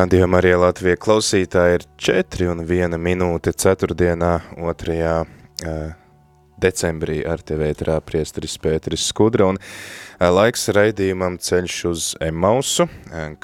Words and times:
Radījumā 0.00 0.38
arī 0.38 0.54
Latvija 0.56 0.96
klausītāji 0.96 1.74
ir 1.76 1.82
4 2.00 2.46
un 2.48 2.60
1 2.64 2.94
minūte 2.96 3.52
4. 3.52 3.92
2. 3.92 5.08
decembrī 6.60 7.18
ar 7.28 7.42
tevi 7.44 7.66
ētrā 7.68 7.98
priesteris 8.06 8.54
Pēteris 8.62 9.04
Skudra 9.10 9.50
un 9.50 9.58
laiks 10.22 10.70
raidījumam 10.72 11.36
ceļš 11.44 11.76
uz 11.90 12.06
Emausu. 12.24 12.86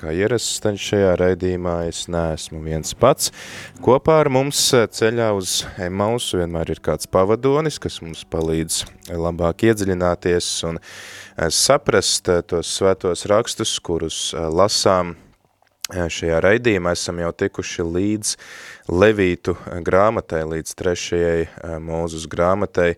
Kā 0.00 0.14
ierasts 0.16 0.62
tad 0.64 0.80
šajā 0.80 1.10
raidījumā 1.20 1.74
es 1.90 2.06
neesmu 2.08 2.62
viens 2.64 2.96
pats. 2.96 3.34
Kopā 3.84 4.22
ar 4.22 4.32
mums 4.32 4.62
ceļā 4.72 5.28
uz 5.36 5.58
Emausu 5.90 6.40
vienmēr 6.40 6.72
ir 6.72 6.80
kāds 6.88 7.10
pavadonis, 7.10 7.76
kas 7.82 8.00
mums 8.00 8.24
palīdz 8.32 8.80
labāk 9.12 9.66
iedziļināties 9.68 10.50
un 10.72 10.80
saprast 11.52 12.32
tos 12.48 12.72
svētos 12.80 13.28
rakstus, 13.28 13.76
kurus 13.84 14.30
lasām 14.32 15.18
šajā 15.90 16.40
raidījumā 16.42 16.92
esam 16.96 17.20
jau 17.22 17.32
tikuši 17.32 17.84
līdz 17.86 18.32
Levītu 18.90 19.54
grāmatai, 19.86 20.42
līdz 20.50 20.74
trešajai 20.78 21.78
mūzus 21.82 22.26
grāmatai, 22.30 22.96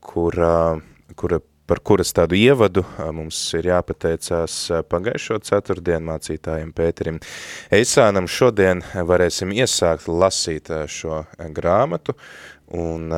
kura, 0.00 0.78
kura, 1.18 1.40
par 1.66 1.82
kuras 1.82 2.14
tādu 2.14 2.38
ievadu 2.38 2.84
mums 3.14 3.38
ir 3.58 3.70
jāpateicās 3.72 4.58
pagājušo 4.90 5.40
ceturtdienu 5.48 6.12
mācītājiem 6.12 6.74
Pēterim 6.76 7.22
Eisānam. 7.74 8.30
Šodien 8.30 8.84
varēsim 8.94 9.54
iesākt 9.54 10.10
lasīt 10.10 10.70
šo 10.86 11.24
grāmatu 11.50 12.14
un 12.70 13.10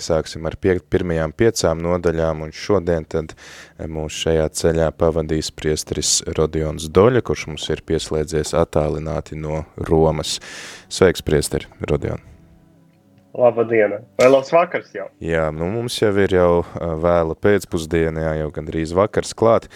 Sāksim 0.00 0.46
ar 0.48 0.56
pie, 0.58 0.76
pirmajām 0.90 1.32
piecām 1.38 1.78
nodaļām, 1.84 2.42
un 2.46 2.52
šodien 2.54 3.06
tad 3.06 3.36
mūs 3.78 4.16
šajā 4.24 4.48
ceļā 4.58 4.88
pavadīs 4.98 5.52
priesteris 5.54 6.16
Rodions 6.34 6.88
Doļa, 6.90 7.22
kurš 7.22 7.46
mums 7.52 7.68
ir 7.70 7.84
pieslēdzies 7.86 8.56
attālināti 8.58 9.38
no 9.38 9.62
Romas. 9.90 10.40
Sveiks, 10.90 11.22
priesteri, 11.22 11.70
Rodion! 11.86 12.22
Labadiena! 13.34 14.00
Vai 14.18 14.28
labs 14.30 14.52
vakars 14.54 14.92
jau? 14.94 15.08
Jā, 15.22 15.48
nu 15.54 15.66
mums 15.70 15.96
jau 15.98 16.12
ir 16.22 16.36
jau 16.36 16.50
vēla 17.02 17.34
pēcpusdiena, 17.42 18.28
jā, 18.28 18.34
jau 18.42 18.50
gandrīz 18.54 18.94
vakars 18.94 19.34
klāt. 19.34 19.66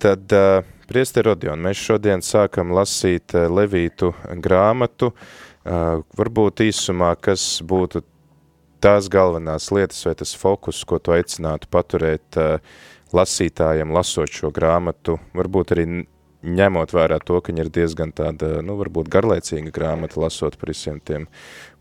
Tad, 0.00 0.28
uh, 0.36 0.60
priesteri 0.88 1.28
Rodion, 1.28 1.60
mēs 1.64 1.80
šodien 1.80 2.24
sākam 2.24 2.72
lasīt 2.76 3.36
Levītu 3.36 4.14
grāmatu. 4.44 5.12
Varbūt 5.68 6.62
īsumā, 6.64 7.12
kas 7.20 7.58
būtu 7.68 8.00
tās 8.80 9.08
galvenās 9.12 9.70
lietas 9.74 10.04
vai 10.06 10.14
tas 10.18 10.34
fokus, 10.38 10.84
ko 10.88 11.00
tu 11.02 11.14
aicinātu 11.16 11.70
paturēt 11.72 12.38
uh, 12.40 12.58
lasītājiem, 13.16 13.92
lasot 13.94 14.32
šo 14.32 14.52
grāmatu, 14.54 15.18
varbūt 15.36 15.74
arī 15.76 15.86
ņemot 16.44 16.92
vērā 16.94 17.18
to, 17.24 17.40
ka 17.42 17.52
viņa 17.52 17.64
ir 17.66 17.70
diezgan 17.74 18.12
tāda, 18.14 18.58
nu, 18.62 18.76
varbūt 18.78 19.10
garlaicīga 19.10 19.72
grāmata, 19.74 20.20
lasot 20.22 20.58
par 20.60 20.70
visiem 20.72 21.00
tiem 21.00 21.26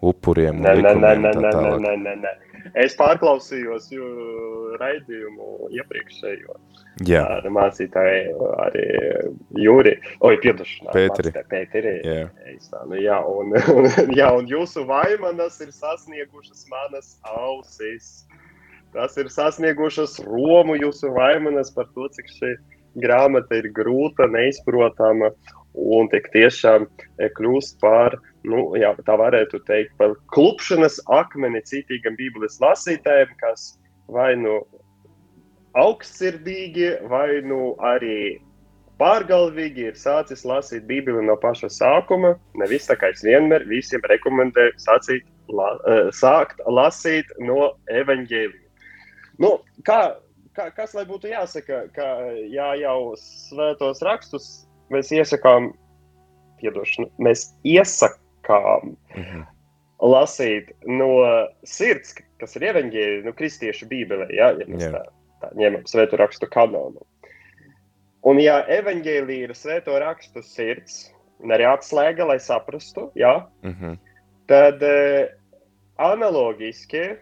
upuriem 0.02 0.62
un 0.64 0.70
likumiem 0.82 1.22
nē, 1.22 1.32
un 1.36 1.46
tā 1.46 1.52
tālāk. 1.54 1.82
nē, 1.86 1.96
nē, 2.06 2.16
nē. 2.26 2.36
Es 2.76 2.98
pārklausījos 3.00 3.86
raidījumu 4.82 5.70
iepriekšējo 5.78 6.58
Jā, 7.08 7.22
ar 7.38 7.46
mācītāju 7.54 8.48
arī 8.66 8.86
Jūri, 9.62 9.94
oi, 10.26 10.34
piedošanā. 10.44 10.92
Pēteri. 10.96 11.32
Pēteri. 11.52 11.94
jā, 12.04 12.26
Jā, 12.28 12.82
nu, 12.90 12.98
jā, 13.00 13.20
un, 13.30 13.54
un, 13.76 13.88
jā, 14.20 14.32
un 14.36 14.50
jūsu 14.50 14.84
vaimanas 14.90 15.62
ir 15.64 15.72
sasniegušas 15.76 16.66
manas 16.74 17.14
ausis. 17.38 18.26
Tas 18.96 19.16
ir 19.22 19.30
sasniegušas 19.30 20.18
Romu 20.26 20.76
jūsu 20.80 21.14
vaimanas 21.14 21.70
par 21.76 21.88
to, 21.94 22.10
cik 22.18 22.34
šī 22.34 22.56
grāmata 23.04 23.60
ir 23.62 23.70
grūta, 23.76 24.28
neizprotama 24.32 25.32
un 25.78 26.10
tik 26.12 26.32
tiešām 26.34 26.88
eh, 26.88 27.30
kļūst 27.38 27.78
par, 27.84 28.18
nu, 28.48 28.72
jā, 28.80 28.94
tā 29.06 29.18
varētu 29.20 29.62
teikt, 29.68 29.94
par 30.02 30.16
klupšanas 30.34 31.00
akmeni 31.20 31.62
citīgam 31.70 32.18
bībeles 32.20 32.60
lasītājiem, 32.64 33.34
kas 33.42 33.76
vai 34.12 34.34
nu 34.40 34.60
augstsirdīgi, 35.78 36.94
vai 37.12 37.42
nu 37.46 37.76
arī 37.86 38.40
pārgalvīgi 38.98 39.92
ir 39.92 39.98
sācis 40.00 40.42
lasīt 40.48 40.88
Bībeli 40.90 41.22
no 41.28 41.36
paša 41.38 41.70
sākuma. 41.70 42.34
Nevis 42.58 42.90
tā 42.90 42.98
kā 42.98 43.12
es 43.14 43.22
vienmēr 43.26 43.68
visiem 43.70 44.02
rekomendēju 44.10 44.74
sacīt, 44.82 45.28
la, 45.54 45.76
eh, 45.86 46.08
sākt 46.12 46.64
lasīt 46.66 47.30
no 47.40 47.76
evaņģēlija. 47.94 48.66
Nu, 49.38 49.60
kā, 49.86 50.18
kā, 50.58 50.70
kas 50.76 50.96
lai 50.98 51.06
būtu 51.10 51.30
jāsaka, 51.32 51.84
ka 51.96 52.08
jā, 52.52 52.72
jau 52.82 53.14
svētos 53.22 54.02
rakstus 54.06 54.48
mēs 54.94 55.12
iesakām, 55.16 55.72
piedošanu, 56.62 57.10
mēs 57.22 57.50
iesakām 57.68 58.96
mhm. 59.16 59.44
lasīt 60.04 60.74
no 60.90 61.12
sirds, 61.68 62.16
kas 62.42 62.58
ir 62.58 62.68
evaņģēlija, 62.72 63.26
nu, 63.28 63.36
kristiešu 63.38 63.90
bībelē, 63.92 64.30
ja, 64.34 64.52
ja 64.58 64.70
mēs 64.70 64.88
Jā. 64.88 64.92
tā, 64.96 65.04
tā 65.44 65.52
ņemam 65.60 65.86
svētu 65.90 66.20
rakstu 66.22 66.50
kanonu. 66.54 67.06
Un 68.28 68.42
ja 68.42 68.60
evaņģēlija 68.74 69.48
ir 69.48 69.56
svētu 69.56 69.96
rakstu 70.04 70.44
sirds, 70.44 71.08
un 71.44 71.54
arī 71.54 71.68
atslēga, 71.70 72.26
lai 72.28 72.40
saprastu, 72.42 73.12
ja, 73.16 73.48
Mhm. 73.64 73.98
tad 74.50 74.84
eh, 74.84 75.34
analogiski 75.98 77.18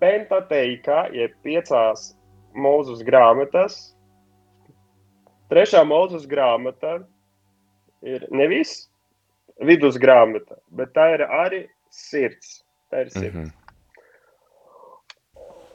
Pentateika, 0.00 1.04
jeb 1.12 1.34
piecās 1.44 2.10
mūzus 2.56 3.02
grāmatas, 3.06 3.94
trešā 5.52 5.82
mūzus 5.86 6.26
grāmata 6.30 7.00
ir 8.02 8.24
nevis 8.32 8.88
vidus 9.60 9.98
grāmata, 10.00 10.56
bet 10.72 10.94
tā 10.96 11.10
ir 11.18 11.26
arī 11.26 11.64
sirds. 11.92 12.62
Tā 12.90 13.04
ir 13.04 13.10
sirds. 13.14 13.34
Mhm. 13.34 13.50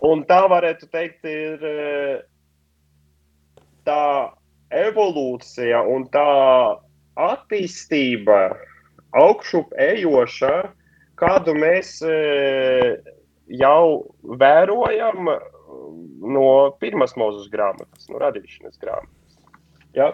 Un 0.06 0.22
tā 0.30 0.41
varētu 0.52 0.90
teikt, 0.94 1.24
ir 1.25 1.62
eh, 1.66 2.18
tā 3.88 4.34
evolūcija 4.75 5.81
un 5.90 6.06
tā 6.14 6.25
attīstība, 7.16 8.40
augšup 9.16 9.72
ejoša, 9.80 10.53
kādu 11.22 11.56
mēs 11.58 12.02
eh, 12.06 13.00
jau 13.52 14.16
vērojam 14.42 15.32
eh, 15.34 15.48
no 16.36 16.50
pirmās 16.82 17.16
mūzes 17.20 17.50
grāmatas, 17.54 18.10
no 18.10 18.22
radīšanas 18.22 18.80
grāmatas. 18.82 19.40
Ja? 19.96 20.14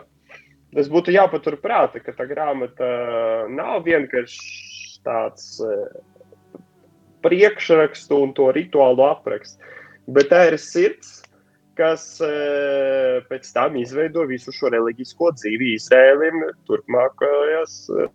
Tas 0.71 0.87
būtu 0.91 1.11
jāpatur 1.11 1.57
prātā, 1.59 1.99
ka 1.99 2.13
tā 2.15 2.27
grāmata 2.29 2.87
nav 3.51 3.81
vienkārši 3.87 5.01
tāds 5.05 5.57
eh, 5.65 6.61
priekšrakstu 7.25 8.21
un 8.25 8.31
to 8.37 8.47
rituālu 8.55 9.03
apraksts, 9.09 9.59
bet 10.07 10.31
tā 10.31 10.45
ir 10.51 10.57
sirds, 10.61 11.19
kas 11.77 12.05
eh, 12.25 13.19
pēc 13.29 13.51
tam 13.55 13.77
izveido 13.79 14.25
visu 14.29 14.53
šo 14.55 14.71
reliģisko 14.73 15.33
dzīvi 15.37 15.75
Izrēlim 15.77 16.43
turpmākajos, 16.69 17.77
eh, 17.97 18.11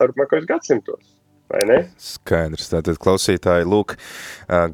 turpmākajos 0.00 0.48
gadsimtos. 0.48 1.17
Vai 1.48 1.62
ne? 1.64 1.78
Skaidrs. 1.96 2.66
Tātad 2.68 2.98
klausītāji, 3.00 3.64
lūk, 3.64 3.94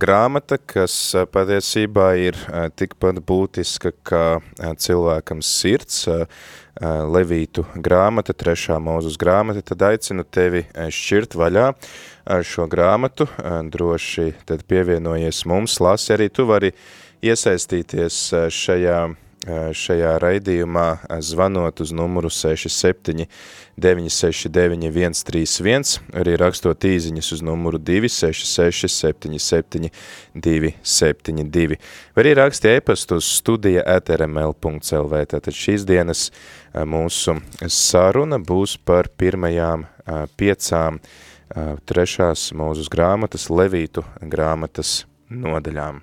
grāmata, 0.03 0.59
kas 0.59 0.97
patiesībā 1.31 2.09
ir 2.19 2.39
tikpat 2.75 3.21
būtiska 3.23 3.93
kā 4.03 4.25
cilvēkam 4.59 5.43
sirds, 5.45 6.09
Levītu 6.75 7.63
grāmata, 7.79 8.35
trešā 8.35 8.81
mūzus 8.83 9.15
grāmata, 9.21 9.63
tad 9.63 9.85
aicinu 9.93 10.25
tevi 10.27 10.65
šķirt 10.75 11.37
vaļā 11.39 11.69
šo 12.43 12.67
grāmatu, 12.67 13.29
droši 13.71 14.33
tad 14.49 14.67
pievienojies 14.67 15.45
mums, 15.47 15.79
lasi 15.79 16.17
arī 16.17 16.27
tu 16.35 16.49
vari 16.51 16.73
iesaistīties 17.23 18.19
šajā 18.51 18.99
šajā 19.77 20.15
raidījumā 20.23 20.87
zvanot 21.21 21.81
uz 21.85 21.93
numuru 21.93 22.31
67 22.33 23.27
969 23.77 25.19
131, 25.25 25.99
arī 26.15 26.37
rakstot 26.41 26.87
īziņas 26.89 27.33
uz 27.37 27.43
numuru 27.45 27.81
266 27.83 28.89
77 28.95 29.91
272. 30.35 31.79
Var 32.15 32.25
arī 32.25 32.35
rakstīt 32.39 32.79
e-pastu 32.79 33.19
uz 33.21 33.29
studija 33.41 33.85
atrml.lv. 33.97 35.21
Tātad 35.35 35.53
šīs 35.59 35.85
dienas 35.89 36.29
mūsu 36.75 37.37
saruna 37.69 38.41
būs 38.41 38.79
par 38.85 39.11
pirmajām 39.19 39.87
piecām 40.39 41.03
trešās 41.85 42.49
mūzus 42.57 42.91
grāmatas, 42.93 43.51
Levītu 43.53 44.07
grāmatas 44.23 45.03
nodaļām. 45.31 46.03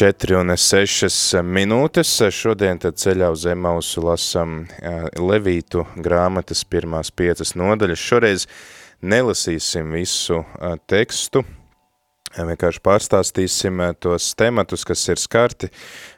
4 0.00 0.38
un 0.40 0.48
6 0.56 1.42
minūtes, 1.44 2.08
šodien 2.32 2.78
tad 2.80 2.96
ceļā 2.96 3.26
uz 3.34 3.42
Emausu 3.52 4.00
lasam 4.06 4.62
Levītu 5.20 5.82
grāmatas 6.00 6.62
pirmās 6.64 7.12
piecas 7.12 7.52
nodaļas. 7.52 8.00
Šoreiz 8.00 8.46
nelasīsim 9.04 9.92
visu 9.92 10.38
tekstu, 10.88 11.42
vienkārši 12.32 12.80
pārstāstīsim 12.86 13.82
tos 14.00 14.30
tematus, 14.40 14.86
kas 14.88 15.02
ir 15.12 15.20
skarti 15.20 15.68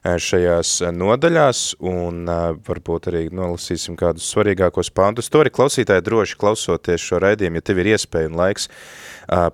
šajās 0.07 0.77
nodaļās, 0.95 1.63
un 1.83 2.29
varbūt 2.69 3.09
arī 3.11 3.25
nolasīsim 3.35 3.99
kādus 3.99 4.29
svarīgākos 4.31 4.93
pāntus. 4.95 5.33
To 5.33 5.43
arī 5.43 5.51
klausītāji 5.51 6.07
droši 6.07 6.39
klausoties 6.39 7.03
šo 7.03 7.19
raidījumu, 7.27 7.59
ja 7.59 7.67
tev 7.67 7.83
ir 7.83 7.97
iespēja 7.97 8.31
un 8.31 8.39
laiks 8.45 8.71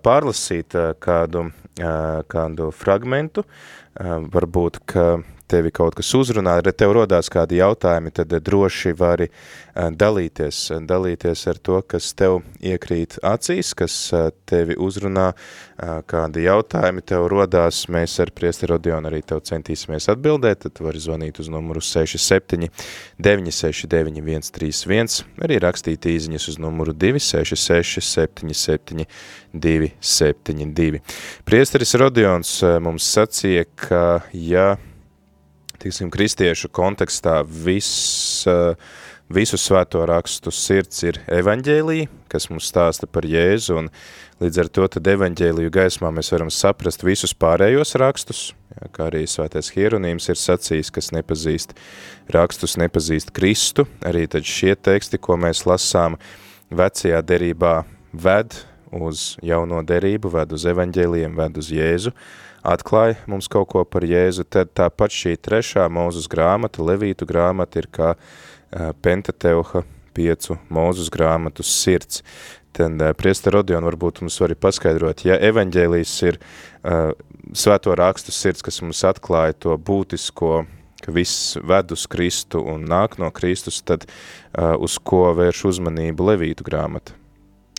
pārlasīt 0.04 0.76
kādu, 1.00 1.46
kādu 1.78 2.70
fragmentu, 2.74 3.44
varbūt, 3.98 4.80
ka 4.88 5.08
tevi 5.48 5.72
kaut 5.74 5.96
kas 5.98 6.10
uzrunā, 6.16 6.58
ja 6.60 6.72
tev 6.72 6.92
rodās 6.96 7.30
kādi 7.32 7.58
jautājumi, 7.62 8.12
tad 8.14 8.32
droši 8.44 8.92
vari 8.98 9.28
dalīties, 9.74 10.60
dalīties 10.88 11.44
ar 11.50 11.58
to, 11.62 11.80
kas 11.86 12.10
tev 12.18 12.40
iekrīt 12.60 13.18
acīs, 13.26 13.72
kas 13.78 13.96
tevi 14.48 14.76
uzrunā, 14.78 15.30
kādi 16.10 16.44
jautājumi 16.48 17.04
tev 17.06 17.28
rodās, 17.30 17.84
mēs 17.92 18.18
ar 18.22 18.32
priesteri 18.34 18.74
Odionu 18.74 19.10
arī 19.10 19.22
tev 19.26 19.44
centīsimies 19.46 20.08
atbildēt, 20.10 20.64
tad 20.66 20.82
vari 20.82 21.02
zvanīt 21.02 21.38
uz 21.42 21.50
numuru 21.52 21.82
67 21.84 22.68
969 23.22 24.50
131, 24.50 25.22
arī 25.44 25.60
rakstīt 25.62 26.08
īziņas 26.10 26.48
uz 26.52 26.58
numuru 26.62 26.94
266 26.96 28.02
77 28.02 29.06
272. 29.54 31.02
Priesteris 31.48 31.94
Rodions 31.98 32.58
mums 32.82 33.06
sacīja, 33.14 33.64
ka 33.78 34.04
ja 34.34 34.74
tiksim, 35.82 36.10
kristiešu 36.12 36.70
kontekstā 36.74 37.40
viss, 37.46 38.46
visu 39.32 39.58
svēto 39.60 40.04
rakstu 40.08 40.52
sirds 40.54 41.02
ir 41.06 41.20
evaņģēlija, 41.40 42.08
kas 42.32 42.48
mums 42.52 42.68
stāsta 42.70 43.08
par 43.10 43.26
Jēzu, 43.28 43.76
un 43.82 43.90
līdz 44.42 44.62
ar 44.62 44.70
to 44.72 44.88
tad 44.96 45.10
evaņģēliju 45.14 45.72
gaismā 45.74 46.12
mēs 46.14 46.32
varam 46.34 46.50
saprast 46.54 47.04
visus 47.06 47.34
pārējos 47.34 47.94
rakstus, 48.00 48.42
jā, 48.74 48.90
kā 48.94 49.08
arī 49.10 49.24
svētais 49.28 49.70
hieronīms 49.74 50.30
ir 50.32 50.40
sacījis, 50.40 50.92
kas 50.94 51.12
nepazīst 51.16 51.76
rakstus, 52.34 52.78
nepazīst 52.80 53.32
Kristu, 53.36 53.86
arī 54.06 54.26
tad 54.30 54.48
šie 54.48 54.74
teksti, 54.76 55.20
ko 55.22 55.38
mēs 55.40 55.64
lasām 55.68 56.18
vecajā 56.74 57.22
derībā, 57.24 57.80
ved 58.12 58.56
uz 58.92 59.36
jauno 59.44 59.82
derību, 59.84 60.30
ved 60.32 60.52
uz 60.56 60.64
evaņģēlijiem, 60.68 61.34
ved 61.36 61.58
uz 61.60 61.72
Jēzu, 61.72 62.12
atklāja 62.66 63.18
mums 63.30 63.48
kaut 63.50 63.68
ko 63.72 63.84
par 63.84 64.06
Jēzu, 64.06 64.46
tad 64.48 64.72
tāpat 64.76 65.14
šī 65.14 65.36
trešā 65.36 65.88
mūzus 65.92 66.28
grāmata, 66.30 66.84
Levītu 66.84 67.28
grāmata, 67.28 67.82
ir 67.82 67.88
kā 67.92 68.14
Pentateuha 69.02 69.84
piecu 70.16 70.58
mūzus 70.72 71.10
grāmatu 71.12 71.64
sirds. 71.66 72.22
Tad 72.76 73.00
priesta 73.18 73.52
Rodion 73.54 73.86
varbūt 73.86 74.20
mums 74.22 74.36
var 74.42 74.54
paskaidrot, 74.60 75.24
ja 75.26 75.38
evaņģēlijs 75.48 76.14
ir 76.28 76.38
uh, 76.38 77.14
svēto 77.56 77.94
rakstu 77.98 78.34
sirds, 78.34 78.62
kas 78.62 78.82
mums 78.84 79.02
atklāja 79.08 79.56
to 79.64 79.78
būtisko, 79.80 80.52
ka 81.02 81.14
viss 81.14 81.56
ved 81.64 81.94
uz 81.94 82.06
Kristu 82.10 82.62
un 82.74 82.84
nāk 82.90 83.16
no 83.22 83.32
Kristus, 83.34 83.80
tad 83.82 84.06
uh, 84.06 84.76
uz 84.76 84.98
ko 84.98 85.28
vērš 85.38 85.64
uzmanību 85.72 86.32
Levītu 86.32 86.66
grāmata? 86.66 87.16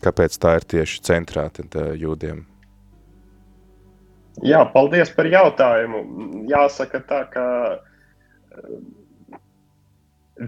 Kāpēc 0.04 0.36
tā 0.40 0.56
ir 0.58 0.68
tieši 0.74 1.04
centrā 1.06 1.48
tad, 1.54 1.76
uh, 1.76 1.92
jūdiem? 1.96 2.49
Jā, 4.46 4.62
paldies 4.72 5.10
par 5.12 5.28
jautājumu. 5.28 6.00
Jāsaka 6.48 7.02
tā, 7.04 7.20
ka 7.32 7.44
eh, 7.76 9.38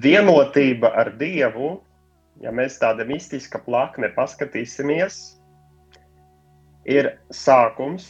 vienotība 0.05 0.93
ar 0.97 1.13
Dievu, 1.21 1.75
ja 2.41 2.53
mēs 2.55 2.79
tāda 2.81 3.05
mistiska 3.09 3.61
plakne 3.67 4.09
paskatīsimies, 4.17 5.21
ir 6.89 7.13
sākums, 7.31 8.09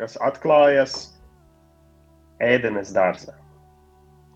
kas 0.00 0.16
atklājas 0.24 0.96
ēdenes 2.40 2.94
dārzā. 2.96 3.36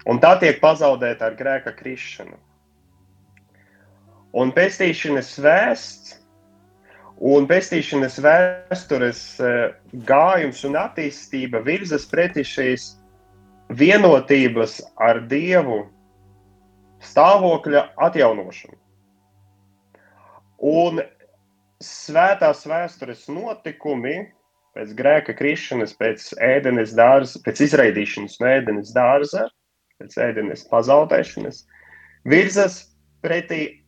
Un 0.05 0.21
tā 0.21 0.35
tiek 0.43 0.61
pazaudēta 0.61 1.31
ar 1.31 1.39
grēka 1.39 1.73
krišanu. 1.73 2.37
Un 4.37 4.51
pestīšanas 4.53 5.31
vēsts 5.41 6.19
Un 7.23 7.47
pestīšanas 7.47 8.19
vēstures 8.19 9.21
e, 9.39 9.51
gājums 10.09 10.65
un 10.67 10.75
attīstība 10.81 11.61
virzas 11.63 12.09
pretī 12.11 12.43
šīs 12.43 12.89
vienotības 13.71 14.81
ar 14.99 15.23
Dievu 15.31 15.85
stāvokļa 17.05 17.85
atjaunošanu. 18.09 18.77
Un 20.65 21.03
svētās 21.85 22.65
vēstures 22.67 23.29
notikumi 23.29 24.17
pēc 24.75 24.95
grēka 24.99 25.35
krišanas, 25.39 25.95
pēc 25.95 26.33
ēdenes 26.43 26.97
dārza, 26.99 27.39
pēc 27.47 27.63
izraidīšanas 27.69 28.41
no 28.41 28.51
ēdenes 28.51 28.91
dārza, 28.97 29.47
pēc 30.03 30.19
ēdenes 30.19 30.67
pazaudēšanas, 30.71 31.63
virzas 32.27 32.81
pretī 33.23 33.85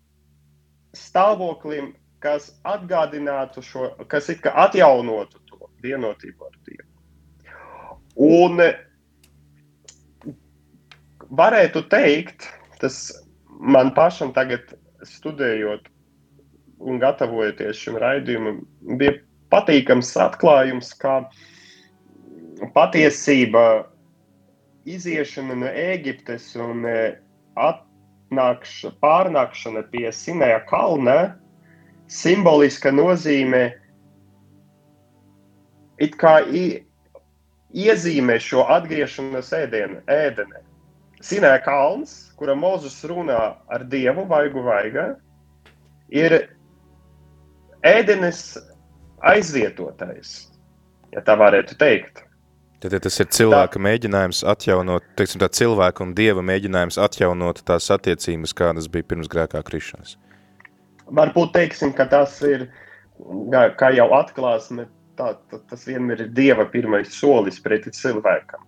stāvoklim 0.95 1.95
kas 2.25 2.51
atgādinātu 2.67 3.63
šo, 3.65 3.91
kas 4.11 4.31
it 4.33 4.43
kā 4.45 4.53
atjaunotu 4.67 5.41
to 5.51 5.71
vienotību 5.85 6.49
ar 6.49 6.55
Dievu. 6.67 6.89
Un 8.17 8.63
varētu 11.37 11.83
teikt, 11.93 12.49
tas 12.81 13.11
man 13.61 13.93
pašam 13.97 14.33
tagad 14.37 14.73
studējot 15.07 15.91
un 16.87 17.01
gatavojoties 17.01 17.79
šim 17.81 17.99
raidījumam, 18.01 18.63
bija 19.01 19.19
patīkams 19.53 20.13
atklājums, 20.21 20.93
ka 21.01 21.23
patiesība 22.75 23.87
iziešana 24.89 25.57
no 25.61 25.71
Ēģiptes 25.71 26.53
un 26.63 26.85
atnākšana, 27.57 28.95
pārnākšana 29.03 29.85
pie 29.93 30.07
Sinēja 30.13 30.63
kalna 30.69 31.17
simboliska 32.13 32.93
nozīme 32.95 33.71
it 35.99 36.17
kā 36.21 36.39
iezīmē 37.77 38.39
šo 38.43 38.67
atgriešanos 38.77 39.53
ēdienu, 39.57 40.03
ēdenē. 40.11 40.63
Sinē 41.25 41.55
kalns, 41.65 42.33
kura 42.37 42.55
Mozus 42.55 42.99
runā 43.09 43.57
ar 43.73 43.85
Dievu 43.89 44.27
vaigu 44.29 44.63
vaigā, 44.67 45.15
ir 46.13 46.37
ēdenes 47.87 48.59
aizvietotais, 49.27 50.53
ja 51.15 51.25
tā 51.25 51.37
varētu 51.41 51.79
teikt. 51.81 52.23
Tad 52.85 52.93
ja 52.93 53.01
tas 53.01 53.17
ir 53.23 53.31
cilvēka 53.33 53.79
tā. 53.79 53.83
mēģinājums 53.83 54.43
atjaunot, 54.53 55.05
teiksim 55.17 55.41
tā 55.41 55.49
cilvēka 55.49 56.05
un 56.05 56.13
dieva 56.15 56.45
mēģinājums 56.45 57.01
atjaunot 57.01 57.63
tās 57.67 57.89
attiecības, 57.91 58.53
kādas 58.55 58.91
bija 58.93 59.09
pirms 59.09 59.31
grēkā 59.33 59.63
krišanas. 59.65 60.19
Varbūt 61.07 61.53
teiksim, 61.55 61.93
ka 61.95 62.09
tas 62.11 62.39
ir, 62.47 62.67
kā 63.79 63.93
jau 63.95 64.09
atklāsme, 64.17 64.89
tā, 65.19 65.35
tā, 65.51 65.61
tas 65.71 65.87
vienmēr 65.87 66.27
ir 66.27 66.33
dieva 66.35 66.67
pirmais 66.71 67.13
solis 67.15 67.61
preti 67.63 67.93
cilvēkam. 67.95 68.65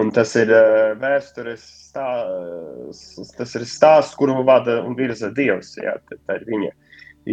Un 0.00 0.12
tas 0.14 0.36
ir 0.38 0.52
uh, 0.54 0.92
vēstures 1.00 1.64
stāsts, 1.90 3.32
tas 3.34 3.56
ir 3.58 3.64
stāsts, 3.66 4.14
kuru 4.18 4.38
vada 4.46 4.78
un 4.86 4.94
virza 4.98 5.32
Dievs. 5.34 5.74
Jā, 5.80 5.96
tā, 6.06 6.18
tā 6.28 6.38
ir 6.38 6.46
viņa 6.46 6.70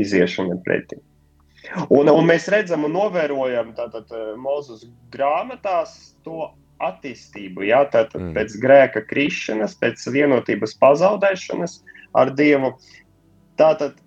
iziešana 0.02 0.58
pretī. 0.66 0.98
Un, 1.94 2.10
un 2.10 2.24
mēs 2.26 2.48
redzam 2.54 2.86
un 2.88 2.96
novērojam 2.96 3.74
tātad 3.78 4.10
Mozus 4.40 4.86
grāmatās 5.14 6.16
to 6.26 6.48
attīstību, 6.84 7.66
jā, 7.68 7.82
tātad 7.92 8.22
mm. 8.22 8.34
pēc 8.38 8.58
grēka 8.62 9.02
krišanas, 9.10 9.76
pēc 9.82 10.04
vienotības 10.14 10.76
pazaudēšanas 10.82 11.80
ar 12.18 12.34
Dievu. 12.38 12.76
Tātad 13.58 13.98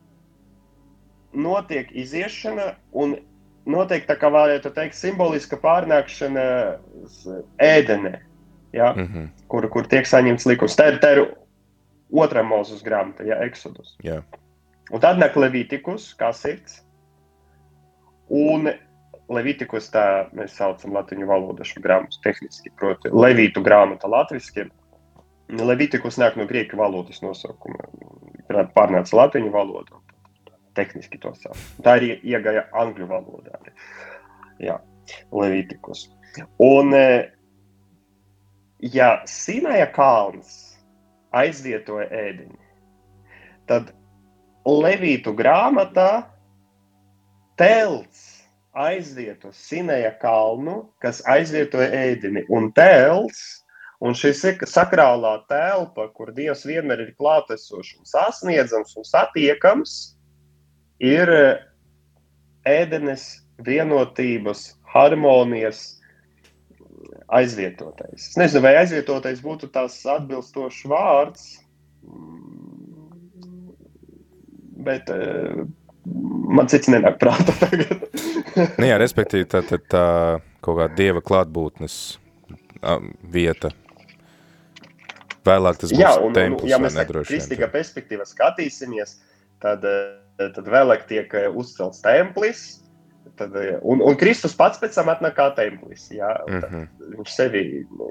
notiek 1.33 1.93
iziešana 1.93 2.75
un 2.93 3.17
notiek 3.71 4.07
tā 4.09 4.17
kā 4.19 4.31
varētu 4.33 4.73
teikt 4.75 4.99
simboliska 4.99 5.57
pārnākšana 5.61 6.45
ēdenē 7.63 8.19
ja, 8.73 8.93
mm 8.93 9.07
-hmm. 9.07 9.29
kur, 9.49 9.69
kur 9.71 9.87
tiek 9.87 10.07
saņemts 10.07 10.47
likums. 10.47 10.77
Tā 10.77 10.89
ir, 10.93 10.99
tā 10.99 11.13
ir 11.13 11.35
otrā 12.13 12.43
mūzes 12.43 12.83
grāmata, 12.85 13.27
ja, 13.27 13.43
Exodus. 13.45 13.97
Yeah. 14.05 14.23
Un 14.91 15.01
tad 15.01 15.19
nāk 15.19 15.37
Levitikus, 15.37 16.15
kā 16.19 16.33
sirds. 16.33 16.83
Un 18.29 18.71
Levitikus 19.29 19.91
tā 19.91 20.31
mēs 20.35 20.49
saucam 20.59 20.93
latviešu 20.93 21.27
valodā 21.27 21.65
šo 21.65 21.81
grāmatu 21.81 22.21
tehniski, 22.23 22.71
proti, 22.77 23.09
Levītu 23.09 23.63
grāmata 23.63 24.09
latviešu. 24.09 24.71
Levitikus 25.51 26.19
nāk 26.19 26.37
no 26.37 26.47
grieķu 26.47 26.77
valodas 26.77 27.23
nosaukuma. 27.23 27.79
Pārnāca 28.49 29.17
latviešu 29.17 29.51
valodu. 29.51 30.03
Tehniski 30.79 31.19
to 31.23 31.33
sauc. 31.39 31.59
Tā 31.85 31.97
ir 32.01 32.23
iegāja 32.23 32.67
angļu 32.79 33.09
valodā. 33.11 33.59
Jā, 34.63 34.79
Levitikus. 35.35 36.07
Un 36.63 36.95
ja 38.81 39.09
Sinaja 39.27 39.89
kalns 39.95 40.77
aizvietoja 41.35 42.09
ēdiņu, 42.11 42.61
tad 43.71 43.91
Levītu 44.67 45.33
grāmatā 45.35 46.27
telts 47.59 48.45
aizvieto 48.77 49.51
Sinaja 49.57 50.13
kalnu, 50.21 50.85
kas 51.03 51.23
aizvietoja 51.29 51.89
ēdiņu, 51.97 52.45
un 52.55 52.71
telts, 52.77 53.65
un 54.01 54.15
šis 54.17 54.43
ir 54.49 54.63
sakrālā 54.69 55.39
telpa, 55.51 56.09
kur 56.15 56.33
Dievs 56.37 56.65
vienmēr 56.69 57.07
ir 57.07 57.15
klātesošs 57.19 57.99
un 57.99 58.09
sasniedzams 58.09 58.97
un 59.01 59.07
satiekams, 59.09 59.97
ir 61.01 61.33
ēdenes 62.69 63.27
vienotības, 63.65 64.67
harmonijas, 64.93 65.83
aizvietotais. 67.31 68.31
Es 68.33 68.39
nezinu, 68.39 68.65
vai 68.65 68.77
aizvietotais 68.81 69.43
būtu 69.45 69.71
tās 69.73 70.01
atbilstošs 70.09 70.81
vārds, 70.91 71.45
bet 74.85 75.11
uh, 75.15 75.63
man 76.51 76.71
cits 76.73 76.91
nenāk 76.91 77.21
prātā 77.21 77.55
tagad. 77.65 78.09
nu 78.79 78.89
jā, 78.89 78.97
respektīvi 79.01 79.49
tā, 79.51 79.63
tā, 79.67 79.79
tā 79.93 80.07
kaut 80.65 80.81
kā 80.81 80.89
dieva 80.97 81.23
klātbūtnes 81.25 82.01
vieta. 83.31 83.73
Vēlāk 85.47 85.79
tas 85.81 85.93
būs 85.93 86.01
jā, 86.01 86.11
un, 86.21 86.35
templis 86.37 86.69
un, 86.69 86.73
ja 86.73 86.79
mēs 86.83 86.97
kristīgā 87.29 87.71
perspektīvā 87.73 88.27
skatīsimies, 88.29 89.17
tad, 89.63 89.85
eh, 89.89 90.19
tad 90.57 90.69
vēlāk 90.71 91.07
tiek 91.11 91.35
eh, 91.35 91.49
uzcelts 91.49 92.01
templis, 92.05 92.81
Tad, 93.41 93.57
eh, 93.57 93.79
un, 93.83 94.03
un 94.05 94.17
Kristus 94.21 94.53
pats 94.57 94.81
pēc 94.81 94.97
tam 94.97 95.09
atnāk 95.13 95.37
kā 95.39 95.47
templis. 95.57 96.09
Jā, 96.13 96.31
mm 96.49 96.61
-hmm. 96.61 96.87
Viņš 97.17 97.33
sevi, 97.33 97.63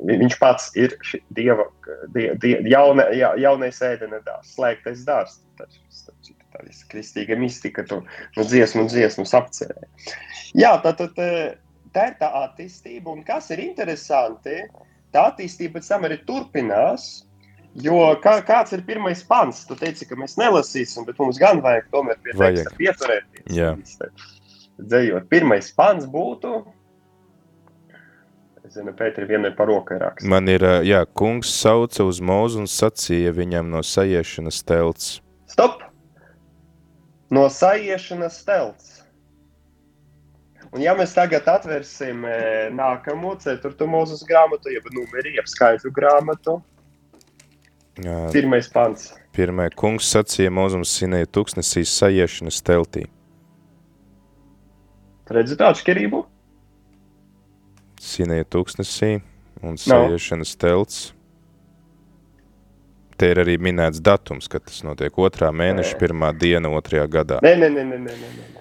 viņš 0.07 0.37
pats 0.39 0.71
ir 0.75 0.95
dieva, 1.37 1.67
die, 2.15 2.33
die, 2.41 2.55
jauna, 2.69 3.09
ja, 3.13 3.33
jaunais 3.37 3.81
ēdienas 3.81 4.25
dārs, 4.25 4.55
slēgtais 4.55 5.05
dārs. 5.05 5.39
Tā 5.57 6.63
ir 6.65 6.73
kristīga 6.89 7.37
mistika, 7.37 7.83
tu 7.83 8.01
nu, 8.37 8.43
dziesmu 8.43 8.81
un 8.81 8.87
dziesmu 8.89 9.25
apcerē. 9.37 9.85
Jā, 10.53 10.81
tā, 10.83 10.93
tā, 10.97 11.07
tā, 11.13 11.29
tā 11.93 12.07
ir 12.09 12.15
tā 12.19 12.29
attīstība, 12.43 13.13
un 13.13 13.23
kas 13.23 13.49
ir 13.51 13.59
interesanti, 13.59 14.63
tā 15.13 15.29
attīstība 15.29 15.77
pēc 15.77 15.87
tam 15.87 16.09
arī 16.09 16.17
turpinās. 16.25 17.25
Jo 17.77 17.99
kā, 18.23 18.39
kāds 18.45 18.73
ir 18.73 18.81
pirmais 18.87 19.21
pants? 19.27 19.61
Tu 19.69 19.77
teici, 19.77 20.07
ka 20.09 20.17
mēs 20.17 20.39
nelasīsim, 20.41 21.05
bet 21.07 21.19
mums 21.21 21.37
gan 21.39 21.61
vajag 21.63 21.87
tomēr 21.93 22.17
pie 22.25 22.33
teksta 22.33 22.73
pieturēties. 22.79 23.45
Jā 23.53 23.75
dzējot. 24.79 25.27
Pirmais 25.31 25.71
pants 25.75 26.07
būtu. 26.09 26.61
Es 28.65 28.75
zinu, 28.77 28.93
Pēteri, 28.97 29.27
vienai 29.29 29.51
par 29.55 29.69
rokai 29.71 29.97
raksta. 30.01 30.27
Man 30.29 30.49
ir, 30.51 30.63
jā, 30.85 31.01
kungs 31.17 31.51
sauca 31.61 32.05
uz 32.05 32.19
mūzu 32.21 32.63
un 32.63 32.69
sacīja 32.69 33.33
viņam 33.35 33.71
no 33.73 33.81
sajiešanas 33.85 34.61
telts. 34.67 35.17
Stop! 35.49 35.83
No 37.33 37.47
sajiešanas 37.53 38.39
telts. 38.45 38.95
Un 40.69 40.83
ja 40.83 40.93
mēs 40.97 41.15
tagad 41.17 41.47
atvērsim 41.49 42.21
nākamo 42.77 43.33
ceturto 43.41 43.87
mūzes 43.89 44.21
grāmatu, 44.29 44.69
jeb 44.69 44.85
numeri, 44.93 45.33
jeb 45.39 45.49
skaitļu 45.49 45.89
grāmatu. 45.95 46.59
Pirmais 48.33 48.69
pants. 48.71 49.13
Pirmais 49.35 49.75
kungs 49.77 50.09
sacīja 50.09 50.51
mūzums 50.53 50.91
sinēja 50.99 51.29
tuksnesīs 51.37 51.93
sajiešanas 51.99 52.61
teltī. 52.65 53.05
Redzi 55.29 55.57
tādu 55.59 55.77
atšķirību? 55.77 56.23
Sinēja 58.01 58.47
tūkstnesī 58.49 59.19
un 59.61 59.77
sajiešanas 59.77 60.55
no. 60.55 60.61
telts. 60.63 60.99
Te 63.19 63.27
ir 63.33 63.41
arī 63.43 63.57
minēts 63.59 63.99
datums, 63.99 64.47
kad 64.47 64.63
tas 64.63 64.79
notiek 64.87 65.17
otrā 65.19 65.51
mēneša, 65.51 65.91
nē. 65.91 65.99
pirmā 65.99 66.31
diena, 66.39 66.71
otrajā 66.71 67.05
gadā. 67.11 67.41
Nē, 67.43 67.51
nē, 67.59 67.69
nē, 67.75 67.83
nē, 67.91 67.99
nē, 68.07 68.15
nē. 68.15 68.59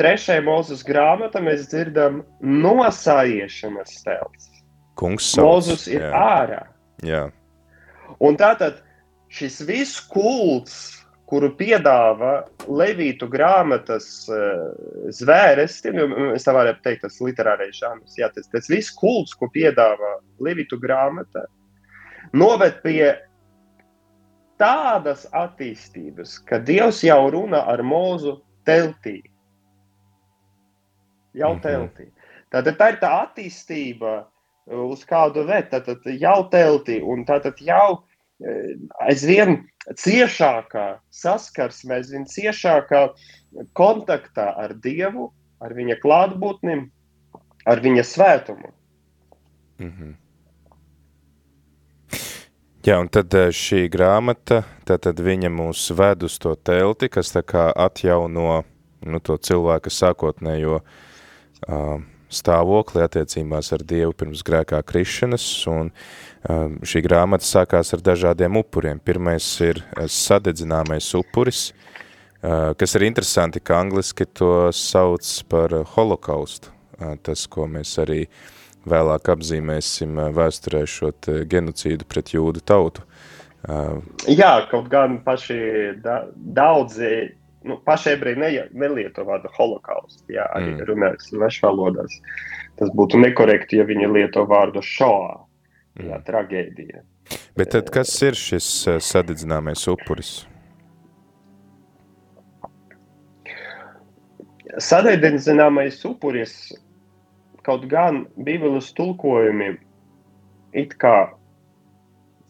Trešajā 0.00 0.40
mūzes 0.46 0.84
grāmatā 0.86 1.42
mēs 1.44 1.66
dzirdam 1.68 2.22
nosājiešanas 2.40 3.98
telts. 4.06 4.46
Kungs 4.96 5.26
sauc. 5.34 5.50
Mūzus 5.50 5.88
ir 5.90 6.06
jā. 6.06 6.12
ārā. 6.16 6.62
Jā. 7.06 7.28
Un 8.20 8.36
tātad 8.40 8.80
šis 9.32 9.60
viss 9.68 10.00
kults 10.10 11.00
kuru 11.30 11.52
piedāvā 11.54 12.32
Levītu 12.66 13.28
grāmatas 13.30 14.26
uh, 14.34 14.72
zvērsti, 15.14 15.92
nu, 15.94 16.08
es 16.34 16.46
tā 16.46 16.54
varētu 16.56 16.82
teikt, 16.86 17.04
tas 17.06 17.20
literārais 17.22 17.78
žanrs, 17.78 18.16
jā, 18.18 18.28
tas, 18.34 18.48
tas 18.50 18.70
viss 18.70 18.90
kults, 18.98 19.36
ko 19.38 19.46
piedāvā 19.54 20.16
Levītu 20.42 20.80
grāmata, 20.82 21.46
noved 22.34 22.80
pie 22.82 23.12
tādas 24.60 25.24
attīstības, 25.36 26.40
ka 26.50 26.58
Dievs 26.66 27.04
jau 27.06 27.22
runā 27.32 27.62
ar 27.70 27.84
mūzu 27.86 28.40
teltī. 28.68 29.20
Jau 31.38 31.54
mhm. 31.54 31.62
teltī. 31.62 32.10
Tātad 32.50 32.74
tā 32.80 32.90
ir 32.90 32.98
tā 32.98 33.12
attīstība, 33.22 34.16
uz 34.70 35.02
kādu 35.08 35.44
vērtu, 35.48 35.82
tad 35.86 36.06
jau 36.20 36.38
teltī, 36.52 37.00
un 37.02 37.24
tātad 37.28 37.58
jau 37.64 38.00
aizvien 39.04 39.58
ciešākā 39.98 40.86
saskarsmē, 41.12 42.00
aizvien 42.00 42.24
ciešākā 42.30 43.02
kontaktā 43.76 44.50
ar 44.56 44.74
Dievu, 44.84 45.30
ar 45.60 45.74
viņa 45.76 45.98
klātbūtni, 46.00 46.80
ar 47.68 47.82
viņa 47.84 48.04
svētumu. 48.06 48.72
Mm 49.80 49.92
-hmm. 49.92 50.14
Jā, 52.80 52.96
un 52.96 53.08
tad 53.12 53.34
eh, 53.34 53.50
šī 53.52 53.90
grāmata, 53.92 54.62
tad, 54.88 55.02
tad 55.04 55.18
viņa 55.20 55.50
mūs 55.52 55.90
ved 55.96 56.22
uz 56.22 56.38
to 56.38 56.54
telti, 56.54 57.08
kas 57.08 57.32
tā 57.34 57.42
kā 57.42 57.72
atjauno 57.76 58.62
nu, 59.04 59.20
to 59.20 59.36
cilvēka 59.36 59.90
sākotnējo 59.92 60.80
uh, 60.80 62.00
stāvokli 62.30 63.02
attiecībās 63.04 63.72
ar 63.74 63.84
Dievu 63.86 64.14
pirms 64.16 64.44
grēkā 64.46 64.80
krišanas, 64.86 65.46
un 65.70 65.90
um, 65.90 66.78
šī 66.86 67.02
grāmata 67.06 67.46
sākās 67.46 67.92
ar 67.96 68.04
dažādiem 68.06 68.60
upuriem. 68.60 69.02
Pirmais 69.02 69.46
ir 69.66 69.82
uh, 69.82 70.06
sadedzināmais 70.06 71.10
upuris, 71.18 71.70
uh, 71.70 72.70
kas 72.78 72.96
ir 72.96 73.08
interesanti, 73.08 73.62
ka 73.62 73.80
angliski 73.82 74.28
to 74.30 74.70
sauc 74.76 75.26
par 75.50 75.74
holokaustu, 75.96 76.70
uh, 77.00 77.16
tas, 77.26 77.46
ko 77.50 77.66
mēs 77.70 77.96
arī 78.02 78.24
vēlāk 78.88 79.28
apzīmēsim 79.34 80.16
vēsturē 80.32 80.86
šo 80.88 81.12
genocīdu 81.50 82.06
pret 82.08 82.32
jūdu 82.32 82.62
tautu. 82.64 83.04
Jā, 84.24 84.52
kaut 84.70 84.86
gan 84.88 85.18
paši 85.20 85.58
da 86.00 86.22
daudzi 86.32 87.10
nu, 87.64 87.76
paši 87.84 88.14
ebreji 88.14 88.40
ne, 88.40 88.50
nelieto 88.72 89.24
vārdu 89.28 89.50
holokausts, 89.56 90.24
jā, 90.32 90.46
arī 90.56 90.74
mm. 90.74 90.84
runājot 90.88 91.24
svešu 91.26 91.66
valodās. 91.66 92.18
Tas 92.80 92.92
būtu 92.96 93.20
nekorekti, 93.20 93.80
ja 93.80 93.86
viņi 93.88 94.08
lieto 94.14 94.44
vārdu 94.48 94.82
šoā, 94.84 95.34
mm. 96.00 96.06
jā, 96.10 96.20
traģēdija. 96.28 97.02
Bet 97.58 97.74
tad 97.74 97.90
kas 97.94 98.14
ir 98.26 98.38
šis 98.38 98.68
eh, 98.88 99.00
sadedzināmais 99.04 99.84
upuris? 99.90 100.32
Sadedzināmais 104.80 105.98
upuris 106.06 106.54
kaut 107.66 107.84
gan 107.90 108.24
Bībeles 108.40 108.92
tulkojumi 108.96 109.74
it 110.72 110.94
kā 111.02 111.32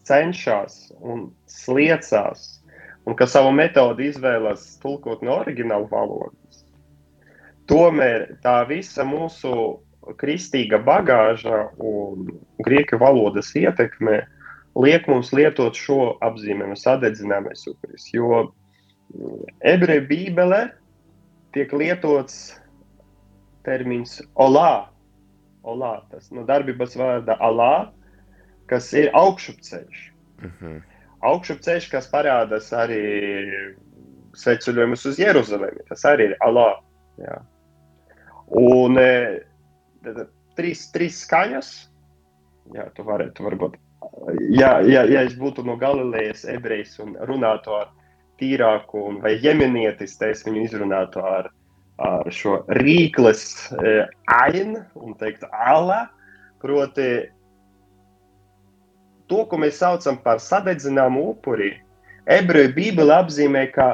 cenšas 0.07 0.91
un 1.01 1.29
sliecās 1.49 2.60
un 3.05 3.15
ka 3.17 3.27
savu 3.27 3.51
metodi 3.55 4.09
izvēlas 4.11 4.65
tulkot 4.81 5.23
no 5.25 5.39
oriģināla 5.41 5.89
valodas. 5.91 6.65
Tomēr 7.69 8.27
tā 8.43 8.61
visa 8.69 9.05
mūsu 9.07 9.53
kristīga 10.21 10.81
bagāža 10.85 11.67
un 11.77 12.29
grieķu 12.65 12.99
valodas 13.01 13.51
ietekme 13.57 14.21
liek 14.81 15.07
mums 15.11 15.31
lietot 15.35 15.77
šo 15.77 16.15
apzīmējumu 16.25 16.77
sadedzināmais 16.79 17.63
upuris, 17.69 18.07
jo 18.13 18.47
ebreju 19.67 20.05
bībele 20.09 20.61
tiek 21.55 21.73
lietots 21.75 22.55
termins 23.65 24.19
olā, 24.41 24.87
olā 25.67 25.97
tas 26.09 26.31
no 26.33 26.45
darbības 26.47 26.95
vārda 26.97 27.35
alā, 27.43 27.91
kas 28.71 28.89
ir 28.97 29.11
augšupceļš. 29.17 30.07
Uh 30.41 30.47
mhm. 30.47 30.55
-huh 30.61 30.90
augšupceļš, 31.27 31.87
kas 31.91 32.09
parādās 32.11 32.71
arī 32.75 33.01
sveceļojumus 34.37 35.05
uz 35.11 35.19
Jeruzalemi. 35.19 35.85
Tas 35.89 36.05
arī 36.07 36.31
ir 36.31 36.35
Allah. 36.45 36.79
Jā. 37.21 37.37
Un 38.61 38.99
e, 38.99 39.13
tad, 40.05 40.25
trīs, 40.59 40.87
trīs 40.95 41.21
skaņas. 41.25 41.71
Jā, 42.75 42.87
tu 42.95 43.05
varētu 43.07 43.45
varbūt. 43.45 43.77
Ja, 44.51 44.79
ja, 44.85 45.03
ja 45.07 45.23
es 45.25 45.35
būtu 45.39 45.63
no 45.67 45.77
Galilejas 45.79 46.45
ebrejs 46.49 46.97
un 47.03 47.15
runātu 47.27 47.75
ar 47.77 47.91
tīrāku 48.41 49.03
un 49.09 49.19
vai 49.23 49.35
jemenietis, 49.41 50.17
tad 50.19 50.33
es 50.35 50.45
viņu 50.47 50.65
izrunātu 50.65 51.21
ar, 51.25 51.51
ar 52.01 52.31
šo 52.33 52.61
rīkles 52.79 53.43
e, 53.77 53.93
ainu 54.41 54.81
un 54.97 55.13
teiktu 55.19 55.49
ala, 55.51 56.05
proti 56.63 57.11
to, 59.31 59.45
ko 59.47 59.59
mēs 59.63 59.79
saucam 59.79 60.19
par 60.21 60.41
sadedzināmu 60.43 61.23
upuri, 61.33 61.73
ebreju 62.29 62.73
bībele 62.75 63.15
apzīmē 63.23 63.65
kā 63.75 63.91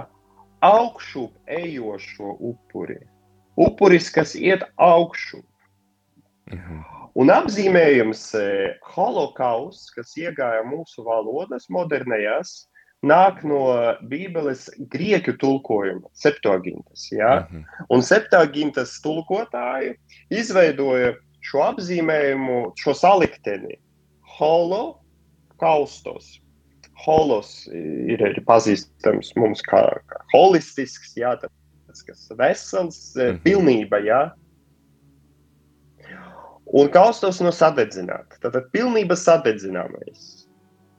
augšup 0.66 1.32
ejošo 1.48 2.38
upuri. 2.52 3.00
Upuris, 3.58 4.10
kas 4.14 4.36
iet 4.36 4.66
augšup. 4.76 5.46
Mhm. 6.52 6.84
Un 7.18 7.32
apzīmējums 7.34 8.24
e, 8.38 8.48
holokausts, 8.94 9.90
kas 9.96 10.14
iegāja 10.22 10.62
mūsu 10.70 11.02
valodas 11.06 11.66
modernajās, 11.74 12.68
nāk 13.02 13.42
no 13.46 13.62
Bībeles 14.10 14.68
grieķu 14.94 15.34
tulkojuma, 15.42 16.06
septuagintas. 16.14 17.08
Ja? 17.12 17.48
Mhm. 17.50 17.66
Un 17.90 18.06
septuagintas 18.06 19.00
tulkotāji 19.02 19.96
izveidoja 20.30 21.16
šo 21.42 21.66
apzīmējumu, 21.72 22.62
šo 22.78 22.94
salikteni. 22.98 23.80
Holo 24.38 25.00
kaustos. 25.62 26.38
Holos 27.06 27.68
ir, 27.70 28.24
ir 28.26 28.40
pazīstams 28.48 29.36
mums 29.38 29.62
kā, 29.68 29.84
kā 30.10 30.22
holistisks, 30.34 31.14
jā, 31.20 31.36
tas, 31.42 32.02
kas 32.08 32.26
vesels, 32.40 33.00
mm 33.16 33.22
-hmm. 33.22 33.42
pilnība, 33.46 34.00
jā. 34.02 34.22
Un 36.74 36.90
kaustos 36.92 37.40
no 37.42 37.52
sadedzināt. 37.52 38.40
Tātad 38.42 38.72
pilnība 38.74 39.16
sadedzināmais. 39.16 40.48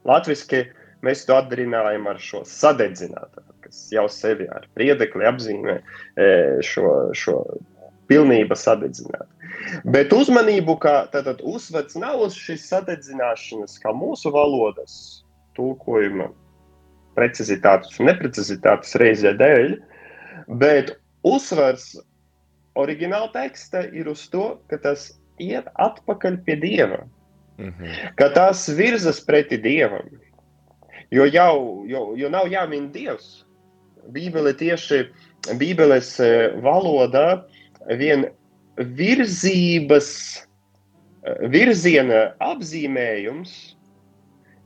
Latviski 0.04 0.64
mēs 1.04 1.26
to 1.26 1.36
atdarinājam 1.36 2.06
ar 2.08 2.18
šo 2.18 2.44
sadedzinātu, 2.48 3.42
kas 3.60 3.92
jau 3.92 4.06
sevi 4.08 4.48
ar 4.48 4.68
priedekli 4.74 5.26
apzīmē 5.28 5.80
šo, 6.64 7.12
šo 7.12 7.42
pilnība 8.08 8.56
sadedzināta. 8.56 9.28
Bet 9.92 10.12
uzmanību, 10.16 10.78
kā 10.82 10.96
tātad 11.12 11.42
uzsvats 11.44 11.96
nav 12.00 12.22
uz 12.28 12.36
šīs 12.38 12.66
sadedzināšanas, 12.70 13.78
kā 13.82 13.92
mūsu 13.94 14.32
valodas 14.34 15.24
tulkojuma 15.58 16.30
precizitātes 17.18 17.98
un 17.98 18.08
neprecizitātes 18.10 18.94
reizē 19.00 19.34
dēļ, 19.38 19.74
bet 20.60 20.94
uzsvars 21.26 21.96
oriģināla 22.78 23.32
teksta 23.34 23.84
ir 23.92 24.08
uz 24.10 24.24
to, 24.32 24.52
ka 24.70 24.78
tas 24.82 25.10
iet 25.42 25.66
atpakaļ 25.82 26.38
pie 26.46 26.56
Dieva, 26.62 27.02
mm 27.58 27.72
-hmm. 27.72 28.14
ka 28.20 28.30
tas 28.34 28.68
virzas 28.68 29.20
pretī 29.26 29.58
Dievam, 29.62 30.08
jo 31.10 31.26
jau, 31.26 31.84
jo, 31.86 32.14
jo 32.16 32.30
nav 32.30 32.48
jāmin 32.48 32.92
Dievs. 32.94 33.44
Bībele 34.08 34.54
tieši 34.56 35.04
Bībeles 35.58 36.16
eh, 36.20 36.54
valodā 36.64 37.44
vien 37.96 38.28
virzības, 38.78 40.10
virziena 41.50 42.28
apzīmējums 42.44 43.56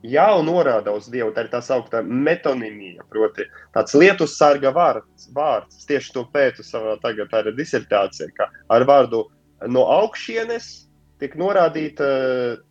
jau 0.03 0.43
norāda 0.45 0.95
uz 0.97 1.09
Dievu. 1.13 1.33
Tā 1.35 1.47
ir 1.47 1.51
tā 1.53 1.63
saucamā 1.65 2.03
metonīmija, 2.27 3.07
proti, 3.11 3.47
tāds 3.77 3.95
lietu 3.99 4.27
sarga 4.31 4.73
vārds. 4.75 5.29
vārds. 5.35 5.87
Tieši 5.89 6.15
to 6.17 6.27
pētu 6.33 6.67
savā 6.67 6.99
tagad, 7.03 7.31
tā 7.31 7.45
ir 7.47 7.57
disertācija, 7.59 8.31
ka 8.37 8.51
ar 8.69 8.87
vārdu 8.89 9.27
no 9.71 9.87
augšienes 9.87 10.89
tiek 11.23 11.37
norādīta 11.39 12.07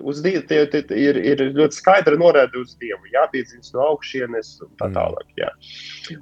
uz 0.04 0.20
Dievu, 0.24 0.44
tie, 0.50 0.66
tie, 0.68 0.84
ir, 1.00 1.16
ir 1.24 1.44
ļoti 1.56 1.78
skaidra 1.80 2.18
norāde 2.20 2.60
uz 2.60 2.76
Dievu, 2.82 3.08
jāpiedzīst 3.14 3.78
no 3.78 3.86
augšienes 3.94 4.58
un 4.66 4.74
tā 4.76 4.90
mm. 4.90 4.98
tālāk. 4.98 5.30
Jā. 5.40 5.52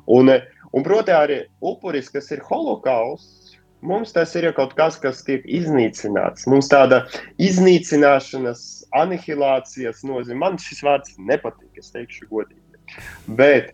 Un, 0.06 0.36
un 0.70 0.86
proti, 0.86 1.16
arī 1.16 1.40
upuris, 1.66 2.12
kas 2.14 2.30
ir 2.36 2.46
holokausts, 2.46 3.49
Mums 3.82 4.12
tas 4.12 4.34
ir 4.36 4.50
kaut 4.58 4.74
kas, 4.76 4.98
kas 5.00 5.22
tiek 5.24 5.46
iznīcināts. 5.48 6.48
Mums 6.52 6.68
tāda 6.72 7.06
iznīcināšanas, 7.40 8.64
anihilācijas 9.00 10.04
nozīme. 10.04 10.40
Man 10.42 10.58
šis 10.60 10.82
vārds 10.84 11.16
nepatīk, 11.30 11.80
es 11.80 11.94
teikšu 11.94 12.28
godīgi. 12.32 12.98
Bet 13.40 13.72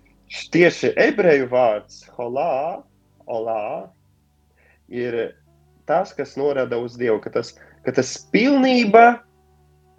tieši 0.54 0.92
ebreju 1.08 1.50
vārds 1.50 2.04
holā, 2.18 2.84
olā, 3.26 3.88
ir 4.94 5.18
tas, 5.90 6.14
kas 6.14 6.36
norāda 6.38 6.78
uz 6.82 7.00
Dievu, 7.00 7.18
ka 7.24 7.34
tas, 7.34 7.56
ka 7.86 7.96
tas 7.96 8.14
pilnībā 8.34 9.08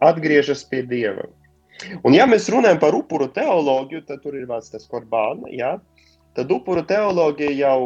atgriežas 0.07 0.63
pie 0.71 0.85
Dieva. 0.87 1.27
Un, 2.05 2.15
ja 2.15 2.25
mēs 2.31 2.49
runājam 2.53 2.79
par 2.81 2.95
upuru 2.97 3.27
teoloģiju, 3.35 4.07
tad 4.09 4.23
tur 4.23 4.39
ir 4.39 4.47
vārds 4.49 4.71
tas 4.73 4.87
korbāna, 4.89 5.51
ja? 5.53 5.77
tad 6.37 6.53
upuru 6.53 6.85
teoloģija 6.87 7.53
jau 7.59 7.81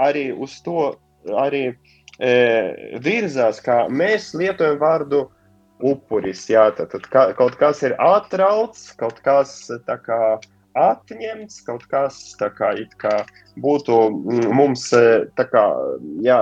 arī 0.00 0.30
uz 0.32 0.56
to 0.64 0.94
arī 1.32 1.64
e, 1.70 2.34
virzās, 3.04 3.60
kā 3.64 3.84
mēs 3.88 4.32
lietojam 4.36 4.78
vārdu 4.82 5.24
upuris. 5.84 6.44
Jā, 6.50 6.68
tad, 6.76 6.92
tad 6.94 7.08
kā, 7.12 7.24
kaut 7.38 7.56
kas 7.60 7.82
ir 7.86 7.96
atrauts, 8.02 8.90
kaut 8.98 9.20
kas 9.24 9.56
kā, 9.86 10.20
atņemts, 10.74 11.60
kaut 11.66 11.86
kas 11.90 12.20
kā, 12.40 12.74
kā 13.00 13.16
būtu 13.62 13.98
mums 14.54 14.88
kā, 15.38 15.64
jā, 16.24 16.40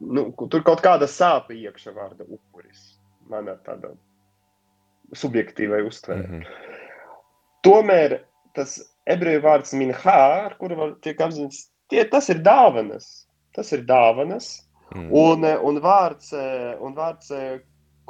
nu, 0.00 0.28
tur 0.46 0.64
kaut 0.66 0.84
kāda 0.84 1.08
sāpe 1.10 1.56
iekšā 1.58 1.94
vārda 1.96 2.26
upuris. 2.26 2.96
Man 3.30 3.50
ir 3.50 3.60
tāda 3.66 3.94
subjektīvai 5.14 5.82
uztverē. 5.86 6.26
Mm 6.26 6.40
-hmm. 6.40 6.78
Tomēr 7.66 8.20
tas 8.54 8.78
ebreju 9.06 9.42
vārds 9.44 9.74
minhā, 9.74 10.20
ar 10.46 10.56
kuru 10.58 10.94
tiek 11.02 11.18
apzināts, 11.20 11.68
tas 12.10 12.28
ir 12.28 12.42
dāvanas 12.42 13.26
tas 13.60 13.72
ir 13.76 13.84
dāvanas. 13.88 14.54
Mm. 14.94 15.10
Un, 15.14 15.44
eh, 15.44 15.58
un 15.62 15.78
vārds, 15.84 16.32
eh, 16.34 16.72
un 16.82 16.96
vārds 16.96 17.30
eh, 17.36 17.60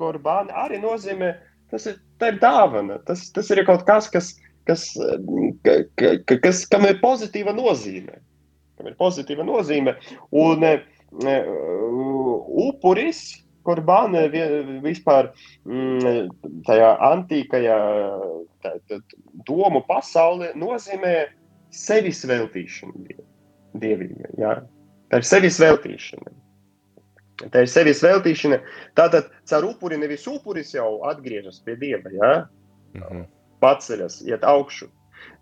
arī 0.00 0.78
nozīmē, 0.80 1.34
tas 1.70 1.86
ir, 1.90 1.98
ir 2.24 2.38
dāvana. 2.40 3.00
Tas, 3.04 3.26
tas 3.34 3.50
ir 3.52 3.64
kaut 3.68 3.84
kas, 3.84 4.08
kas, 4.08 4.32
kas, 4.64 4.86
ka, 5.66 6.14
kas, 6.30 6.64
kam 6.70 6.86
ir 6.88 6.96
pozitīva 7.02 7.52
nozīme. 7.52 8.16
Kam 8.78 8.88
ir 8.88 8.96
pozitīva 8.96 9.44
nozīme. 9.44 9.98
Un 10.32 10.64
upuris, 12.64 13.20
kurbāni 13.66 14.24
vispār 14.80 15.28
mm, 15.68 16.30
tajā 16.64 16.90
antīkajā 17.10 17.78
tā, 18.64 18.72
tā, 18.88 19.02
domu 19.44 19.84
pasaulē 19.84 20.54
nozīmē 20.56 21.14
sevis 21.74 22.24
veltīšanu 22.24 23.18
dievībai. 23.76 24.32
Ja? 24.40 24.56
Tā 25.10 25.20
ir 25.20 25.26
sevis 25.26 25.58
veltīšana. 25.60 26.32
Tā 27.50 27.64
ir 27.64 27.70
sevis 27.72 28.02
veltīšana. 28.04 28.60
Tātad 28.98 29.30
caur 29.48 29.70
upuri 29.72 29.98
nevis 29.98 30.26
upuris 30.28 30.74
jau 30.74 31.00
atgriežas 31.10 31.60
pie 31.64 31.76
dieva, 31.80 32.12
ja? 32.12 32.32
mm 32.94 33.02
-hmm. 33.02 33.26
paceļas, 33.60 34.20
iet 34.28 34.44
augšu. 34.44 34.90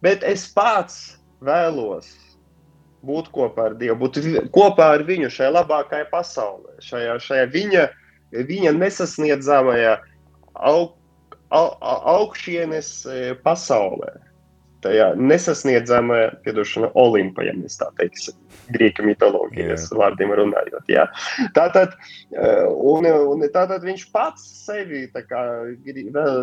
Bet 0.03 0.23
es 0.23 0.47
pats 0.55 1.19
vēlos 1.41 2.09
būt 3.03 3.31
kopā 3.35 3.71
ar 3.71 3.75
Dievu, 3.79 3.97
būt 4.07 4.19
kopā 4.55 4.93
ar 4.97 5.05
viņu 5.07 5.31
šajā 5.31 5.51
labākajā 5.55 6.09
pasaulē, 6.11 6.79
šajā, 6.83 7.19
šajā 7.23 7.47
viņa, 7.53 7.89
viņa 8.33 8.73
nesasniedzamajā 8.79 9.99
aug, 10.55 10.97
au, 11.51 11.67
augšienes 12.15 13.07
e, 13.07 13.35
pasaulē. 13.45 14.15
Tajā 14.85 15.09
nesasniedzamajā, 15.19 16.29
piedošana, 16.45 16.93
Olimpa, 16.99 17.43
ja 17.43 17.55
mēs 17.59 17.81
tā 17.81 17.89
teiksim, 17.99 18.37
grieķu 18.75 19.07
mitoloģijas 19.09 19.89
yeah. 19.89 19.99
vārdiem 19.99 20.35
runājot. 20.39 20.85
Jā. 20.93 21.09
Tātad, 21.57 21.97
e, 22.31 22.53
un, 22.93 23.09
un 23.09 23.43
tātad 23.55 23.83
viņš 23.87 24.05
pats 24.15 24.45
sevi, 24.69 25.07
kā, 25.17 25.43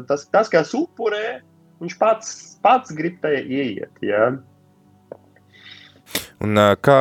tas, 0.10 0.28
tas, 0.34 0.52
kas 0.52 0.74
upurē, 0.76 1.40
viņš 1.84 1.98
pats, 2.02 2.36
pats 2.66 2.92
grib 2.98 3.22
tajā 3.24 3.46
ieiet. 3.46 4.04
Jā. 4.04 4.34
Un 6.44 6.60
kā 6.84 7.00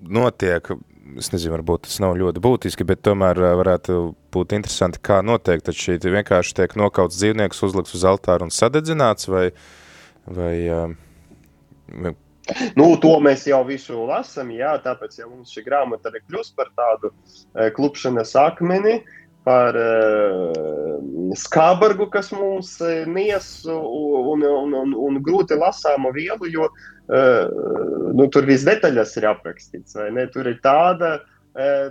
notiek, 0.00 0.70
es 1.18 1.32
nezinu, 1.32 1.56
varbūt 1.56 1.86
tas 1.86 1.98
nav 2.02 2.16
ļoti 2.18 2.42
būtiski, 2.44 2.86
bet 2.88 3.02
tomēr 3.06 3.40
varētu 3.60 3.98
būt 4.34 4.54
interesanti, 4.56 5.00
kā 5.04 5.20
notiek, 5.24 5.62
tad 5.64 5.76
šī 5.78 5.98
vienkārši 6.04 6.56
tiek 6.60 6.76
nokauts 6.78 7.18
dzīvnieks, 7.20 7.62
uzlikts 7.66 7.96
uz 7.98 8.06
altāru 8.08 8.48
un 8.48 8.54
sadedzināts, 8.54 9.28
vai, 9.30 9.48
vai, 10.36 10.56
vai 11.92 12.16
Nu, 12.78 12.94
to 12.96 13.10
mēs 13.20 13.42
jau 13.48 13.60
visu 13.68 14.06
lasām, 14.08 14.48
jā, 14.56 14.70
tāpēc 14.80 15.18
ja 15.18 15.26
mums 15.28 15.52
šī 15.52 15.66
grāmata 15.66 16.08
arī 16.08 16.22
kļūst 16.24 16.54
par 16.56 16.70
tādu 16.78 17.10
klupšanas 17.76 18.32
akmeni, 18.40 19.02
par 19.44 19.76
uh, 19.76 20.96
skābargu, 21.36 22.08
kas 22.12 22.30
mums 22.32 22.74
nies 23.08 23.50
un, 23.68 24.44
un, 24.48 24.74
un, 24.80 24.94
un 24.96 25.20
grūti 25.24 25.56
lasāmu 25.60 26.12
vielu, 26.16 26.48
jo 26.52 26.68
uh, 26.68 27.44
nu, 28.16 28.28
tur 28.32 28.48
viss 28.48 28.64
detaļas 28.68 29.12
ir 29.20 29.28
aprakstīts. 29.28 29.96
Tur 30.32 30.48
ir 30.48 30.58
tāda, 30.64 31.18
uh, 31.20 31.37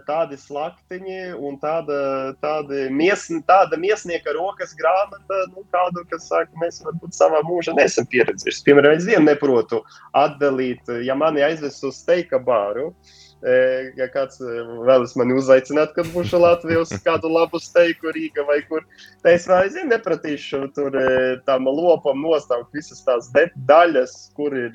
tādi 0.07 0.37
slaktiņi 0.39 1.33
un 1.43 1.57
tāda, 1.61 1.99
tāda, 2.43 2.87
mies, 2.93 3.27
tāda 3.49 3.79
miesnieka 3.79 4.35
rokas 4.37 4.75
grāmata, 4.77 5.43
nu, 5.53 5.65
kādu, 5.73 6.05
kas 6.11 6.29
saka, 6.29 6.51
mēs 6.61 6.81
varbūt 6.85 7.17
savā 7.17 7.41
mūžā 7.47 7.75
nesam 7.77 8.07
pieredzējuši. 8.11 8.65
Piemēram, 8.67 8.97
es 8.97 9.07
vienu 9.09 9.25
neprotu 9.27 9.81
atdalīt, 10.15 10.87
ja 11.03 11.17
mani 11.17 11.43
aizvest 11.45 11.83
uz 11.87 11.99
steika 12.03 12.39
bāru, 12.39 12.91
uh, 12.91 13.15
ja 13.41 14.07
kāds 14.13 14.39
vēlas 14.41 15.13
mani 15.19 15.35
uzaicināt, 15.37 15.93
kad 15.95 16.09
būšu 16.13 16.39
Latvijas 16.41 16.93
kādu 17.05 17.29
labu 17.31 17.59
steiku 17.61 18.11
Rīga 18.15 18.45
vai 18.47 18.59
kur. 18.65 18.85
Tā 19.23 19.35
es 19.37 19.47
aizvien 19.51 19.91
nepratīšu 19.91 20.63
tur 20.75 20.97
tam 21.45 21.69
lopam 21.69 22.21
nostāvot 22.23 22.73
visas 22.73 23.03
tās 23.05 23.29
daļas, 23.69 24.15
kur 24.37 24.55
ir, 24.57 24.73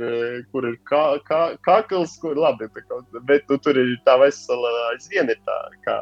kur 0.54 0.68
ir 0.70 0.78
kā, 0.88 1.02
kā, 1.26 1.42
kakls, 1.66 2.14
kur 2.22 2.38
labi, 2.38 2.70
bet 3.26 3.48
nu, 3.50 3.58
tur 3.58 3.78
ir 3.78 3.94
tā 4.06 4.18
vesela 4.22 4.72
aizvien 4.92 5.30
ir 5.32 5.40
tā, 5.46 5.58
kā 5.86 5.98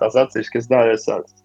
tās 0.00 0.68
dārēs 0.70 1.06
sāks. 1.08 1.36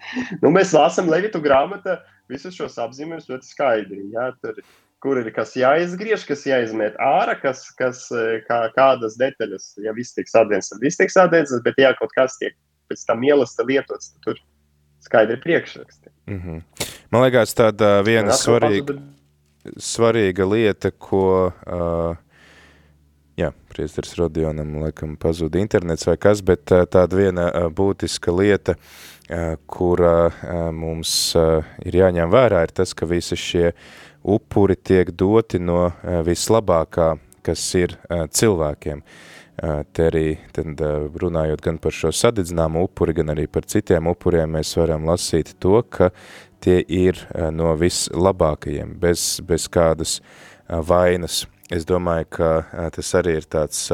Nu, 0.42 0.52
mēs 0.52 0.76
lasam 0.76 1.10
Levitu 1.12 1.42
grāmata 1.44 2.02
visus 2.32 2.56
šos 2.56 2.80
apzīmējumus 2.82 3.30
ļoti 3.32 3.52
skaidri. 3.54 4.06
Jā, 4.16 4.32
tur 4.44 4.60
kur 5.02 5.20
ir 5.22 5.32
kas 5.34 5.56
jāizgriež, 5.58 6.26
kas 6.30 6.46
jāizmet 6.46 6.98
ārā, 7.02 7.36
kas, 7.42 7.64
kas 7.78 8.06
e, 8.14 8.42
kā, 8.48 8.64
kādas 8.76 9.18
detaļas, 9.20 9.74
ja 9.82 9.94
viss 9.98 10.16
tiks 10.18 10.36
atdienas, 10.38 10.70
tad 10.72 10.84
viss 10.84 11.00
tiks 11.00 11.18
atdienas, 11.18 11.56
bet 11.66 11.80
ja 11.82 11.94
kaut 11.98 12.14
kas 12.18 12.38
tiek 12.42 12.56
pēc 12.92 13.06
tam 13.10 13.24
ielasta 13.26 13.66
lietots, 13.66 14.12
tad 14.14 14.28
tur 14.28 14.42
skaidri 15.02 15.40
priekšraksti. 15.42 16.12
Mm 16.30 16.42
-hmm. 16.42 16.90
Man 17.12 17.26
liekas, 17.26 17.56
tāda 17.58 18.04
viena 18.06 18.36
svarīga, 18.38 18.94
bet... 18.94 19.74
svarīga 19.82 20.46
lieta, 20.46 20.92
ko, 20.92 21.52
uh, 21.52 22.16
priesteris 23.72 24.14
Rodionam, 24.20 24.76
laikam, 24.84 25.16
pazuda 25.20 25.62
internets 25.64 26.08
vai 26.10 26.20
kas, 26.22 26.44
bet 26.46 26.76
uh, 26.76 26.86
tāda 26.86 27.18
viena 27.24 27.50
uh, 27.50 27.72
būtiska 27.74 28.36
lieta, 28.36 28.78
uh, 28.78 29.56
kura 29.72 30.16
mums 30.76 31.12
ir 31.88 31.96
jāņem 31.96 32.32
vērā, 32.32 32.66
ir 32.68 32.74
tas, 32.76 32.92
ka 32.98 33.08
visi 33.08 33.38
šie 33.40 33.70
upuri 34.24 34.76
tiek 34.76 35.12
doti 35.12 35.60
no 35.60 35.86
eh, 35.90 36.22
vislabākā, 36.26 37.16
kas 37.46 37.64
ir 37.78 37.96
eh, 37.98 38.26
cilvēkiem. 38.30 39.02
Eh, 39.02 39.84
te 39.94 40.08
arī 40.10 40.26
tad, 40.56 40.82
runājot 41.22 41.64
gan 41.66 41.80
par 41.82 41.96
šo 41.96 42.14
sadedzināmu 42.16 42.86
upuri, 42.88 43.16
gan 43.18 43.34
arī 43.34 43.48
par 43.52 43.68
citiem 43.70 44.10
upuriem, 44.12 44.58
mēs 44.58 44.76
varam 44.78 45.08
lasīt 45.10 45.56
to, 45.60 45.82
ka 45.90 46.12
tie 46.62 46.80
ir 46.86 47.18
no 47.54 47.74
vislabākajiem, 47.78 48.94
bez, 49.02 49.40
bez 49.46 49.66
kādas 49.72 50.20
vainas. 50.70 51.48
Es 51.72 51.86
domāju, 51.88 52.28
ka 52.36 52.50
tas 52.92 53.14
arī 53.16 53.38
ir 53.40 53.46
tāds, 53.48 53.86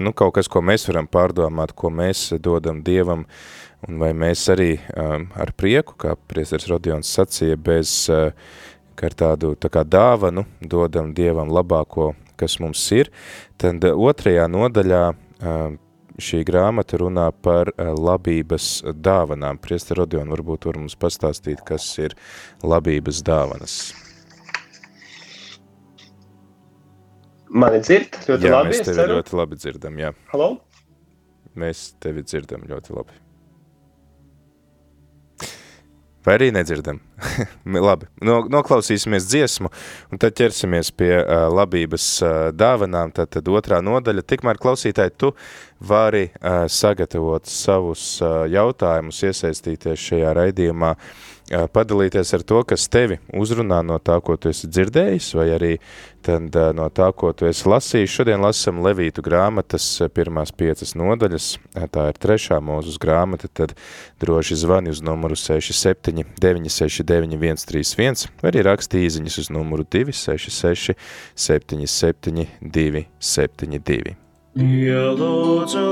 nu, 0.00 0.14
kaut 0.16 0.34
kas, 0.38 0.48
ko 0.48 0.62
mēs 0.64 0.88
varam 0.88 1.10
pārdomāt, 1.10 1.74
ko 1.76 1.92
mēs 1.92 2.30
dodam 2.40 2.80
Dievam, 2.86 3.26
Un 3.84 3.98
vai 4.00 4.14
mēs 4.16 4.46
arī 4.52 4.78
ar 4.96 5.52
prieku, 5.58 5.96
kā 6.00 6.14
priesteris 6.30 6.70
Rodions 6.70 7.10
sacīja, 7.10 7.56
bez 7.60 8.06
kā 8.08 9.08
ar 9.10 9.16
tādu 9.18 9.52
tā 9.60 9.68
kā 9.72 9.82
dāvanu 9.84 10.46
dodam 10.62 11.12
Dievam 11.16 11.50
labāko, 11.52 12.12
kas 12.40 12.56
mums 12.62 12.84
ir, 12.96 13.10
tad 13.60 13.84
otrajā 13.84 14.46
nodaļā 14.48 15.02
šī 16.24 16.40
grāmata 16.48 17.02
runā 17.02 17.26
par 17.44 17.74
labības 17.76 18.86
dāvanām. 18.94 19.60
Priester 19.60 20.00
Rodion 20.00 20.32
varbūt 20.32 20.70
var 20.70 20.80
mums 20.80 20.96
pastāstīt, 20.96 21.60
kas 21.66 21.90
ir 22.00 22.16
labības 22.64 23.20
dāvanas. 23.26 23.78
Mani 27.54 27.78
dzird 27.78 28.16
ļoti 28.26 28.48
jā, 28.48 28.54
labi, 28.56 28.70
mēs 28.72 28.80
tevi 28.82 29.04
ļoti 29.12 29.36
labi 29.38 29.56
dzirdam, 29.60 29.98
jā. 30.00 30.08
Halo? 30.32 30.48
Mēs 31.54 31.92
tevi 32.02 32.24
dzirdam 32.26 32.64
ļoti 32.66 32.96
labi. 32.96 33.20
Vai 36.24 36.38
arī 36.38 36.48
nedzirdam? 36.56 36.98
Labi, 37.84 38.06
no, 38.24 38.38
noklausīsimies 38.48 39.26
dziesmu, 39.28 39.68
un 40.08 40.20
tad 40.22 40.32
ķersimies 40.38 40.88
pie 40.96 41.10
uh, 41.18 41.44
labības 41.52 42.06
uh, 42.24 42.30
dāvanām. 42.56 43.12
Tad, 43.12 43.28
tad 43.36 43.50
otrā 43.52 43.82
nodaļa. 43.84 44.24
Tikmēr 44.32 44.56
klausītāji, 44.62 45.12
tu 45.20 45.30
vari 45.84 46.30
uh, 46.30 46.64
sagatavot 46.64 47.44
savus 47.52 48.06
uh, 48.24 48.46
jautājumus, 48.48 49.20
iesaistīties 49.28 50.08
šajā 50.08 50.32
raidījumā, 50.40 50.94
uh, 50.96 51.33
padalīties 51.50 52.34
ar 52.36 52.42
to, 52.46 52.62
kas 52.64 52.88
tevi 52.88 53.18
uzrunā 53.36 53.82
no 53.84 53.98
tā, 54.00 54.16
ko 54.24 54.36
tu 54.40 54.48
esi 54.48 54.68
dzirdējis, 54.70 55.28
vai 55.36 55.46
arī 55.52 55.72
tad, 56.24 56.56
no 56.76 56.88
tā, 56.88 57.10
ko 57.12 57.32
tu 57.36 57.48
esi 57.48 57.68
lasījis. 57.68 58.14
Šodien 58.14 58.40
lasam 58.44 58.80
Levītu 58.84 59.24
grāmatas 59.24 59.86
pirmās 60.14 60.54
piecas 60.56 60.94
nodaļas, 60.96 61.50
tā 61.92 62.08
ir 62.10 62.20
trešā 62.20 62.60
mūzus 62.64 62.96
grāmata, 63.02 63.50
tad 63.52 63.76
droši 64.24 64.58
zvani 64.64 64.94
uz 64.94 65.04
numuru 65.04 65.36
67 65.36 66.24
969 66.40 67.64
131, 67.64 68.28
vai 68.42 68.52
arī 68.52 68.64
raksti 68.64 69.04
īziņas 69.04 69.40
uz 69.44 69.52
numuru 69.52 69.84
266 69.84 70.96
77 71.36 72.48
272. 72.60 74.16
Ielūdzu 74.54 75.86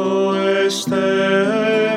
es 0.63 0.85
tevi, 0.87 1.92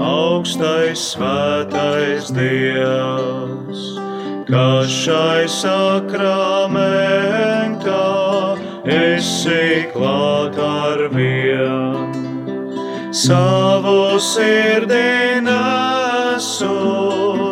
augstais 0.00 1.00
svētais 1.12 2.30
Dievs, 2.32 3.82
kas 4.48 4.88
šai 4.88 5.44
sakramentā 5.52 6.80
esi 8.88 9.84
klāt 9.92 10.56
ar 10.64 11.04
vien. 11.12 12.16
Savu 13.12 14.16
sirdī 14.22 15.40
nesu 15.44 16.72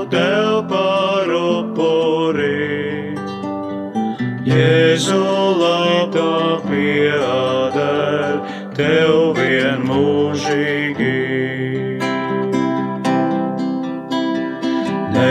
tev 0.09 0.65
par 0.73 1.29
upuri, 1.29 3.15
Jēzu 4.49 5.25
labā 5.61 6.63
pieeja 6.65 7.39
tev 8.79 9.28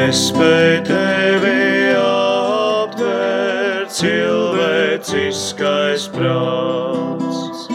Nespēj 0.08 0.88
tevi 0.88 1.91
aptvērt 2.00 3.91
cilvēciskais 3.91 6.06
prāts, 6.13 7.65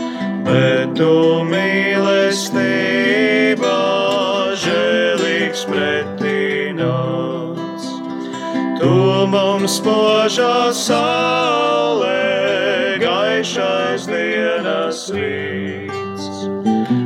bet 0.47 0.95
tu 0.97 1.11
mīlestībā 1.51 3.75
žēlīgs 4.65 5.67
pretināts. 5.69 7.85
Tu 8.81 8.97
mums 9.37 9.77
požā 9.85 10.73
saulē 10.73 12.17
gaišais 13.05 14.09
dienas 14.09 15.05
rīt 15.13 15.93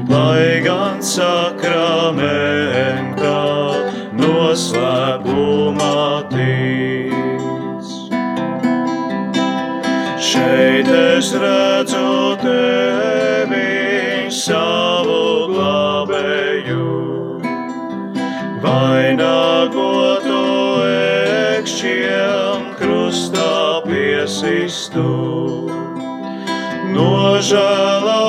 lai 0.07 0.62
gan 0.62 1.03
sakramentā 1.03 2.76
Šeit 10.46 10.87
es 10.94 11.32
redzu 11.42 12.38
tevi 12.38 14.30
savu 14.30 15.22
glābēju. 15.50 16.85
Vainagotu 18.62 20.42
ekšķiem 20.87 22.68
krustā 22.78 23.56
piesistu. 23.88 25.09
Nožēlā 26.94 28.22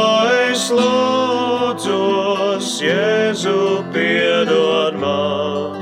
es 0.48 0.64
lūdzos, 0.74 2.72
Jēzu 2.88 3.62
piedod 3.94 4.98
man, 5.06 5.78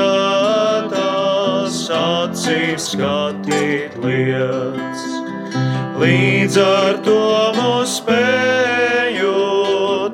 acīs 2.00 2.82
skatīt 2.96 3.92
lietas. 4.00 5.02
Līdz 6.02 6.54
ar 6.64 6.94
to 7.06 7.20
mūs 7.60 7.98
spēju 8.00 9.36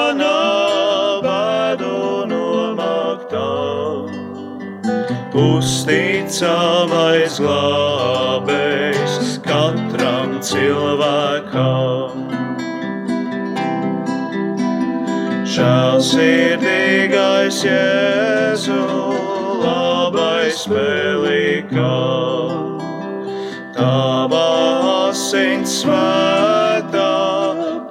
Uzticamais 5.84 7.34
glābējs 7.44 9.34
katram 9.44 10.40
cilvēkam. 10.40 12.22
Žēlsirdīgais 15.44 17.58
Jēzu, 17.68 18.80
labais 19.60 20.64
pelīkā, 20.72 22.00
tava 23.76 24.48
asins 25.10 25.82
svētā 25.82 27.12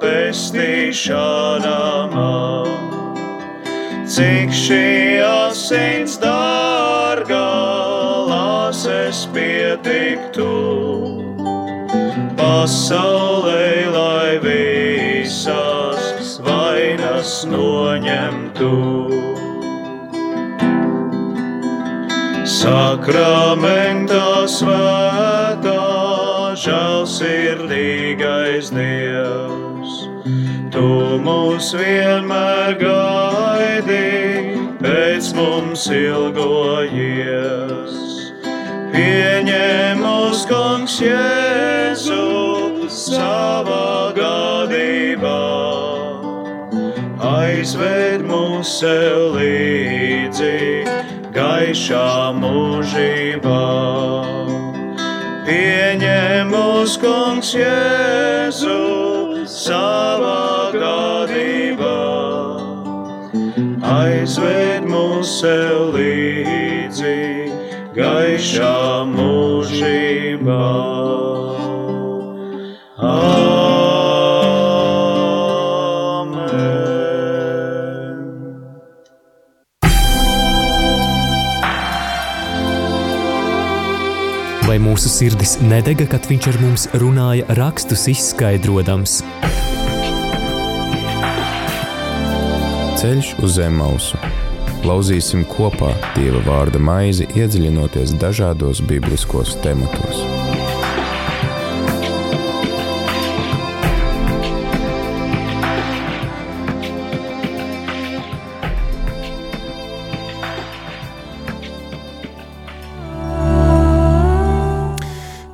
pestīšana 0.02 1.78
man. 2.18 2.74
Cik 4.10 4.50
šī 4.50 5.22
asins 5.30 6.18
dārgā, 6.26 7.73
lāses 9.24 9.28
pietiktu, 9.34 10.52
pasaulē 12.36 13.92
lai 13.92 14.40
visās 14.44 16.40
vainas 16.40 17.46
noņemtu. 17.46 18.72
Sakramentā 22.46 24.48
svētā, 24.48 25.82
žēlsirdīgais 26.56 28.72
Dievs, 28.72 30.10
Tu 30.74 30.90
mūs 31.22 31.74
vienmēr 31.78 32.74
gaidi, 32.80 34.58
pēc 34.82 35.34
mums 35.36 35.86
ilgojies. 35.92 37.83
Pieņem 38.94 40.04
mūs, 40.06 40.44
kungs, 40.46 41.00
Jēzu, 41.02 42.86
savā 42.94 44.14
gadībā 44.14 45.40
aizved 47.24 48.22
mūs 48.28 48.70
sev 48.82 49.38
līdzi 49.38 50.84
gaišā 51.34 52.10
mūžībā. 52.38 53.64
Pieņem 55.48 56.54
mūs, 56.54 56.98
kungs, 57.02 57.56
Jēzu, 57.58 58.78
savā 59.50 60.70
gadībā. 60.78 61.98
Aizved 63.96 64.86
mūs 64.94 65.40
sev 65.40 65.98
līdzi 65.98 66.33
gaišā 67.94 69.06
mūžībā. 69.10 70.68
Amen. 73.04 73.84
Vai 84.64 84.78
mūsu 84.82 85.12
sirdis 85.12 85.60
nedega, 85.62 86.08
kad 86.10 86.26
viņš 86.30 86.50
ar 86.54 86.58
mums 86.64 86.88
runāja, 86.98 87.46
rakstus 87.60 88.08
izskaidrojams? 88.14 89.22
Ceļš 93.04 93.36
uz 93.44 93.60
zem 93.60 93.78
mausu. 93.82 94.18
Lauzīsim 94.84 95.46
kopā 95.48 95.94
Dieva 96.18 96.42
vārda 96.44 96.82
maizi, 96.82 97.30
iedziļinoties 97.40 98.18
dažādos 98.20 98.84
bibliskos 98.90 99.56
tematos. 99.64 100.43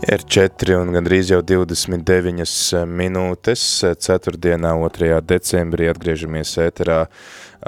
Ir 0.09 0.23
4 0.25 0.73
un 0.73 0.89
gandrīz 0.89 1.27
jau 1.29 1.37
29 1.45 2.79
minūtes. 2.89 3.61
4. 3.85 4.39
2. 4.41 5.17
decembrī 5.21 5.85
atgriežamies 5.91 6.55
ēterā 6.63 7.03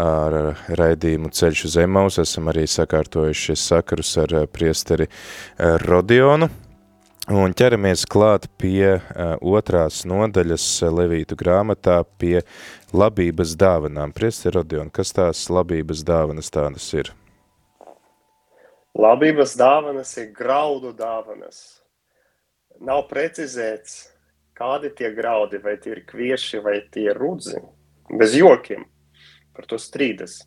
ar 0.02 0.38
raidījumu 0.80 1.30
Ceļš 1.38 1.60
uz 1.68 1.76
Emaus. 1.84 2.18
Esam 2.24 2.50
arī 2.50 2.64
sakārtojuši 2.66 3.54
sakarus 3.62 4.16
ar 4.24 4.34
priesteri 4.50 5.06
Rodionu. 5.84 6.48
Un 7.30 7.54
ķeramies 7.54 8.08
klāt 8.10 8.48
pie 8.58 8.96
uh, 8.96 9.36
otrās 9.38 10.00
nodaļas 10.10 10.66
Levītu 10.90 11.38
grāmatā 11.38 12.00
pie 12.18 12.40
labības 12.90 13.54
dāvanām. 13.54 14.16
Priesteri 14.18 14.56
Rodion, 14.58 14.90
kas 14.90 15.14
tās 15.14 15.44
labības 15.54 16.02
dāvanas 16.10 16.50
tādas 16.50 16.90
ir? 16.98 17.14
Labības 18.98 19.54
dāvanas 19.62 20.16
ir 20.18 20.34
graudu 20.34 20.96
dāvanas. 20.98 21.81
Nav 22.82 23.04
precizēts, 23.12 24.08
kādi 24.58 24.90
tie 24.98 25.12
graudi, 25.14 25.60
vai 25.62 25.76
tie 25.82 25.94
ir 25.96 26.04
kvieši, 26.10 26.62
vai 26.66 26.80
tie 26.94 27.12
ir 27.12 27.20
rudzi. 27.20 27.60
Bez 28.10 28.34
jokiem 28.36 28.88
par 29.56 29.68
to 29.70 29.78
strīdas. 29.80 30.42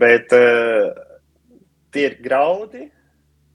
Bet 0.00 0.32
uh, 0.32 0.92
tie 1.92 2.06
ir 2.08 2.18
graudi, 2.24 2.86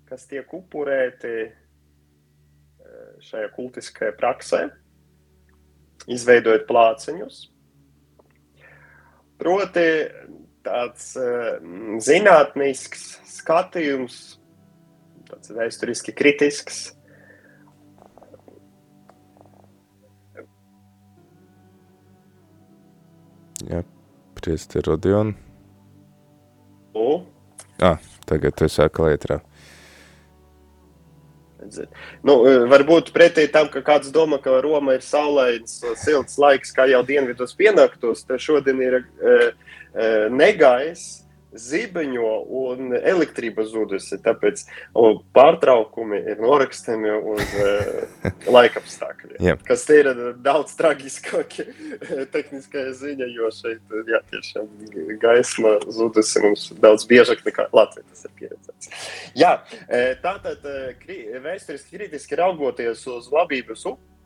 kas 0.08 0.28
tiek 0.30 0.52
upurēti 0.54 1.34
uh, 1.48 3.14
šajā 3.26 3.50
kultiskajā 3.56 4.14
praksē, 4.20 4.68
izveidojot 6.06 6.68
plāciņus. 6.70 7.40
Proti, 9.42 9.88
tāds 10.68 11.14
uh, 11.18 11.58
zinātnisks 12.04 13.10
skatījums, 13.40 14.38
tāds 15.28 15.52
vēsturiski 15.58 16.14
kritisks, 16.16 16.92
Jā, 23.66 23.82
priesti 24.38 24.84
Rodionu. 24.86 25.34
Nu, 26.94 27.26
Ah, 27.80 27.98
tagad 28.26 28.56
tu 28.58 28.66
esi 28.66 28.82
atkal 28.82 29.12
ētrā. 29.14 29.40
nu, 32.24 32.34
eh, 32.48 32.64
varbūt 32.70 33.12
pretēji 33.12 33.52
tam, 33.52 33.68
ka 33.70 33.82
kāds 33.82 34.10
domā, 34.12 34.42
ka 34.42 34.62
Roma 34.62 34.94
ir 34.94 35.02
saulains, 35.02 35.84
silts 35.96 36.38
laiks, 36.38 36.74
kā 36.74 36.88
jau 36.90 37.04
dienvidos 37.04 37.54
pienāktos, 37.58 38.26
tad 38.26 38.40
šodien 38.40 38.82
ir 38.82 38.96
uh, 39.02 39.52
uh, 39.94 40.30
negaiss. 40.30 41.27
Zibeņo 41.62 42.32
un 42.62 42.94
elektrība 42.98 43.66
zudusi. 43.68 44.20
Tāpēc 44.24 44.64
pārtraukumi 45.38 46.20
ir 46.32 46.42
norakstami 46.44 47.14
uz 47.34 47.54
uh, 47.62 48.26
laikapstākļiem. 48.56 49.38
Jā. 49.44 49.58
Kas 49.68 49.86
ir 49.94 50.10
daudz 50.46 50.76
traģiskāki 50.80 51.68
tehniskajā 52.36 52.94
ziņā, 53.02 53.30
jo 53.36 53.52
šeit 53.56 53.98
jā, 54.10 54.22
tiešām 54.34 54.70
gaisma 55.22 55.78
zudusi 55.94 56.44
mums 56.46 56.68
daudz 56.82 57.08
biežāk 57.10 57.44
nekā 57.48 57.70
Latvijā 57.76 58.06
tas 58.12 58.28
ir 58.28 58.36
pieredzēts. 58.42 58.92
Jā, 59.38 59.54
eh, 59.88 60.14
tātad 60.24 60.64
kri- 61.02 61.26
vēsturiski 61.44 61.98
kritiski 61.98 62.38
raugoties 62.40 63.04
uz 63.12 63.32
labības 63.34 63.86
upi. 63.90 64.17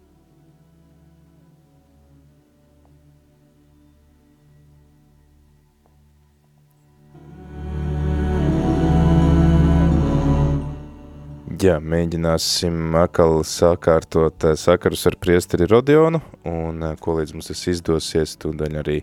Jā, 11.61 11.75
mēģināsim 11.77 12.95
atkal 12.97 13.43
sakārtot 13.45 14.47
eh, 14.49 14.55
sakarus 14.57 15.05
ar 15.05 15.13
priesteri 15.21 15.67
Rodionu, 15.69 16.17
un 16.49 16.81
eh, 16.87 16.95
ko 16.97 17.19
līdz 17.19 17.35
mums 17.37 17.51
tas 17.51 17.61
izdosies, 17.69 18.33
tūdaļ 18.41 18.81
arī 18.81 19.01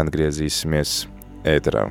atgriezīsimies 0.00 1.02
ēterā. 1.44 1.90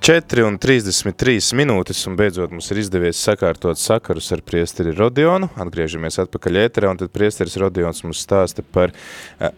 Jā, 0.00 0.16
ir 0.16 0.24
4,33 0.24 1.52
minūtes, 1.60 1.98
un 2.08 2.14
beidzot 2.16 2.52
mums 2.54 2.70
ir 2.72 2.78
izdevies 2.80 3.20
sakārtot 3.20 3.76
sakarus 3.76 4.30
ar 4.32 4.40
priesteri 4.40 4.94
Rodionu. 4.96 5.50
Atgriežamies 5.60 6.16
atpakaļ 6.22 6.56
ēterā, 6.62 6.90
un 6.90 7.00
tad 7.02 7.12
priesteris 7.12 7.58
Rodions 7.60 8.00
mums 8.06 8.22
stāsta 8.24 8.64
par 8.64 8.94
uh, 8.94 9.50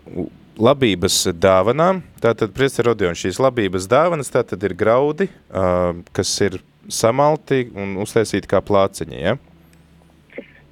labības 0.58 1.28
dāvanām. 1.38 2.02
Tātad, 2.22 2.50
priesteri 2.56 2.90
Rodions, 2.90 3.22
šīs 3.22 3.38
labības 3.38 3.86
dāvanas 3.86 4.32
tātad 4.34 4.66
ir 4.66 4.74
graudi, 4.74 5.28
uh, 5.54 5.94
kas 6.12 6.34
ir 6.42 6.58
samalti 6.90 7.68
un 7.78 7.94
uztaisīti 8.02 8.50
kā 8.50 8.58
plāceņi, 8.66 9.22
ja? 9.22 9.36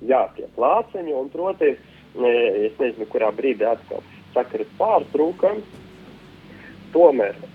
Jā, 0.03 0.25
tie 0.35 0.51
plāceņi, 0.57 1.15
un, 1.15 1.31
protams, 1.31 1.79
es 2.19 2.75
nezinu, 2.83 3.07
kurā 3.13 3.31
brīdī 3.39 3.71
atkal 3.71 4.03
sakaras 4.35 4.75
pārtrūkam. 4.81 5.63
Tomēr 6.91 7.39
eh, 7.39 7.50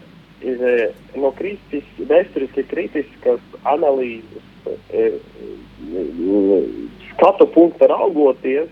no 1.17 1.31
kritis, 1.37 1.85
vēsturiski 1.97 2.65
kritiskas 2.69 3.41
analīzes 3.65 4.43
eh, 4.93 5.17
eh, 5.17 6.67
skatu 7.11 7.47
punkta 7.53 7.87
raugoties 7.89 8.69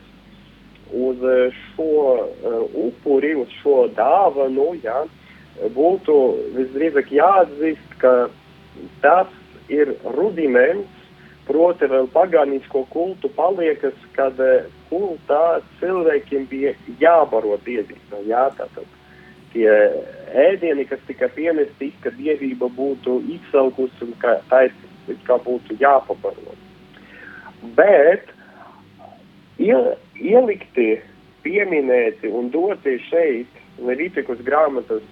uz 0.93 1.17
eh, 1.23 1.51
šo 1.51 2.15
eh, 2.15 2.59
upuri, 2.85 3.35
uz 3.35 3.47
šo 3.61 3.87
dāvanu, 3.97 4.73
jā, 4.83 5.03
būtu 5.73 6.17
visdrīzāk 6.57 7.11
jāatzīst, 7.13 7.95
ka 8.01 8.13
tas 9.01 9.31
ir 9.73 9.95
rudiments, 10.17 10.89
proti 11.47 11.89
vēl 11.91 12.07
pagānisko 12.13 12.85
kultu 12.93 13.29
paliekas, 13.35 13.97
kad 14.17 14.39
eh, 14.39 14.69
kultā 14.91 15.61
cilvēkiem 15.81 16.45
bija 16.51 16.75
jābaro 17.01 17.57
dievība, 17.65 18.21
jā, 18.29 18.47
tātad 18.59 18.99
tie 19.53 19.69
ēdieni, 20.33 20.85
kas 20.89 21.01
tika 21.07 21.29
piemesti, 21.35 21.91
ka 22.03 22.11
dievība 22.17 22.69
būtu 22.73 23.19
izsalkusi 23.35 24.07
un 24.07 24.13
ka 24.21 24.37
tā 24.49 24.65
ir 24.67 25.17
kā 25.27 25.37
būtu 25.43 25.77
jāpabaro. 25.81 26.55
Bet 27.77 28.29
ie, 29.61 29.75
ielikti, 30.19 31.01
pieminēti 31.43 32.31
un 32.31 32.49
doti 32.53 32.97
šeit 33.09 33.61
Leviticus 33.83 34.39
grāmatas 34.45 35.03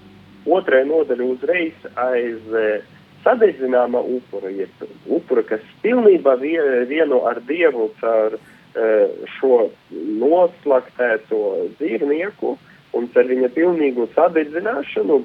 otrajā 0.46 0.88
nodaļā 0.88 1.28
uzreiz 1.34 1.86
aiz 2.00 2.56
eh, 2.56 2.84
sadedzināma 3.26 4.02
upura, 4.02 4.50
jeb 4.54 4.86
upura, 5.06 5.44
kas 5.46 5.64
pilnībā 5.84 6.38
vie, 6.42 6.62
vieno 6.90 7.24
ar 7.30 7.42
Dievu 7.46 7.92
caur 8.00 8.38
eh, 8.38 9.08
šo 9.38 9.68
noslaktēto 9.92 11.42
dzīvnieku, 11.80 12.56
un 12.98 13.08
ar 13.16 13.30
viņa 13.30 13.50
pilnīgu 13.56 14.08
sadedzināšanu 14.16 15.22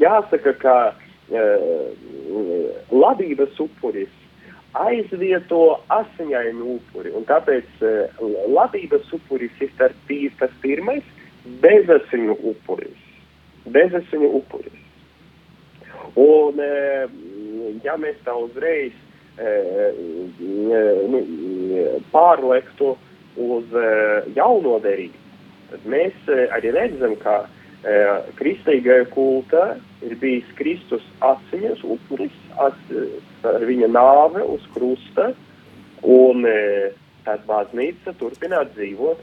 jāsaka, 0.00 0.52
ka 0.60 0.76
uh, 0.92 1.88
labības 2.92 3.58
upuris 3.64 4.12
aizvieto 4.74 5.78
asiņainu 5.94 6.76
upuri, 6.76 7.12
un 7.14 7.26
tāpēc 7.28 7.84
uh, 7.86 8.22
labības 8.50 9.12
upuris 9.14 9.62
ir 9.62 9.72
tas 9.78 9.94
pirmais 10.62 11.06
bezasiņu 11.62 12.36
upuris. 12.52 13.00
Bezasiņu 13.64 14.30
upuris. 14.40 14.80
Un, 16.20 16.60
uh, 16.60 17.08
ja 17.86 17.96
mēs 18.00 18.18
tā 18.26 18.34
uzreiz 18.36 18.94
uh, 19.38 19.94
nu, 21.10 21.22
pārlektu 22.12 22.94
uz 23.40 23.76
uh, 23.78 24.26
jauno 24.36 24.78
derību, 24.84 25.23
tad 25.74 25.84
mēs 25.90 26.32
eh, 26.32 26.46
arī 26.54 26.72
redzam, 26.78 27.18
ka 27.20 27.44
kristīgajā 28.38 29.10
kultā 29.12 29.74
ir 30.00 30.14
bijis 30.16 30.46
Kristus 30.56 31.02
asiņas 31.20 31.82
upuris 31.84 32.32
as, 32.64 32.78
ar 33.44 33.66
viņa 33.68 33.90
nāve 33.92 34.40
uz 34.54 34.64
krusta, 34.72 35.26
un 36.00 36.48
tad 37.26 37.44
baznīca 37.44 38.14
turpināt 38.16 38.72
dzīvot, 38.78 39.20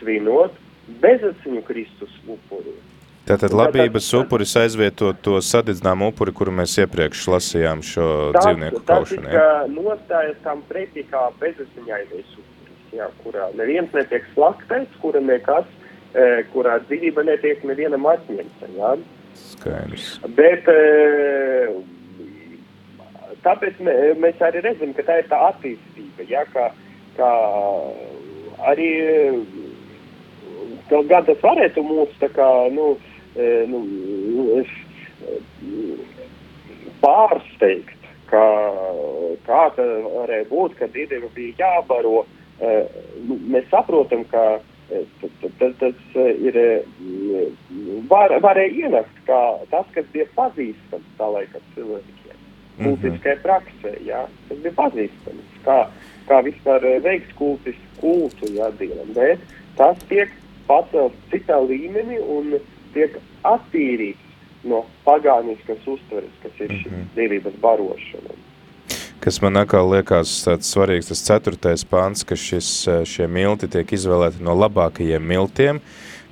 svinot 0.00 0.58
bezasiņu 1.02 1.62
Kristus 1.68 2.16
upuri. 2.26 2.74
Tātad 3.22 3.54
labības 3.54 4.08
upuris 4.18 4.56
aizvieto 4.58 5.12
to 5.22 5.36
sadedzināmu 5.46 6.08
upuri, 6.10 6.32
kuru 6.34 6.54
mēs 6.58 6.74
iepriekš 6.82 7.28
lasījām 7.30 7.84
šo 7.86 8.06
tas, 8.34 8.48
dzīvnieku 8.48 8.80
kaušanai. 8.88 9.30
Tas 9.30 9.68
ir 9.68 9.76
nostājas 9.76 10.40
tam 10.42 10.64
pretī 10.66 11.04
kā 11.10 11.28
bezasiņainais 11.38 12.32
upuris, 12.34 12.80
jā, 12.98 13.06
kurā 13.22 13.46
neviens 13.60 13.94
netiek 13.94 14.26
slaktēts, 14.34 14.98
kura 15.04 15.22
nekas, 15.22 15.70
kurā 16.52 16.78
dzīvība 16.86 17.24
netiek 17.28 17.64
nevienam 17.68 18.06
atņemta, 18.10 18.70
jā. 18.76 18.92
Skaidrs. 19.38 20.08
Bet 20.36 20.68
e, 20.68 20.78
tāpēc 23.46 23.80
mē, 23.80 23.96
mēs 24.20 24.42
arī 24.44 24.64
redzam, 24.66 24.92
ka 24.96 25.06
tā 25.08 25.20
ir 25.22 25.30
tā 25.30 25.38
attīstība, 25.48 26.28
jā, 26.28 26.44
kā, 26.52 26.68
kā 27.16 27.32
arī 28.72 28.90
gan 31.08 31.24
tas 31.24 31.40
varētu 31.40 31.84
mūs 31.86 32.12
tā 32.20 32.28
kā, 32.36 32.50
nu, 32.74 32.92
E, 33.32 33.64
nu, 33.64 33.80
pārsteigt, 37.00 37.94
ka 38.28 38.42
kā 39.46 39.62
tā 39.76 39.86
varēja 40.04 40.48
būt, 40.50 40.76
ka 40.76 40.88
Dievam 40.92 41.32
bija 41.34 41.56
jābaro. 41.64 42.26
E, 42.60 42.74
nu, 43.24 43.38
mēs 43.54 43.70
saprotam, 43.72 44.26
ka 44.28 44.60
e, 44.92 45.02
tas 45.80 46.18
ir 46.48 46.58
var, 48.10 48.34
varēja 48.44 48.86
ienākt 48.86 49.22
kā 49.28 49.40
tas, 49.70 49.88
kas 49.94 50.06
bija 50.12 50.26
pazīstams 50.36 51.16
tā 51.18 51.30
laika 51.36 51.62
cilvēkiem. 51.74 52.38
Kultiskai 52.82 53.36
praksē, 53.44 53.92
jā, 54.06 54.22
tas 54.48 54.60
bija 54.64 54.74
pazīstams, 54.78 55.56
kā, 55.66 55.78
kā 56.28 56.38
vispār 56.46 56.86
veiks 57.04 57.34
kultis, 57.38 57.78
kultu, 58.00 58.48
jā, 58.56 58.70
Dievam, 58.80 59.12
bet 59.16 59.42
tas 59.76 60.00
tiek 60.08 60.32
pacelts 60.68 61.28
citā 61.32 61.60
līmenī 61.60 62.18
un 62.20 62.56
tiek 62.94 63.18
attīrīts 63.48 64.32
no 64.68 64.84
pagāniskas 65.06 65.84
uztveres, 65.90 66.32
kas 66.42 66.60
ir 66.60 66.70
šī 66.70 66.88
mm 66.88 66.94
-hmm. 66.94 67.12
dievības 67.16 67.60
barošana. 67.60 68.41
Kas 69.22 69.36
man 69.38 69.54
atkal 69.60 69.86
liekas 69.86 70.30
tāds 70.42 70.66
svarīgs, 70.72 71.06
tas 71.06 71.20
ceturtais 71.22 71.84
pāns, 71.86 72.24
ka 72.26 72.34
šis, 72.34 72.70
šie 73.06 73.28
milti 73.30 73.68
tiek 73.70 73.92
izvēlēti 73.94 74.42
no 74.42 74.56
labākajiem 74.58 75.22
miltiem, 75.22 75.78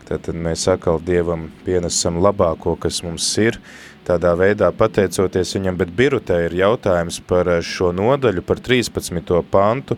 tad 0.08 0.26
mēs 0.34 0.64
atkal 0.72 0.98
Dievam 1.06 1.44
pienesam 1.62 2.18
labāko, 2.18 2.74
kas 2.82 2.98
mums 3.06 3.28
ir, 3.38 3.60
tādā 4.08 4.32
veidā 4.34 4.72
pateicoties 4.74 5.54
viņam, 5.54 5.78
bet 5.78 5.94
Birutē 5.94 6.40
ir 6.48 6.56
jautājums 6.64 7.20
par 7.30 7.52
šo 7.62 7.92
nodaļu, 7.94 8.42
par 8.42 8.58
13. 8.58 9.38
pantu, 9.54 9.94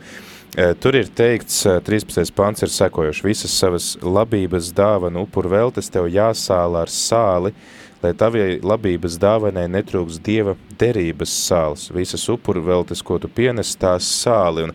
Tur 0.52 0.92
ir 0.98 1.06
teikts, 1.08 1.62
13. 1.64 2.28
pants 2.36 2.60
ir 2.60 2.68
sekojuši, 2.68 3.22
visas 3.24 3.54
savas 3.56 3.86
labības 4.04 4.68
dāvana 4.76 5.22
upur 5.24 5.46
veltes 5.48 5.88
tev 5.88 6.10
jāsāla 6.12 6.82
ar 6.84 6.92
sāli, 6.92 7.54
lai 8.02 8.12
tavie 8.18 8.44
labības 8.62 9.18
dāvanai 9.22 9.68
netrūks 9.70 10.18
dieva 10.24 10.56
derības 10.80 11.32
sāls, 11.46 11.88
visas 11.94 12.24
upur 12.32 12.60
veltes, 12.64 13.02
ko 13.02 13.18
tu 13.22 13.30
pienes, 13.30 13.74
tās 13.78 14.08
sāli. 14.22 14.66
Un 14.68 14.74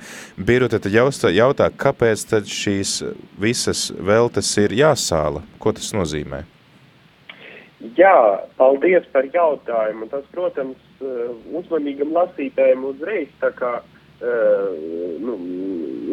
Birute 0.49 0.79
tad 0.79 0.93
jautā, 0.93 1.31
jautā, 1.35 1.69
kāpēc 1.71 2.27
tad 2.31 2.47
šīs 2.51 3.01
visas 3.39 3.89
veltes 3.91 4.53
ir 4.63 4.75
jāsāla? 4.77 5.43
Ko 5.59 5.75
tas 5.75 5.91
nozīmē? 5.97 6.43
Jā, 7.97 8.17
paldies 8.57 9.05
par 9.13 9.27
jautājumu. 9.33 10.07
Tas, 10.09 10.25
protams, 10.33 10.79
uzmanīgam 11.53 12.15
lasītājiem 12.15 12.89
uzreiz 12.89 13.29
tā 13.43 13.53
kā 13.57 13.77
Uh, 14.17 14.73
nu, 15.21 15.35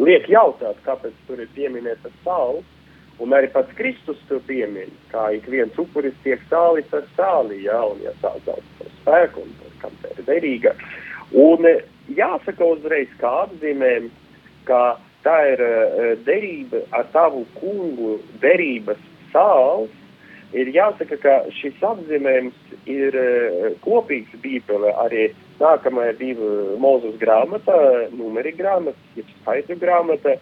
liek 0.05 0.27
jautāt, 0.29 0.77
kāpēc 0.85 1.15
tur 1.25 1.39
ir 1.41 1.47
pieminēta 1.55 2.11
sāls, 2.21 2.67
un 3.19 3.33
arī 3.35 3.49
pats 3.53 3.73
Kristus 3.77 4.19
to 4.29 4.39
piemin, 4.47 4.91
kā 5.11 5.29
ik 5.37 5.47
viens 5.51 5.75
upuris 5.79 6.15
tiek 6.23 6.41
sālis 6.49 6.91
ar 6.95 7.05
sāli, 7.15 7.63
jā, 7.65 7.79
un 7.91 8.01
ja 8.03 8.13
sācās 8.21 8.71
par 8.79 8.93
spēku, 8.99 9.45
un 9.45 9.57
par 9.61 9.75
kam 9.83 9.97
tā 10.03 10.13
ir 10.15 10.27
derīga. 10.27 10.75
Un 11.45 11.67
eh, 11.69 11.83
jāsaka 12.15 12.67
uzreiz 12.75 13.11
kā 13.21 13.31
apzīmēm, 13.45 14.09
ka 14.67 14.97
tā 15.25 15.35
ir 15.55 15.61
uh, 15.65 16.09
derība 16.25 16.83
ar 16.93 17.07
tavu 17.13 17.45
kungu 17.57 18.19
derības 18.43 18.99
sāls, 19.31 19.93
ir 20.53 20.69
jāsaka, 20.73 21.17
ka 21.21 21.37
šis 21.57 21.81
apzīmējums 21.81 22.75
ir 22.89 23.17
uh, 23.17 23.71
kopīgs 23.85 24.35
bībele 24.43 24.93
arī 25.05 25.31
Nākamajā 25.55 26.17
divu 26.19 26.47
mūzes 26.83 27.15
grāmatā, 27.21 27.77
numeri 28.11 28.51
grāmata, 28.57 28.99
jeb 29.15 29.29
skaitu 29.37 29.77
grāmata, 29.79 30.33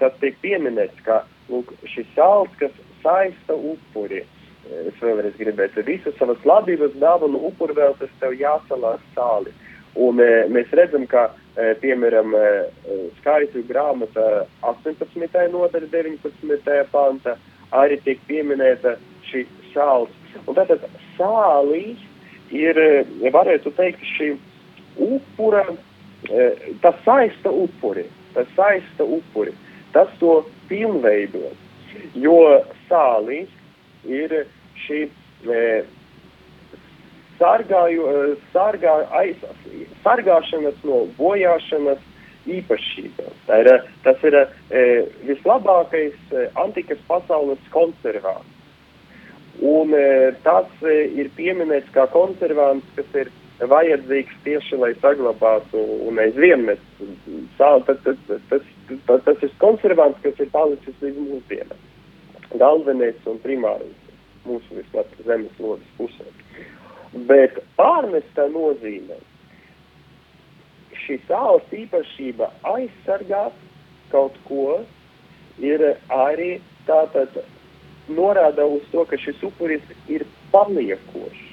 tas 0.00 0.14
tiek 0.22 0.38
pieminēts, 0.40 1.02
ka 1.04 1.18
lūk, 1.50 1.74
šis 1.90 2.08
sāls, 2.16 2.52
kas 2.60 2.72
saista 3.02 3.56
upuri. 3.56 4.24
E, 4.64 4.82
es 4.88 5.00
vēlreiz 5.02 5.36
gribētu 5.38 5.84
visu 5.86 6.12
savas 6.18 6.40
labības 6.48 6.96
dāvanu 7.00 7.42
upuri 7.50 7.76
vēl 7.76 7.96
tas 8.00 8.12
tev 8.20 8.36
jāsalā 8.40 8.96
sāli. 9.16 9.52
Un 9.94 10.18
e, 10.22 10.30
mēs 10.50 10.72
redzam, 10.74 11.06
ka, 11.10 11.28
e, 11.54 11.74
piemēram, 11.82 12.34
e, 12.34 12.54
skaitu 13.20 13.62
grāmata 13.68 14.46
18. 14.62 15.48
nodaļa 15.52 15.90
19. 15.92 16.80
panta 16.92 17.36
arī 17.74 18.00
tiek 18.04 18.20
pieminēta 18.28 18.96
šī 19.28 19.44
sāls. 19.72 20.12
Un 20.46 20.56
tātad 20.56 20.82
sālīs 21.18 22.00
ir, 22.54 22.78
eh, 22.78 23.30
varētu 23.34 23.72
teikt, 23.76 24.02
šī 24.16 24.34
upura, 24.98 25.64
eh, 26.30 26.74
tas 26.82 26.94
saista 27.04 27.50
upuri, 27.50 28.06
tas 28.34 28.46
saista 28.56 29.04
upuri, 29.04 29.54
tas 29.92 30.08
to 30.20 30.44
pilnveido, 30.68 31.52
jo 32.18 32.38
sālīs 32.88 33.50
ir 34.04 34.34
šī 34.84 35.04
e, 35.08 35.60
sargāju, 37.38 38.08
sargā, 38.52 38.96
aiz, 39.20 39.44
sargāšanas 40.04 40.82
no 40.86 41.04
bojāšanas 41.18 42.02
īpašība. 42.50 43.30
Tā 43.48 43.60
ir, 43.62 43.70
tas 44.04 44.26
ir 44.26 44.36
e, 44.40 44.82
vislabākais 45.28 46.16
e, 46.32 46.48
antikas 46.60 47.00
pasaules 47.08 47.62
konservāts. 47.74 48.50
Un 49.64 49.94
e, 49.96 50.34
tas 50.44 50.68
e, 50.82 50.98
ir 51.20 51.30
pieminēts 51.38 51.92
kā 51.94 52.06
konservants, 52.12 52.86
kas 52.98 53.18
ir 53.22 53.32
vajadzīgs 53.70 54.40
tieši, 54.44 54.78
lai 54.82 54.92
saglabātu 55.00 55.80
un 56.08 56.18
aizvien 56.20 56.66
mēs 56.66 56.80
tas, 57.56 57.84
tas, 57.86 58.00
tas, 58.28 58.40
tas, 58.50 58.72
tas 59.08 59.42
ir 59.42 59.52
konservants, 59.62 60.20
kas 60.24 60.40
ir 60.40 60.50
palicis 60.52 61.02
līdz 61.02 61.20
mūsdienām. 61.28 61.84
Galvenais 62.60 63.28
un 63.30 63.38
primārais 63.42 64.00
mūsu 64.44 64.78
vismaz 64.78 65.08
zemes 65.26 65.62
lodes 65.62 65.88
pusē. 65.98 66.26
Bet 67.28 67.60
pārnestā 67.78 68.48
nozīmē 68.52 69.18
šī 71.04 71.18
sāls 71.28 71.72
īpašība 71.74 72.50
aizsargāt 72.74 73.56
kaut 74.12 74.36
ko 74.48 74.80
ir 75.62 75.82
arī 76.12 76.58
tātad 76.88 77.34
norāda 78.08 78.66
uz 78.68 78.84
to, 78.92 79.04
ka 79.08 79.18
šis 79.20 79.42
upuris 79.46 79.84
ir 80.12 80.26
paliekošs 80.52 81.44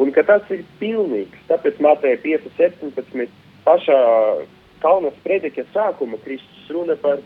un 0.00 0.10
ka 0.14 0.24
tas 0.26 0.48
ir 0.50 0.64
pilnīgs. 0.80 1.38
Tāpēc 1.48 1.78
Mateja 1.84 2.18
5.17. 2.24 3.28
pašā 3.66 3.98
Kalnas 4.84 5.16
predika 5.24 5.64
sākuma 5.72 6.18
Kristus 6.24 6.68
runa 6.68 6.96
par 7.00 7.22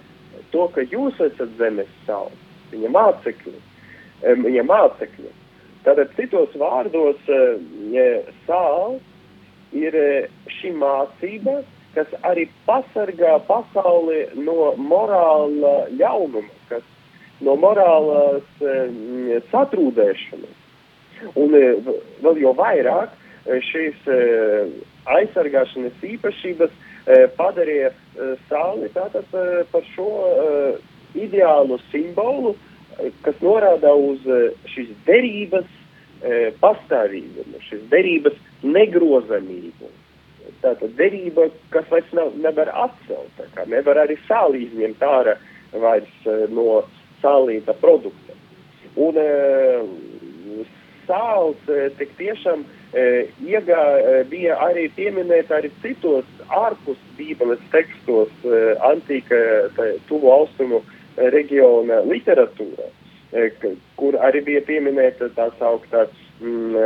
to, 0.52 0.68
ka 0.74 0.84
jūs 0.86 1.18
esat 1.18 1.56
zemes 1.58 1.90
saules, 2.06 2.44
viņa 2.70 2.92
mācekļi. 2.94 3.54
Viņa 4.44 4.64
mācekļi. 4.66 5.32
Tātad 5.86 6.12
citos 6.14 6.54
vārdos 6.58 7.18
sāls 8.46 9.74
ir 9.74 9.98
šī 10.58 10.72
mācība, 10.78 11.60
kas 11.96 12.14
arī 12.28 12.46
pasargā 12.66 13.38
pasauli 13.48 14.26
no 14.38 14.72
morāla 14.78 15.74
ļaunuma, 15.98 16.54
kas 16.70 16.84
no 17.42 17.54
morālās 17.58 18.46
e, 18.62 19.38
satrūdēšanas. 19.50 20.58
Un 21.38 21.54
e, 21.58 21.64
vēl 22.22 22.40
jau 22.42 22.52
vairāk 22.58 23.14
e, 23.14 23.58
šīs 23.70 24.10
e, 24.10 24.18
aizsargāšanas 25.16 26.06
īpašības 26.12 26.74
e, 26.74 26.87
padarīja 27.38 27.90
e, 27.90 28.30
sāli 28.50 28.90
tātad 28.92 29.28
e, 29.32 29.44
par 29.72 29.84
šo 29.94 30.08
e, 30.28 30.48
ideālu 31.24 31.78
simbolu, 31.88 32.54
e, 32.98 33.12
kas 33.24 33.38
norāda 33.44 33.94
uz 33.96 34.24
e, 34.28 34.40
šīs 34.74 34.90
derības 35.06 35.68
e, 36.20 36.50
pastāvīgumu, 36.60 37.62
šīs 37.68 37.86
derības 37.92 38.36
negrozamību. 38.62 39.92
Tātad 40.62 40.96
derība, 40.98 41.46
kas 41.72 41.86
vairs 41.92 42.12
nav, 42.16 42.34
nevar 42.42 42.72
atcelt, 42.86 43.42
kā 43.54 43.64
nevar 43.70 44.02
arī 44.04 44.18
sāli 44.26 44.66
izņemt 44.66 45.04
ārā 45.06 45.38
vairs 45.72 46.26
e, 46.26 46.40
no 46.52 46.82
sālīta 47.22 47.76
produkta. 47.80 48.36
Un, 48.98 49.16
e, 49.16 50.66
sāls 51.08 51.70
tik 51.96 52.10
tiešām 52.18 52.66
iegā, 52.94 53.80
bija 54.30 54.56
arī 54.64 54.86
pieminēta 54.96 55.58
arī 55.58 55.70
citos 55.82 56.24
ārpus 56.48 57.00
Bībeles 57.18 57.60
tekstos 57.72 58.30
antīka 58.88 59.40
tuvu 60.08 60.30
austrumu 60.32 60.80
reģiona 61.16 62.00
literatūrā, 62.08 62.88
kur 63.98 64.16
arī 64.24 64.44
bija 64.46 64.62
pieminēta 64.64 65.28
tā 65.36 65.50
saukta, 65.58 66.06
mm, 66.40 66.78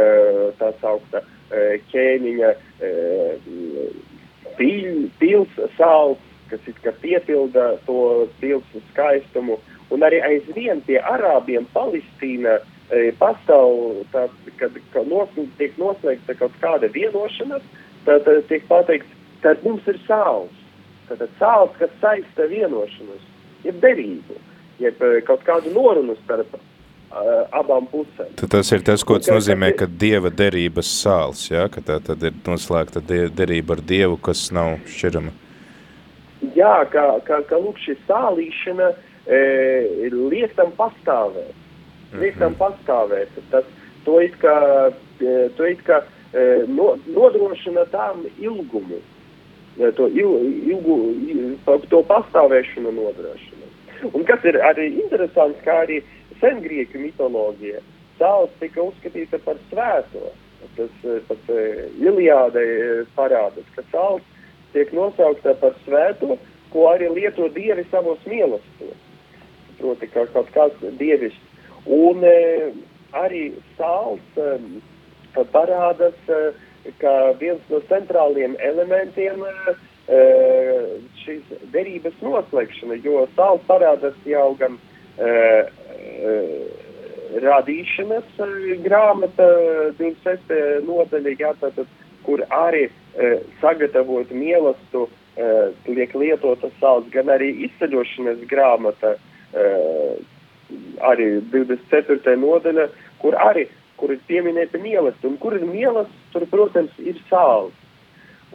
tā 0.59 0.73
saukta 0.81 1.23
ķēniņa 1.93 2.53
pil, 4.57 5.09
pils 5.21 5.61
sāls, 5.77 6.21
kas 6.51 6.69
it 6.69 6.79
kā 6.85 6.93
piepilda 7.03 7.77
to 7.87 8.29
pilsētu 8.41 8.83
skaistumu. 8.93 9.59
Un 9.93 10.05
arī 10.07 10.23
aizvien 10.25 10.81
pie 10.87 10.99
arābiem 11.05 11.67
Palestīna 11.75 12.57
e, 12.57 12.63
pastāv, 13.21 14.03
tā, 14.13 14.27
kad, 14.61 14.77
nos, 15.09 15.31
tiek 15.59 15.77
noslēgta 15.81 16.37
kaut 16.39 16.57
kāda 16.61 16.91
vienošanās, 16.93 17.65
tad 18.07 18.29
tiek 18.51 18.67
pateikts, 18.69 19.15
ka 19.43 19.55
mums 19.65 19.87
ir 19.91 20.01
sāls. 20.07 20.59
Tad 21.09 21.25
sāls, 21.39 21.73
kas 21.81 21.93
saista 22.01 22.47
vienošanos, 22.49 23.25
jeb 23.67 23.81
derību, 23.83 24.37
jeb 24.81 25.03
e, 25.03 25.19
kaut 25.27 25.43
kādu 25.45 25.73
norunu 25.75 26.15
starp 26.23 26.55
uh, 26.57 26.63
abām 27.59 27.89
pusēm. 27.91 28.31
Tad 28.39 28.53
tas 28.55 28.71
ir 28.73 28.85
tas, 28.87 29.05
ko 29.05 29.19
tas 29.21 29.29
nozīmē, 29.35 29.73
ka 29.77 29.89
dieva 29.91 30.31
derības 30.33 30.89
sāls, 31.03 31.45
ja? 31.51 31.67
ka 31.73 31.83
tā 31.85 31.99
tad 32.07 32.23
ir 32.25 32.39
noslēgta 32.47 33.03
derība 33.05 33.77
ar 33.77 33.85
dievu, 33.93 34.17
kas 34.25 34.47
nav 34.55 34.79
šķirama. 34.89 35.35
Jā, 36.57 36.77
ka, 36.91 37.05
ka, 37.27 37.43
ka 37.51 37.61
lūk, 37.61 37.79
šī 37.83 37.99
sālīšana 38.09 38.89
e, 39.27 39.43
liek 40.33 40.57
tam 40.59 40.73
pastāvēt. 40.79 41.62
Liek 42.21 42.37
tam 42.41 42.57
pastāvēt. 42.61 43.33
Tas, 43.53 43.69
to 44.05 44.19
it 44.21 44.37
kā, 44.43 44.57
e, 45.21 45.49
to 45.57 45.69
it 45.69 45.81
kā 45.87 46.03
e, 46.03 46.45
no, 46.69 46.93
nodrošina 47.07 47.87
tām 47.93 48.27
ilgumu. 48.37 49.01
E, 49.79 49.91
to, 49.97 50.09
il, 50.13 50.51
ilgu, 50.75 50.99
to 51.89 52.03
pastāvēšanu 52.11 52.93
nodrošina. 52.99 53.71
Un 54.13 54.27
kas 54.29 54.45
ir 54.49 54.59
arī 54.67 54.91
interesants, 54.99 55.61
kā 55.65 55.83
arī 55.87 56.03
sengrieķu 56.43 57.01
mitoloģija, 57.01 57.81
sāls 58.19 58.53
tika 58.61 58.83
uzskatīta 58.83 59.41
par 59.47 59.61
svēto. 59.71 60.33
Tas 60.77 60.93
pat 61.29 61.49
Iliādai 62.01 62.67
parādas, 63.17 63.67
ka 63.77 63.83
sāls 63.91 64.23
tiek 64.73 64.93
nosaukta 64.97 65.55
par 65.61 65.75
svēto, 65.85 66.37
ko 66.73 66.89
arī 66.93 67.11
lieto 67.13 67.49
dievi 67.53 67.85
savos 67.91 68.21
mīlestos. 68.29 69.01
Proti, 69.79 70.09
kā 70.13 70.25
kaut 70.33 70.51
kāds 70.55 70.85
dievis. 71.01 71.37
Un 71.87 72.23
e, 72.23 72.73
arī 73.19 73.47
sāls 73.77 74.39
e, 74.39 74.59
parādās, 75.51 76.19
e, 76.29 76.53
ka 77.01 77.33
viens 77.41 77.63
no 77.71 77.81
centrāliem 77.91 78.57
elementiem 78.59 79.43
šīs 81.23 81.51
derības 81.71 82.17
noslēgšana, 82.21 82.97
jo 83.05 83.21
sāls 83.37 83.63
parādās 83.69 84.17
jau 84.27 84.49
gan 84.59 84.75
radīšanas 87.45 88.41
grāmata 88.83 89.47
26. 90.01 90.51
nodaļa, 90.89 91.37
jā, 91.39 91.53
tātad, 91.63 91.87
kur 92.27 92.43
arī 92.51 92.89
sagatavot 93.63 94.35
mielastu 94.35 95.07
tiek 95.87 96.19
lietota 96.19 96.73
sāls, 96.81 97.07
gan 97.15 97.31
arī 97.31 97.53
izceļošanas 97.69 98.43
grāmata, 98.51 99.15
arī 101.09 101.29
24. 101.53 102.37
nodaļa, 102.41 102.89
kur 103.23 103.37
arī 103.39 103.69
kur 104.03 104.11
ir 104.11 104.23
pieminēta 104.27 104.81
mielastu, 104.83 105.31
un 105.31 105.37
kur 105.39 105.55
ir 105.55 105.63
mielasts, 105.69 106.17
tur, 106.35 106.43
protams, 106.51 106.95
ir 106.99 107.21
sāls. 107.29 107.75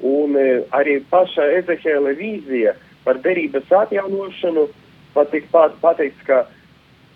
Un 0.04 0.36
e, 0.36 0.48
arī 0.76 0.98
paša 1.10 1.46
Ezehēla 1.62 2.12
vīzija 2.20 2.74
par 3.06 3.22
derības 3.24 3.72
atjaunošanu 3.72 4.68
patik, 5.16 5.48
pat, 5.54 5.78
pateikts, 5.82 6.26
ka 6.28 6.44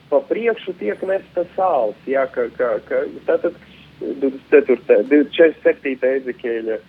pa 0.09 0.21
priekšu 0.29 0.77
tiek 0.79 1.03
nesta 1.07 1.43
sāls, 1.57 1.99
jā, 2.07 2.23
ka, 2.31 2.47
ka, 2.55 2.77
ka 2.87 3.03
tātad 3.27 3.59
24. 3.99 5.27
47. 5.35 5.99
ezekēļa 6.21 6.79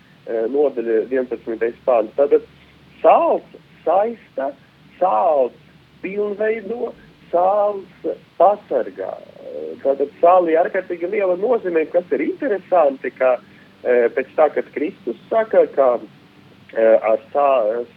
nodaļa 0.51 1.03
11. 1.11 1.83
pāns. 1.85 2.11
Tātad 2.17 2.47
sāls 3.03 3.55
saista, 3.83 4.49
sāls 4.99 5.55
pilnveido, 6.03 6.93
sāls 7.33 8.09
pasargā. 8.37 9.11
Tātad 9.83 10.13
sāli 10.21 10.57
ārkārtīgi 10.61 11.09
liela 11.11 11.35
nozīmē, 11.41 11.87
kas 11.91 12.07
ir 12.15 12.23
interesanti, 12.29 13.11
ka 13.17 13.35
pēc 13.83 14.29
tā, 14.37 14.47
kad 14.55 14.69
Kristus 14.75 15.19
saka, 15.29 15.65
ka 15.75 15.89
ar 17.09 17.25
sā, 17.33 17.49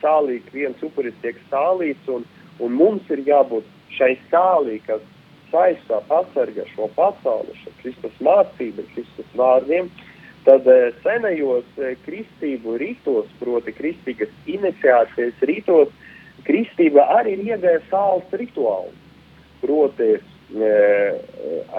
sālī 0.02 0.40
viens 0.52 0.82
upuris 0.84 1.14
tiek 1.22 1.38
sālīts 1.52 2.10
un, 2.12 2.26
un 2.60 2.74
mums 2.74 3.06
ir 3.14 3.22
jābūt 3.28 3.68
šai 3.96 4.16
sālī, 4.32 4.80
kas 4.88 5.04
saistā 5.52 6.00
pasargā 6.08 6.66
šo 6.74 6.88
pasauli, 6.96 7.54
šo 7.62 7.72
Kristus 7.80 8.18
mācību, 8.24 8.84
Kristus 8.94 9.32
vārdiem, 9.38 9.88
tad 10.46 10.66
eh, 10.70 10.90
senajos 11.04 11.66
kristību 12.06 12.76
rītos, 12.82 13.30
proti 13.40 13.74
kristīgas 13.76 14.32
iniciācijas 14.50 15.42
rītos, 15.50 15.92
kristība 16.46 17.08
arī 17.18 17.36
ir 17.38 17.44
iegāja 17.52 17.82
sāls 17.90 18.38
rituāls. 18.38 19.05
Proti, 19.62 20.10
eh, 20.16 21.16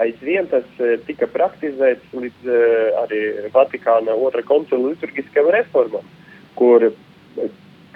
aizvien 0.02 0.48
tas 0.50 0.66
tika 1.06 1.28
praktizēts 1.30 2.12
līdz 2.12 2.50
arī 3.04 3.22
Vatikāna 3.54 4.16
otra 4.16 4.42
koncila 4.42 4.90
liturgiskam 4.90 5.48
reformam, 5.54 6.04
kur 6.58 6.90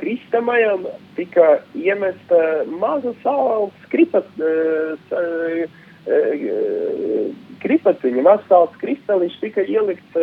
kristamajam 0.03 0.87
tika 1.17 1.61
iemesta 1.79 2.65
maza 2.67 3.13
sāls 3.23 3.87
kripat, 3.93 4.27
uh, 4.43 4.99
uh, 5.13 5.83
kripatiņa, 7.63 8.25
mazs 8.27 8.49
sāls 8.51 8.75
kristaliņš 8.81 9.37
tika 9.39 9.63
ielikts 9.63 10.17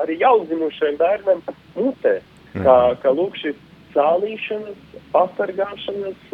arī 0.00 0.16
jaundzimušajam 0.22 0.96
bērnam 1.00 1.42
mutē, 1.76 2.14
mm. 2.54 2.64
kā, 2.64 2.76
kā 3.02 3.12
lūk 3.12 3.36
šis 3.42 3.58
sālīšanas, 3.92 4.78
pasargāšanas 5.12 6.32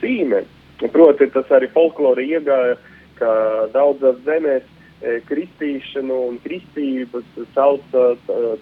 zīme. 0.00 0.44
Proti, 0.92 1.30
tas 1.32 1.48
arī 1.54 1.70
folklori 1.72 2.26
iegāja, 2.34 2.76
ka 3.18 3.32
daudzas 3.72 4.18
zemēs 4.26 4.66
E, 5.04 5.18
kristīšanu 5.28 6.16
un 6.30 6.36
kristības 6.40 7.26
sauc 7.52 7.82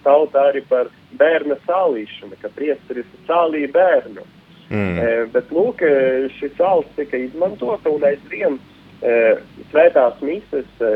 tauta 0.03 0.47
arī 0.49 0.63
par 0.67 0.89
bērna 1.15 1.55
sālīšanu, 1.63 2.35
ka 2.41 2.49
priesteris 2.57 3.07
sālīja 3.29 3.69
bērnu. 3.71 4.25
Mm. 4.73 4.97
E, 4.97 5.11
bet, 5.31 5.53
lūk, 5.55 5.83
e, 5.87 6.27
šī 6.39 6.49
sāls 6.57 6.89
tika 6.97 7.21
izmantota 7.21 7.93
un 7.93 8.03
aizvien 8.09 8.57
e, 8.57 9.13
svētās 9.71 10.19
mises 10.25 10.83
e, 10.83 10.91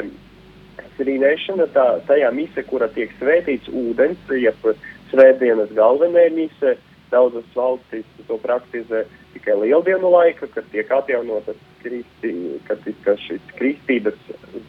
svinēšana, 0.98 1.70
tā, 1.78 1.88
tajā 2.10 2.34
mise, 2.36 2.66
kura 2.68 2.90
tiek 2.98 3.14
svētīts 3.22 3.72
ūdens, 3.72 4.28
jeb 4.42 4.68
svētdienas 5.14 5.72
galvenā 5.78 6.28
mise, 6.36 6.76
daudzas 7.12 7.48
valstis 7.56 8.06
to 8.28 8.38
praktizē 8.44 9.04
tikai 9.34 9.56
lieldienu 9.62 10.12
laika, 10.12 10.48
kad 10.54 10.68
tiek 10.72 10.92
atjaunotas 10.92 11.60
kristi, 11.84 12.34
kad 12.68 12.84
ka 13.06 13.16
šis 13.22 13.44
kristības 13.58 14.18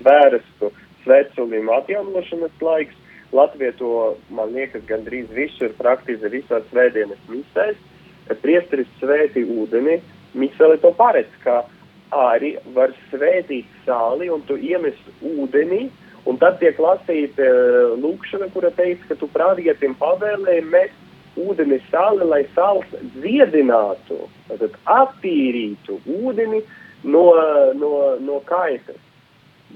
zvērestu 0.01 0.72
svētceļiem 1.05 1.70
atjaunošanas 1.78 2.64
laiks. 2.64 3.05
Latvija 3.32 3.74
to, 3.76 4.16
man 4.32 4.55
liekas, 4.57 4.86
gandrīz 4.89 5.28
visur 5.36 5.74
praktizē 5.76 6.30
visās 6.32 6.64
svētdienas 6.70 7.20
misēs. 7.28 7.76
Priesteris 8.41 8.89
svētī 9.01 9.43
ūdeni, 9.45 9.99
miseli 10.36 10.78
to 10.80 10.93
paredz, 10.97 11.32
ka 11.45 11.62
arī 12.14 12.55
var 12.76 12.93
svētīt 13.11 13.68
sāli 13.84 14.30
un 14.32 14.45
tu 14.49 14.57
iemes 14.57 14.97
ūdeni, 15.20 15.89
un 16.28 16.41
tad 16.41 16.59
tiek 16.61 16.78
lasīta 16.80 17.45
uh, 17.45 17.97
lūkšana, 18.01 18.49
kura 18.53 18.72
teica, 18.76 19.11
ka 19.11 19.18
tu 19.20 19.28
pravietiem 19.32 19.97
pavēlēji 20.01 20.64
mest 20.72 20.97
ūdeni 21.47 21.78
sāli, 21.89 22.26
lai 22.28 22.43
sāls 22.55 22.89
dziedinātu, 23.16 24.20
tad 24.49 24.78
attīrītu 24.99 26.01
ūdeni 26.18 26.62
no, 27.05 27.26
no, 27.78 27.93
no 28.24 28.41
kaitas. 28.49 28.99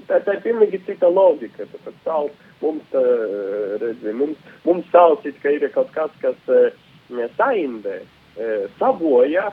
Tā, 0.07 0.19
tā 0.25 0.37
ir 0.37 0.41
pilnīgi 0.43 0.81
cita 0.87 1.07
loģika. 1.07 1.67
Tāpēc 1.69 1.99
sāls 2.03 2.33
mums, 2.63 2.97
redzi, 3.83 4.15
mums, 4.17 4.49
mums 4.65 4.89
sāls 4.91 5.23
ir 5.27 5.69
kaut 5.75 5.93
kas, 5.95 6.11
kas 6.23 6.49
saindē, 7.37 7.99
saboja, 8.79 9.51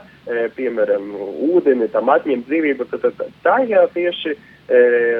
piemēram, 0.56 1.10
ūdeni, 1.50 1.90
tam 1.92 2.08
atņem 2.12 2.46
dzīvību, 2.48 2.86
tad, 2.92 3.10
tad 3.18 3.34
tajā 3.44 3.84
tieši 3.94 4.36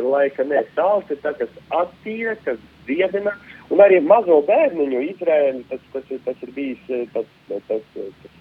laika 0.06 0.44
ne 0.46 0.60
sāls 0.76 1.08
ir 1.10 1.18
tā, 1.24 1.32
kas 1.38 1.50
attīra, 1.74 2.36
kas 2.44 2.60
dziedina, 2.86 3.32
Un 3.70 3.78
arī 3.84 4.00
mazo 4.02 4.40
bērniņu 4.48 5.00
Izraēlu 5.12 5.62
tas, 5.70 5.82
tas, 5.92 6.06
tas, 6.08 6.22
tas 6.24 6.40
ir 6.42 6.50
bijis 6.56 6.88
eh, 6.90 7.04
tas, 7.14 7.26
tas, 7.46 7.68
tas, 7.68 7.84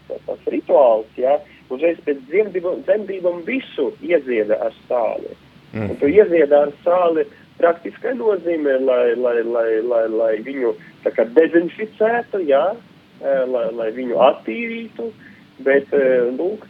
tas, 0.07 0.23
tas 0.25 0.47
rituāls, 0.49 1.11
ja, 1.21 1.35
uzreiz 1.69 1.99
pēc 2.07 2.23
dzemdībām 2.31 3.43
visu 3.45 3.91
iezieda 4.01 4.57
ar 4.65 4.73
sāli. 4.87 5.35
Mm. 5.75 5.91
Un 5.91 5.99
tu 6.01 6.09
iezieda 6.09 6.63
ar 6.65 6.73
sāli 6.81 7.27
praktiskai 7.59 8.15
nozīmē, 8.17 8.79
lai, 8.87 9.03
lai, 9.21 9.35
lai, 9.45 9.67
lai, 9.85 10.03
lai 10.09 10.31
viņu 10.47 10.73
tā 11.03 11.13
kā 11.13 11.27
dezinficētu, 11.37 12.41
jā, 12.49 12.63
lai, 13.21 13.65
lai 13.75 13.89
viņu 13.93 14.17
attīrītu, 14.31 15.11
bet, 15.67 15.93
lūk, 16.39 16.65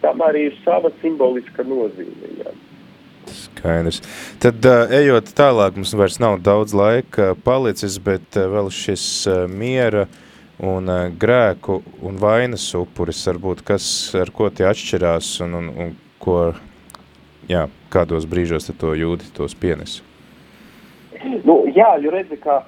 tam 0.00 0.22
arī 0.24 0.46
ir 0.48 0.56
sava 0.62 0.94
simboliska 1.02 1.66
nozīme, 1.66 2.32
jā. 2.38 2.54
Skaidrs. 3.34 4.00
Tad, 4.42 4.64
ejot 4.94 5.30
tālāk, 5.36 5.76
mums 5.78 5.94
vairs 5.98 6.18
nav 6.22 6.38
daudz 6.44 6.74
laika 6.76 7.32
palicis, 7.44 7.98
bet 8.02 8.38
vēl 8.38 8.70
šis 8.74 9.04
miera 9.50 10.06
un 10.58 10.90
grēku 11.18 11.80
un 12.06 12.18
vainas 12.18 12.66
upuris, 12.78 13.22
varbūt 13.30 13.62
kas, 13.66 13.86
ar 14.18 14.32
ko 14.34 14.50
tie 14.50 14.66
atšķirās 14.68 15.36
un, 15.46 15.58
un, 15.60 15.68
un 15.70 15.92
ko, 16.22 16.38
jā, 17.50 17.66
kādos 17.94 18.26
brīžos 18.30 18.70
to 18.78 18.94
jūti, 18.98 19.30
tos 19.36 19.54
pienes? 19.54 20.00
Nu, 21.44 21.64
jā, 21.74 21.94
jo 22.02 22.14
redzi, 22.14 22.38
ka 22.42 22.62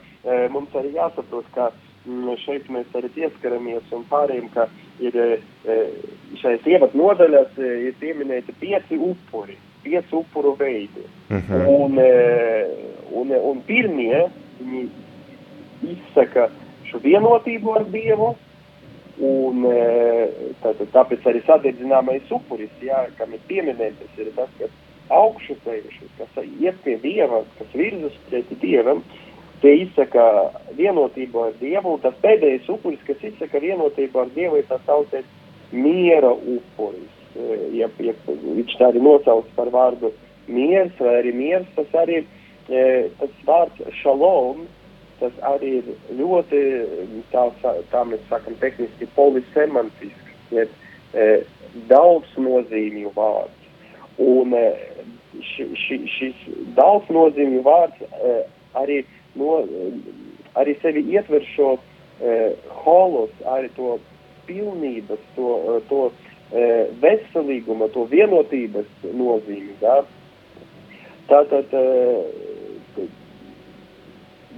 mums 0.50 0.74
arī 0.78 0.94
jāsaprot, 0.96 1.48
ka 1.54 1.70
m, 2.06 2.30
šeit 2.44 2.70
mēs 2.70 2.94
arī 2.98 3.10
pieskaramies 3.14 3.90
un 3.94 4.06
pārējiem, 4.10 4.48
ka 4.54 4.68
ir 5.02 5.18
šeit 6.40 6.66
ievad 6.68 6.94
nodaļas 6.98 7.58
ir 7.58 7.98
pieminēti 8.00 8.54
pieci 8.60 8.98
upuri 8.98 9.58
pieci 9.90 10.14
upuru 10.14 10.56
veidi. 10.56 11.04
Mhm. 11.28 11.52
-huh. 11.52 11.66
un, 11.66 11.98
e, 11.98 12.66
un, 13.12 13.30
un 13.30 13.62
pirmie 13.66 14.28
viņi 14.60 14.88
izsaka 15.82 16.48
šo 16.84 16.98
vienotību 16.98 17.74
ar 17.76 17.84
Dievu, 17.90 18.34
un 19.18 19.64
e, 19.64 20.28
tātad, 20.62 20.86
tāpēc 20.92 21.26
arī 21.26 21.42
sadedzināmais 21.46 22.30
upuris, 22.30 22.70
jā, 22.82 23.06
kam 23.18 23.34
ir 23.34 23.42
pieminētas, 23.48 24.18
ir 24.18 24.32
tas, 24.36 24.50
kas 24.58 24.70
augšu 25.08 25.56
ceļuši, 25.64 26.10
kas 26.18 26.44
iet 26.60 26.76
pie 26.84 26.96
Dieva, 27.02 27.42
kas 27.58 27.74
virzas 27.74 28.16
pret 28.28 28.50
Dievam, 28.60 29.02
tie 29.62 29.74
izsaka 29.84 30.50
vienotību 30.76 31.46
ar 31.46 31.54
Dievu, 31.60 31.94
un 31.94 32.00
tas 32.00 32.14
pēdējais 32.22 32.68
upuris, 32.68 33.00
kas 33.06 33.22
izsaka 33.22 33.58
vienotību 33.58 34.20
ar 34.20 34.28
Dievu, 34.34 34.56
ir 34.56 34.68
tas 34.68 34.84
saucēt 34.86 35.24
miera 35.72 36.32
upuris 36.32 37.19
ja, 37.34 37.88
ja 38.02 38.14
viņš 38.26 38.76
tā 38.78 38.90
arī 38.90 39.02
nosauc 39.04 39.48
par 39.56 39.70
vārdu 39.74 40.12
miers 40.50 40.92
vai 40.98 41.16
arī 41.20 41.32
miers, 41.36 41.68
tas 41.76 41.90
arī 42.02 42.24
tas 43.18 43.32
vārds 43.46 43.96
šalom, 44.00 44.66
tas 45.20 45.34
arī 45.50 45.80
ir 45.80 45.88
ļoti, 46.18 46.60
tā, 47.32 47.48
tā 47.90 48.04
mēs 48.08 48.22
sakam 48.30 48.54
tehniski, 48.60 49.08
polisemantisks, 49.16 50.36
jeb 50.54 50.70
daudz 51.90 52.30
nozīmju 52.38 53.12
vārds. 53.16 53.56
Un 54.20 54.54
ši, 55.50 55.66
ši, 55.82 55.98
šis 56.14 56.46
daudz 56.78 57.10
nozīmju 57.10 57.64
vārds 57.66 58.00
arī, 58.78 59.02
no, 59.34 59.60
arī 60.60 60.76
sevi 60.82 61.04
ietver 61.10 61.44
šo 61.56 61.74
holos, 62.84 63.34
arī 63.48 63.70
to 63.76 63.98
pilnības, 64.46 65.22
to, 65.36 65.80
to 65.88 66.08
E, 66.10 66.29
veselīguma, 66.50 67.88
to 67.94 68.06
vienotības 68.10 68.88
nozīmi. 69.14 69.74
Ja? 69.82 70.00
Tātad 71.30 71.74
e, 71.76 71.84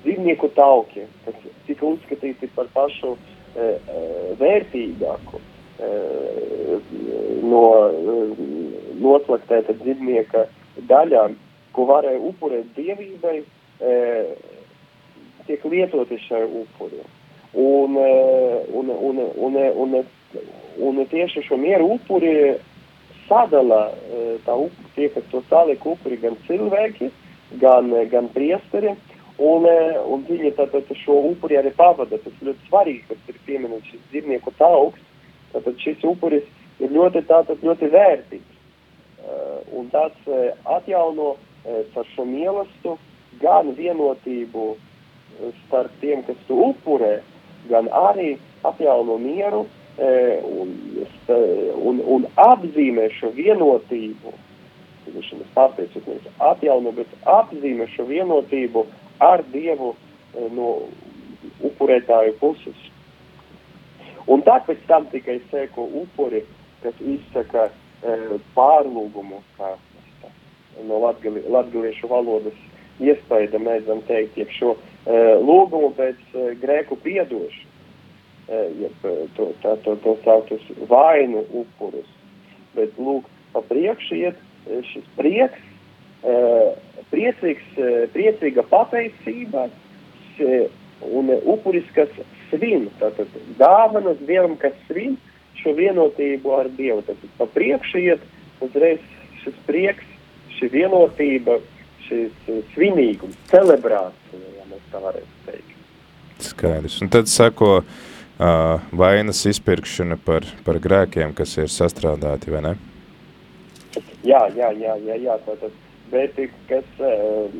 dzīvnieku 0.03 0.49
tauki, 0.57 1.05
kas 1.27 1.35
tika 1.67 1.87
uzskatīti 1.87 2.49
par 2.57 2.71
pašu 2.75 3.17
e, 3.17 3.73
vērtīgāku 4.41 5.49
no 7.43 7.63
noslaktēta 9.03 9.75
dzīvnieka 9.81 10.45
daļām, 10.87 11.35
ko 11.75 11.87
varēja 11.89 12.21
upurēt 12.23 12.69
dievībai, 12.77 13.41
tiek 15.49 15.65
lietoti 15.73 16.21
šai 16.29 16.45
upuri. 16.47 17.03
Un, 17.59 17.97
un, 17.99 18.93
un, 18.95 19.19
un, 19.19 19.19
un, 19.49 19.59
un 19.97 19.97
Un 20.83 21.01
tieši 21.11 21.43
šo 21.47 21.59
mieru 21.61 21.95
upuri 21.97 22.33
sadala 23.29 23.83
e, 23.93 24.23
tā 24.47 24.57
upuri, 24.57 24.93
tie, 24.97 25.09
kas 25.13 25.27
to 25.31 25.43
saliek 25.51 25.85
upuri, 25.87 26.19
gan 26.21 26.39
cilvēki, 26.47 27.11
gan, 27.61 27.93
gan 28.13 28.31
priesteri. 28.33 28.95
Un, 29.43 29.67
e, 29.67 29.77
un 30.13 30.25
viņi 30.29 30.55
tātad 30.57 30.89
šo 31.03 31.19
upuri 31.33 31.59
arī 31.61 31.75
pavada. 31.77 32.19
Tas 32.25 32.41
ļoti 32.45 32.69
svarīgi, 32.71 33.05
kas 33.11 33.31
ir 33.33 33.41
pieminēts 33.47 33.93
šis 33.93 34.09
dzīvnieku 34.13 34.55
tauks. 34.59 35.05
Tātad 35.53 35.79
šis 35.85 36.05
upuris 36.09 36.49
ir 36.81 36.93
ļoti, 36.93 37.25
tātad, 37.29 37.61
ļoti 37.65 37.93
vērtīgs. 37.93 38.49
Uh, 39.23 39.61
un 39.79 39.87
uh, 39.95 40.49
atjauno 40.67 41.37
par 41.95 42.09
šo 42.11 42.25
mīlestību 42.27 42.97
gan 43.39 43.71
vienotību 43.77 44.65
starp 45.67 45.93
tiem, 46.01 46.25
kas 46.27 46.41
tu 46.49 46.59
upurē, 46.71 47.21
gan 47.71 47.89
arī 47.95 48.35
atjauno 48.67 49.19
mieru 49.23 49.63
un, 49.99 50.73
un, 51.77 52.01
un 52.01 52.27
apzīmē 52.41 53.11
šo 53.19 53.33
vienotību, 53.37 54.33
es 55.13 55.33
pārteicu, 55.55 56.01
mēs 56.07 56.29
atjauno, 56.41 56.93
bet 56.97 57.09
apzīmē 57.29 57.89
šo 57.93 58.07
vienotību 58.09 58.87
ar 59.21 59.43
Dievu 59.53 59.93
no 60.57 60.71
upurētāju 61.61 62.39
puses. 62.41 62.89
Un 64.31 64.43
tā 64.47 64.61
pēc 64.67 64.85
tam 64.87 65.09
tikai 65.11 65.41
seko 65.51 65.89
upuri, 66.03 66.45
kas 66.83 66.95
izsaka 67.03 67.69
e, 67.69 68.39
pārlūgumu, 68.55 69.43
kā 69.59 69.75
no 70.87 71.01
latgali, 71.03 71.43
latgaliešu 71.51 72.09
valodas 72.11 72.57
iespaida 73.03 73.59
mēdzam 73.59 74.01
teikt, 74.07 74.39
jeb 74.39 74.55
šo 74.55 74.77
e, 74.79 75.19
lūgumu 75.43 75.91
pēc 75.99 76.23
e, 76.39 76.55
grēku 76.63 76.97
piedošanu 77.03 77.72
jeb 78.49 79.05
to, 79.37 79.51
tā, 79.63 79.77
to, 79.85 79.97
to 80.03 80.17
saucas 80.25 80.65
vainu 80.91 81.45
upurus. 81.51 82.09
Bet, 82.77 82.97
lūk, 82.99 83.29
pa 83.53 83.63
priekšu 83.69 84.19
iet 84.19 84.41
šis 84.93 85.07
prieks, 85.17 85.61
priecīgs, 87.13 87.81
priecīga 88.15 88.65
pateicība 88.71 89.67
un 91.03 91.33
upuris, 91.51 91.89
kas 91.97 92.13
svin, 92.53 92.89
tātad 93.01 93.29
dāvanas 93.59 94.21
Dievam, 94.29 94.55
kas 94.61 94.77
svin 94.87 95.19
šo 95.59 95.75
vienotību 95.79 96.55
ar 96.55 96.71
Dievu. 96.79 97.03
Tātad 97.07 97.37
pa 97.41 97.49
priekšu 97.51 98.05
iet 98.07 98.25
uzreiz 98.63 99.03
šis 99.43 99.59
prieks, 99.67 100.07
šī 100.59 100.71
vienotība, 100.73 101.59
šis 102.07 102.55
svinīgums, 102.77 103.37
celebrācija, 103.51 104.55
ja 104.59 104.67
mēs 104.71 104.89
tā 104.95 105.03
varētu 105.03 105.45
teikt. 105.49 105.77
Skaidrs. 106.43 106.99
Un 107.03 107.11
tad 107.11 107.31
sako, 107.31 107.75
uh, 107.83 108.12
vainas 108.93 109.45
izpirkšana 109.47 110.17
par, 110.25 110.47
par 110.65 110.79
grēkiem, 110.83 111.35
kas 111.35 111.57
ir 111.59 111.69
sastrādāti, 111.69 112.51
vai 112.51 112.63
ne? 112.63 112.75
Jā, 114.25 114.47
jā, 114.57 114.71
jā, 114.79 114.97
jā, 115.05 115.17
jā 115.21 115.39
tātad, 115.47 115.73
bet 116.11 116.39
kas, 116.69 116.85
uh, 116.99 117.51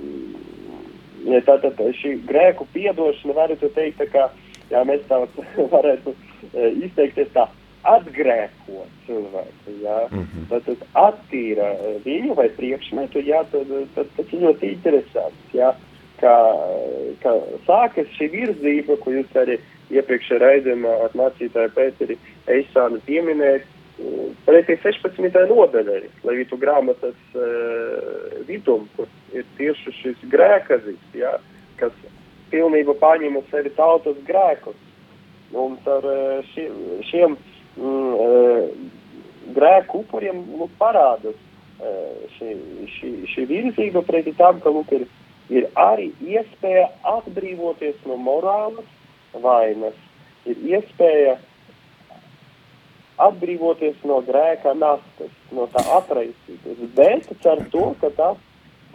tātad 1.47 1.81
šī 1.99 2.17
grēku 2.29 2.67
piedošana, 2.73 3.35
varētu 3.35 3.73
teikt, 3.75 3.99
tā 3.99 4.07
kā, 4.13 4.29
jā, 4.71 4.85
mēs 4.89 5.03
tā 5.09 5.21
varētu 5.77 6.15
uh, 6.15 6.69
izteikties 6.87 7.33
tā, 7.35 7.49
atgrēko 7.83 8.85
cilvēku, 9.07 9.73
jā, 9.83 9.99
mm 10.09 10.27
-hmm. 10.33 10.45
tad 10.49 10.85
attīra 10.95 11.73
viņu 12.05 12.35
vai 12.39 12.49
priekšmetu, 12.49 13.19
jā, 13.27 13.43
tad, 13.51 13.67
tad, 13.95 14.07
tad 14.17 14.27
ļoti 14.33 14.73
interesants, 14.73 15.49
jā, 15.53 15.75
kā, 16.23 16.37
kā 17.23 17.33
sākas 17.67 18.07
šī 18.19 18.31
virzība, 18.31 18.97
ko 19.03 19.11
jūs 19.11 19.35
arī 19.35 19.59
iepriekšējā 19.93 20.41
raidījumā 20.43 20.97
ar 21.07 21.15
mācītāju 21.19 21.73
Pēteri 21.77 22.19
Eisānu 22.51 23.01
pieminēt, 23.07 23.69
pretī 24.47 24.77
16. 24.83 25.37
nodaļai, 25.51 26.01
Levitu 26.27 26.59
grāmatas 26.61 27.19
uh, 27.37 28.41
vidum, 28.49 28.89
kur 28.97 29.11
ir 29.37 29.47
tieši 29.59 29.95
šis 30.01 30.25
grēkazis, 30.33 31.01
ja, 31.17 31.37
kas 31.81 31.95
pilnībā 32.53 32.97
paņem 33.01 33.39
uz 33.41 33.47
sevi 33.53 33.73
tautas 33.77 34.19
grēkus. 34.27 34.79
Un 35.53 35.77
ar 35.93 36.07
šiem, 36.55 36.77
šiem 37.11 37.37
mm, 37.77 38.13
uh, 38.17 38.71
grēku 39.57 40.03
upuriem 40.03 40.41
nu, 40.49 40.69
parādās 40.81 41.37
uh, 41.37 42.25
šī, 42.39 42.55
šī, 42.97 43.13
šī 43.35 43.47
virzība 43.51 44.05
pretī 44.09 44.33
tam, 44.39 44.63
ka 44.65 44.73
lūk, 44.73 44.95
ir, 44.97 45.07
ir 45.53 45.69
arī 45.77 46.11
iespēja 46.25 46.89
atbrīvoties 47.19 48.01
no 48.09 48.17
morālas 48.17 48.89
vainas, 49.41 49.97
ir 50.49 50.59
iespēja 50.75 51.39
atbrīvoties 53.23 54.03
no 54.09 54.21
grēka 54.27 54.75
nastas, 54.75 55.33
no 55.55 55.69
tā 55.73 55.83
atraisīties, 55.99 56.83
bet 56.97 57.47
ar 57.47 57.65
to, 57.73 57.93
ka 58.01 58.11
tas 58.17 58.41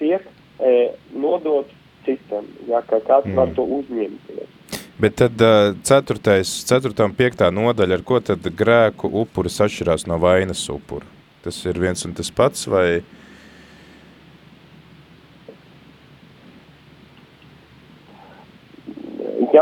tiek 0.01 0.25
e, 0.59 0.73
nodots 1.13 1.73
citam, 2.05 2.47
ja, 2.67 2.81
ka 2.81 2.99
kāds 3.05 3.29
mm. 3.29 3.37
var 3.37 3.53
to 3.55 3.65
uzņemties. 3.79 4.53
Bet 4.97 5.19
tad 5.19 5.41
ceturtais, 5.85 6.49
ceturtā 6.65 7.05
un 7.05 7.13
piektā 7.13 7.51
nodaļa, 7.53 7.99
ar 7.99 8.03
ko 8.07 8.17
tad 8.31 8.47
grēku 8.57 9.11
upuris 9.21 9.59
atšķirās 9.61 10.07
no 10.09 10.17
vainas 10.21 10.63
upura? 10.73 11.05
Tas 11.45 11.59
ir 11.69 11.77
viens 11.79 12.01
un 12.07 12.17
tas 12.17 12.33
pats 12.33 12.65
vai... 12.71 13.03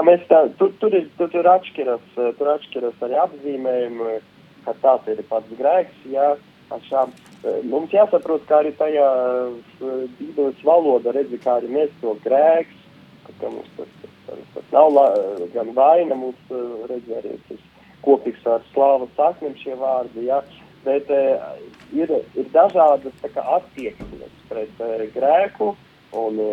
mēs 0.01 0.23
tā, 0.29 0.41
tur, 0.59 0.73
tur, 0.81 0.95
ir, 0.97 1.05
tur, 1.19 1.29
tur, 1.33 1.47
atšķiras, 1.51 2.05
tur 2.15 2.49
atšķiras 2.55 3.03
arī 3.05 3.19
apzīmējumi, 3.21 4.15
ka 4.65 4.73
tāds 4.81 5.11
ir 5.13 5.21
pats 5.29 5.59
grēks. 5.59 5.99
Jā, 6.09 6.31
šām, 6.87 7.13
mums 7.69 7.93
jāsaprot, 7.93 8.47
ka 8.49 8.63
arī 8.63 8.73
tajā 8.79 9.05
bībeles 10.17 10.65
valoda 10.65 11.13
redzi, 11.15 11.39
kā 11.43 11.59
arī 11.59 11.69
mēs 11.77 11.93
to 12.01 12.15
grēks, 12.25 12.81
ka 13.27 13.51
mums 13.51 13.69
tas, 13.77 13.93
tas, 14.25 14.41
tas 14.55 14.73
nav 14.73 14.91
la, 14.95 15.05
gan 15.53 15.71
vaina, 15.77 16.17
mums 16.17 16.55
redzi 16.89 17.17
arī 17.19 17.37
tas 17.49 17.61
kopīgs 18.05 18.45
ar 18.49 18.65
slāvu 18.73 19.09
sakniem 19.17 19.55
šie 19.61 19.77
vārdi, 19.77 20.27
jā, 20.31 20.41
bet 20.85 21.09
ir, 21.93 22.11
ir 22.37 22.51
dažādas 22.53 23.23
kā 23.33 23.45
attieksmes 23.59 24.43
pret 24.49 24.83
grēku 25.13 25.73
un 26.15 26.43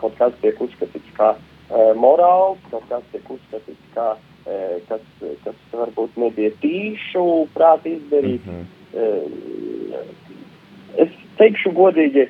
kaut 0.00 0.16
kas 0.18 0.36
tiek 0.42 0.60
uzskatīts 0.60 1.16
kā 1.16 1.32
Eh, 1.34 1.49
morāls, 1.94 2.58
kaut 2.70 2.86
kas 2.88 3.02
tiek 3.12 3.30
uzskatīts 3.30 3.92
kā, 3.94 4.16
eh, 4.46 4.80
kas, 4.88 5.04
kas 5.44 5.54
varbūt 5.72 6.16
nebija 6.18 6.50
tīšu 6.62 7.46
prāti 7.54 7.96
izdarīt. 7.98 8.46
Mm 8.46 8.52
-hmm. 8.52 8.76
Es 10.98 11.08
teikšu 11.38 11.70
godīgi, 11.70 12.28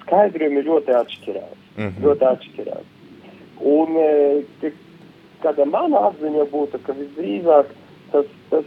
skaidrojumi 0.00 0.62
ļoti 0.62 0.94
atšķirās. 1.00 1.58
Mm 1.76 1.88
-hmm. 1.88 2.02
Ļoti 2.04 2.24
atšķirās. 2.32 2.86
Un 3.60 3.88
kāda 5.42 5.64
mana 5.64 5.98
atziņa 6.08 6.44
būtu, 6.50 6.78
ka 6.86 6.92
visdrīzāk 6.92 7.66
tas, 8.12 8.26
tas, 8.50 8.64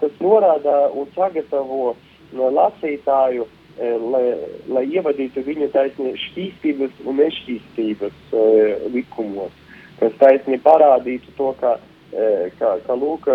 tas 0.00 0.12
norāda 0.20 0.90
un 0.94 1.06
sagatavo 1.14 1.96
lasītāju 2.32 3.42
uh, 3.42 3.48
Eh, 3.48 3.61
lai, 3.80 4.24
lai 4.68 4.84
ievadītu 4.90 5.44
viņu 5.46 5.70
taisni 5.72 6.12
šķīstības 6.26 7.02
un 7.06 7.18
nešķīstības 7.22 8.34
uh, 8.34 8.86
likumos, 8.94 9.54
kas 10.00 10.14
taisni 10.20 10.58
parādītu 10.62 11.32
to, 11.38 11.52
ka, 11.60 11.78
uh, 11.78 12.44
ka, 12.58 12.76
ka 12.86 12.98
lūk, 12.98 13.28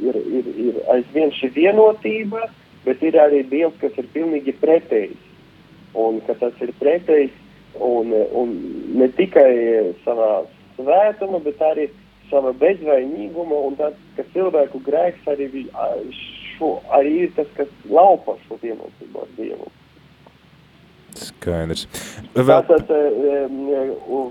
ir, 0.00 0.16
ir, 0.16 0.50
ir 0.66 0.80
aizvien 0.94 1.32
šī 1.36 1.52
vienotība, 1.56 2.46
bet 2.86 3.02
ir 3.04 3.18
arī 3.20 3.44
Dievs, 3.50 3.76
kas 3.82 3.96
ir 4.00 4.08
pilnīgi 4.14 4.56
pretējs. 4.60 5.18
Un 5.98 6.20
ka 6.26 6.36
tas 6.38 6.54
ir 6.62 6.70
pretējs 6.78 7.34
un, 7.82 8.12
un 8.36 8.52
ne 8.94 9.08
tikai 9.18 9.50
savā 10.04 10.44
svētuma, 10.76 11.40
bet 11.44 11.60
arī 11.66 11.88
sava 12.30 12.52
bezvainīguma 12.56 13.58
un 13.66 13.76
tas, 13.78 13.96
ka 14.16 14.24
cilvēku 14.34 14.80
grēks 14.86 15.26
arī 15.30 15.48
šo, 16.60 16.78
arī 16.92 17.24
ir 17.24 17.36
tas, 17.36 17.48
kas 17.56 17.68
laupa 17.88 18.36
šo 18.46 18.58
vienotību 18.60 19.22
ar 19.24 19.30
Dievu. 19.38 19.70
Skaidrs. 21.16 21.86
Vēl... 22.36 22.60
Tātad 22.68 22.90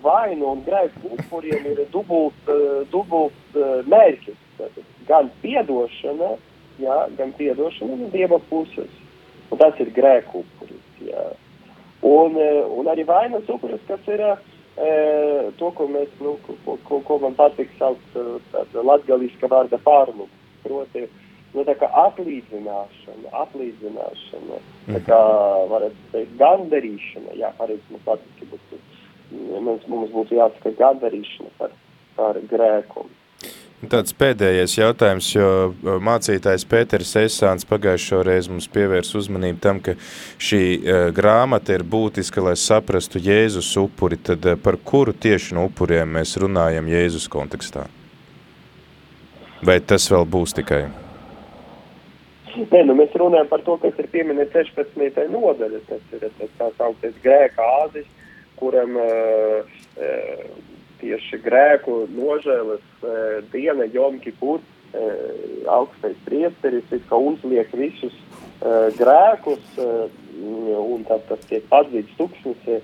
vainu 0.03 0.53
un 0.53 0.61
grēku 0.63 1.11
upuriem 1.17 1.65
ir 1.73 1.81
dubult, 1.93 2.53
dubult 2.93 3.57
mērķis. 3.89 4.37
Tātad 4.59 4.95
gan 5.09 5.29
piedošana, 5.43 6.35
jā, 6.79 6.97
gan 7.17 7.33
piedošana 7.37 7.99
no 7.99 8.09
Dieva 8.13 8.39
puses. 8.49 8.91
Un 9.49 9.59
tas 9.59 9.75
ir 9.81 9.91
grēku 9.95 10.43
upuris. 10.43 10.85
Jā. 11.03 11.25
Un, 12.05 12.37
un 12.79 12.87
arī 12.91 13.03
vainas 13.07 13.49
upuris, 13.49 13.81
kas 13.89 14.05
ir 14.07 14.23
to, 15.59 15.71
ko 15.75 15.87
mēs, 15.91 16.11
nu, 16.23 16.37
ko, 16.45 16.77
ko, 16.87 17.01
ko 17.03 17.17
man 17.25 17.33
patīk 17.35 17.73
saukt 17.79 18.13
tāda 18.53 18.85
latgaliska 18.85 19.49
vārda 19.51 19.81
pārlūk. 19.83 20.31
Proti, 20.63 21.05
uh, 21.07 21.28
nu, 21.53 21.65
tā 21.67 21.75
kā 21.79 21.89
atlīdzināšana, 22.05 23.31
atlīdzināšana, 23.43 24.59
tā 24.89 25.03
kā, 25.07 25.21
varētu 25.71 26.09
teikt, 26.13 26.35
gandarīšana, 26.41 27.37
jā, 27.39 27.53
pareizi 27.57 27.93
mums 27.93 28.05
patīk, 28.07 28.43
būtu, 28.51 28.81
mums, 29.55 29.87
mums 29.89 30.13
būtu 30.13 30.37
jāsaka 30.39 30.75
gandarīšana 30.79 31.55
par, 31.61 31.73
par 32.19 32.41
grēku. 32.51 33.07
Tāds 33.79 34.11
pēdējais 34.11 34.73
jautājums, 34.75 35.29
jo 35.31 35.49
mācītājs 36.03 36.65
Pēters 36.67 37.13
Esāns 37.21 37.63
pagājušo 37.63 38.19
reizi 38.27 38.51
mums 38.51 38.67
pievērs 38.67 39.13
uzmanību 39.15 39.61
tam, 39.63 39.79
ka 39.79 39.95
šī 40.35 40.63
uh, 40.75 40.97
grāmata 41.15 41.77
ir 41.77 41.85
būtiska, 41.87 42.43
lai 42.43 42.57
saprastu 42.59 43.23
Jēzus 43.23 43.71
upuri, 43.79 44.19
tad 44.19 44.43
uh, 44.43 44.59
par 44.59 44.75
kuru 44.83 45.15
tieši 45.15 45.55
no 45.55 45.69
upuriem 45.71 46.11
mēs 46.19 46.35
runājam 46.43 46.91
Jēzus 46.91 47.31
kontekstā? 47.31 47.87
Vai 49.63 49.79
tas 49.79 50.11
vēl 50.11 50.27
būs 50.27 50.59
tikai? 50.59 50.89
Nē, 52.57 52.81
nu 52.87 52.95
mēs 52.97 53.13
runājam 53.17 53.49
par 53.49 53.61
to, 53.65 53.75
kas 53.81 53.97
ir 54.01 54.07
pieminēts 54.13 54.55
16. 54.55 55.19
nodaļa, 55.33 55.81
tas 55.89 56.13
ir 56.15 56.25
tas 56.39 56.55
tā 56.57 56.69
sauktais 56.77 57.17
grēka 57.23 57.65
āzis, 57.83 58.07
kuram 58.59 58.97
uh, 58.97 59.67
uh, 59.99 60.45
tieši 61.01 61.39
grēku 61.45 62.01
nožēlas 62.15 62.85
uh, 63.03 63.39
diena 63.53 63.85
Jom 63.93 64.17
Kipur, 64.23 64.63
uh, 64.63 65.03
augstais 65.77 66.17
priesteris, 66.25 66.87
it 66.95 67.05
kā 67.11 67.19
uzliek 67.21 67.69
visus 67.77 68.15
uh, 68.17 68.89
grēkus, 68.97 69.65
uh, 69.77 70.07
un 70.39 71.05
tad 71.07 71.27
tas 71.29 71.45
tiek 71.51 71.69
atzīts 71.75 72.17
tukšnis 72.17 72.65
uh, 72.73 72.81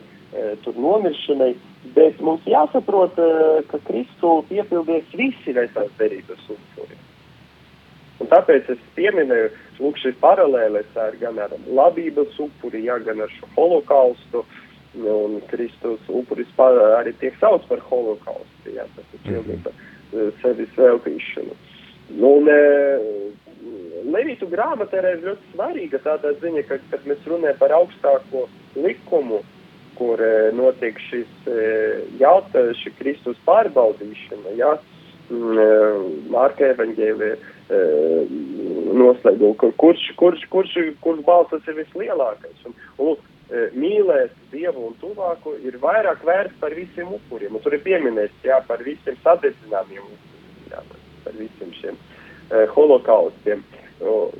tur 0.63 0.77
nomiršanai, 0.77 1.55
bet 1.97 2.21
mums 2.21 2.45
jāsaprot, 2.49 3.17
uh, 3.17 3.65
ka 3.71 3.81
Kristu 3.89 4.37
piepildies 4.51 5.09
visi 5.17 5.57
vecās 5.57 5.91
derības 5.97 6.53
upuri. 6.53 7.01
Un 8.23 8.29
tāpēc 8.31 8.69
es 8.71 8.83
pieminēju, 8.95 9.49
lūk, 9.83 9.97
šī 9.99 10.13
paralēlis 10.21 10.93
ar 10.99 11.17
gan 11.19 11.39
ar 11.43 11.55
labības 11.67 12.37
upuri, 12.39 12.85
ja, 12.87 12.97
gan 13.03 13.19
ar 13.25 13.33
šo 13.35 13.49
holokaustu, 13.57 14.45
un 14.95 15.41
Kristus 15.49 15.99
upuris 16.07 16.51
arī 16.59 17.11
tiek 17.19 17.35
sauc 17.41 17.65
par 17.67 17.81
holokaustu, 17.89 18.71
ja, 18.71 18.87
tas 18.95 19.05
ir 19.13 19.19
pilnība 19.25 19.71
mm 19.71 19.81
-hmm. 20.13 20.31
sevis 20.41 20.77
veltīšanu. 20.77 21.55
Nu, 22.15 22.27
un, 22.27 22.49
Levītu 24.05 24.47
grāmata 24.47 24.99
ir 24.99 25.23
ļoti 25.23 25.51
svarīga 25.53 25.99
tādā 26.03 26.31
ziņa, 26.41 26.63
ka, 26.69 26.77
kad 26.91 27.05
mēs 27.09 27.23
runājam 27.25 27.57
par 27.57 27.71
augstāko 27.71 28.47
likumu, 28.75 29.41
kur 29.95 30.21
notiek 30.53 30.99
šis 31.09 31.47
jautājums, 32.19 32.83
šī 32.83 32.91
Kristus 32.99 33.37
pārbaudīšana, 33.47 34.53
ja, 34.59 34.77
Mārka 36.29 36.67
evaņģēlija 36.75 37.35
noslēgumu, 37.69 39.55
kur, 39.57 39.71
kurš, 39.81 40.09
kurš, 40.19 40.43
kurš, 40.53 40.75
kurš 41.01 41.23
balsas 41.25 41.65
ir 41.69 41.79
vislielākais. 41.79 42.67
Un, 42.69 42.75
un, 43.01 43.15
mīlēt 43.77 44.33
Dievu 44.51 44.87
un 44.89 44.95
tuvāku 45.01 45.55
ir 45.65 45.77
vairāk 45.81 46.23
vērts 46.25 46.57
par 46.59 46.73
visiem 46.73 47.13
upuriem. 47.13 47.55
Un 47.55 47.61
tur 47.61 47.75
ir 47.77 47.83
pieminēts, 47.85 48.43
jā, 48.43 48.57
par 48.67 48.81
visiem 48.83 49.17
sadedzināmiem 49.23 50.01
upuriem, 50.01 50.71
jā, 50.71 50.81
par 51.23 51.37
visiem 51.37 51.73
šiem 51.79 51.97
uh, 51.97 52.65
holokaustiem. 52.73 53.63
Uh, 54.01 54.33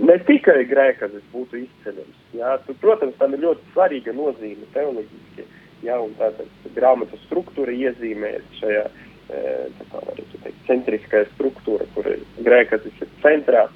ne 0.00 0.16
tikai 0.26 0.64
grēkazis 0.70 1.26
būtu 1.34 1.60
izceļams. 1.64 2.24
Jā, 2.34 2.56
tu, 2.66 2.74
protams, 2.80 3.18
tam 3.20 3.36
ir 3.36 3.44
ļoti 3.44 3.74
svarīga 3.74 4.16
nozīme 4.16 4.66
teoloģiski, 4.74 5.46
jā, 5.84 6.00
un 6.00 6.16
tātad 6.18 6.72
grāmatas 6.74 7.20
struktūra 7.28 7.76
iezīmējas 7.76 8.58
šajā 8.62 8.86
uh, 8.88 8.98
tā 8.98 9.09
kā 9.30 10.00
varētu 10.00 10.42
teikt, 10.44 10.64
centriskā 10.68 11.24
struktūra, 11.34 11.86
kur 11.94 12.08
grēkatis 12.44 13.02
ir 13.04 13.12
centrā, 13.22 13.66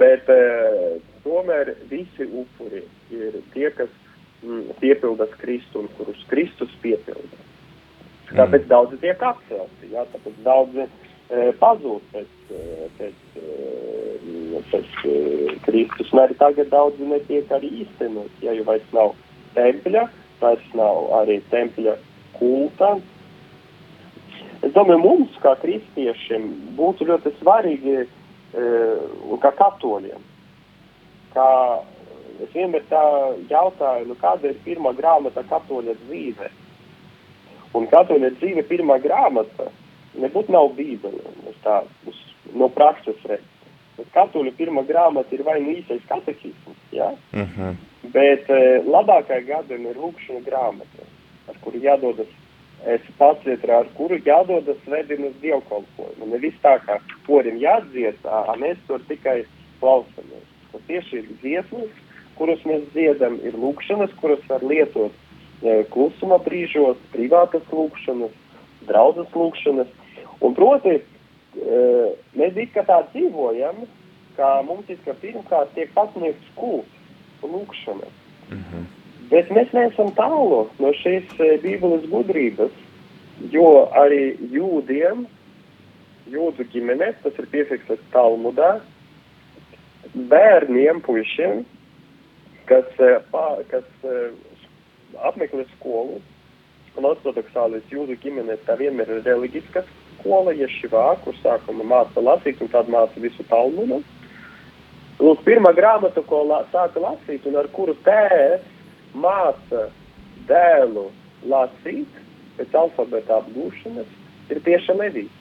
bet 0.00 0.28
tomēr 1.24 1.74
visi 1.90 2.26
upuri 2.26 2.82
ir 3.14 3.38
tie, 3.54 3.70
kas 3.76 3.90
mm, 4.42 4.76
piepildas 4.80 5.32
Kristu 5.40 5.84
un 5.84 5.90
kurus 5.98 6.20
Kristus 6.30 6.72
piepilda. 6.82 7.40
Tāpēc 8.34 8.64
mm. 8.64 8.70
daudzi 8.70 9.00
tiek 9.02 9.22
atcelti, 9.22 9.90
jā, 9.92 10.04
tāpēc 10.12 10.36
daudzi 10.46 10.84
e, 10.84 10.88
pazūd 11.60 12.04
pēc, 12.12 12.52
pēc, 12.98 13.38
pēc 14.72 14.98
Kristus, 15.66 16.12
un 16.12 16.24
arī 16.24 16.38
tagad 16.40 16.72
daudzi 16.72 17.08
netiek 17.08 17.52
arī 17.54 17.72
īstenot, 17.84 18.42
ja 18.44 18.56
jau 18.56 18.66
vairs 18.68 18.94
nav 18.96 19.14
tempļa, 19.56 20.06
vairs 20.40 20.70
nav 20.76 21.10
arī 21.22 21.40
tempļa 21.52 21.98
kulta, 22.38 22.96
Es 24.64 24.72
domāju, 24.72 25.00
mums, 25.02 25.34
kā 25.42 25.52
kristiešiem, 25.60 26.46
būtu 26.78 27.08
ļoti 27.08 27.34
svarīgi, 27.40 27.96
uh, 28.04 29.34
kā 29.42 29.50
katoļiem, 29.58 30.22
kā 31.34 31.48
es 32.42 32.52
vienmēr 32.54 32.84
tā 32.90 33.02
jautāju, 33.50 34.08
nu, 34.08 34.16
kāda 34.20 34.50
ir 34.50 34.60
pirmā 34.64 34.94
grāmata 34.96 35.44
katoļa 35.50 35.96
dzīve. 36.04 36.50
Un 37.74 37.88
katoļa 37.90 38.30
dzīve 38.38 38.64
pirmā 38.70 39.00
grāmata 39.02 39.68
nebūtu 40.22 40.54
nav 40.54 40.70
bībele, 40.78 41.34
tā, 41.64 41.82
uz, 42.08 42.20
no 42.54 42.70
prakses 42.72 43.18
redzes. 43.28 43.50
Katoļa 44.14 44.54
pirmā 44.58 44.82
grāmata 44.88 45.34
ir 45.34 45.44
vai 45.46 45.60
nu 45.62 45.74
īsais 45.76 46.02
katehisms, 46.08 46.80
ja? 46.92 47.12
uh 47.12 47.40
mhm. 47.42 47.60
-huh. 47.60 47.76
bet 48.14 48.48
uh, 48.50 48.86
labākā 48.86 49.42
gadiem 49.46 49.86
ir 49.90 50.00
lūkšana 50.00 50.42
grāmata, 50.46 51.06
ar 51.48 51.60
kuru 51.60 51.78
jādodas 51.78 52.30
es 52.86 53.00
pats 53.18 53.46
ar 53.48 53.88
kuru 53.96 54.18
jādodas 54.26 54.80
svētdien 54.84 55.24
uz 55.28 55.36
dievkalpojumu. 55.42 56.28
Nevis 56.32 56.56
tā, 56.62 56.78
ka 56.84 56.98
porim 57.26 57.56
jādzied, 57.62 58.18
a 58.24 58.56
mēs 58.60 58.78
tur 58.88 59.02
tikai 59.08 59.44
klausamies. 59.80 60.46
Tas 60.72 60.82
tieši 60.88 61.20
ir 61.20 61.28
dziesmas, 61.42 61.92
kuras 62.38 62.62
mēs 62.68 62.84
dziedam, 62.92 63.38
ir 63.46 63.56
lūkšanas, 63.56 64.14
kuras 64.20 64.42
var 64.50 64.64
lietot 64.66 65.12
e, 65.62 65.84
klusuma 65.94 66.40
brīžos, 66.44 66.98
privātas 67.14 67.64
lūkšanas, 67.72 68.34
draudzes 68.88 69.30
lūkšanas. 69.32 69.90
Un 70.44 70.56
proti, 70.56 70.98
uh, 70.98 72.10
mēs 72.36 72.58
it 72.60 72.72
kā 72.74 72.82
tā 72.84 72.98
dzīvojam, 73.12 73.84
ka 74.36 74.48
mums 74.66 74.90
it 74.92 75.00
kā 75.06 75.14
pirmkārt 75.22 75.70
tiek 75.76 75.92
pasniegts 75.94 76.50
kults 76.58 77.44
un 77.44 77.54
lūkšana. 77.54 78.10
Mm 78.50 78.64
-hmm. 78.64 79.03
Bet 79.34 79.50
mēs 79.50 79.72
neesam 79.74 80.12
tālu 80.14 80.64
no 80.78 80.94
šīs 81.02 81.30
uh, 81.40 81.56
bībeles 81.62 82.06
gudrības, 82.12 82.74
jo 83.50 83.70
arī 83.98 84.36
jūdiem, 84.54 85.24
jūdu 86.30 86.66
ģimenēs, 86.72 87.18
tas 87.24 87.38
ir 87.40 87.48
piefiksēts 87.52 88.12
Talmudā, 88.14 88.76
bērniem, 90.14 91.00
puišiem, 91.04 91.64
kas, 92.68 92.86
kas 93.70 94.06
apmeklē 95.28 95.66
skolu, 95.74 96.20
un 96.94 97.08
ortodoksālais 97.10 97.86
jūdu 97.92 98.16
ģimenēs 98.22 98.62
tā 98.68 98.76
vienmēr 98.78 99.10
ir 99.16 99.24
reliģiska 99.26 99.82
skola, 100.20 100.54
ješivā, 100.56 101.06
kur 101.24 101.36
sākuma 101.42 101.86
māca 101.90 102.22
lasīt, 102.22 102.62
un 102.62 102.70
tad 102.72 102.88
māca 102.92 103.20
visu 103.20 103.44
Talmudu. 103.50 104.00
Lūk, 105.20 105.42
pirmā 105.46 105.74
grāmata, 105.76 106.22
ko 106.26 106.42
la, 106.46 106.64
sāka 106.72 107.02
lasīt, 107.02 107.44
un 107.46 107.58
ar 107.60 107.68
kuru 107.74 107.94
tēvs 108.06 108.70
māca 109.14 109.88
dēlu 110.48 111.08
lasīt 111.48 112.20
pēc 112.58 112.76
alfabēta 112.78 113.40
apgūšanas, 113.40 114.10
ir 114.52 114.60
tieši 114.66 114.96
Levija. 114.98 115.40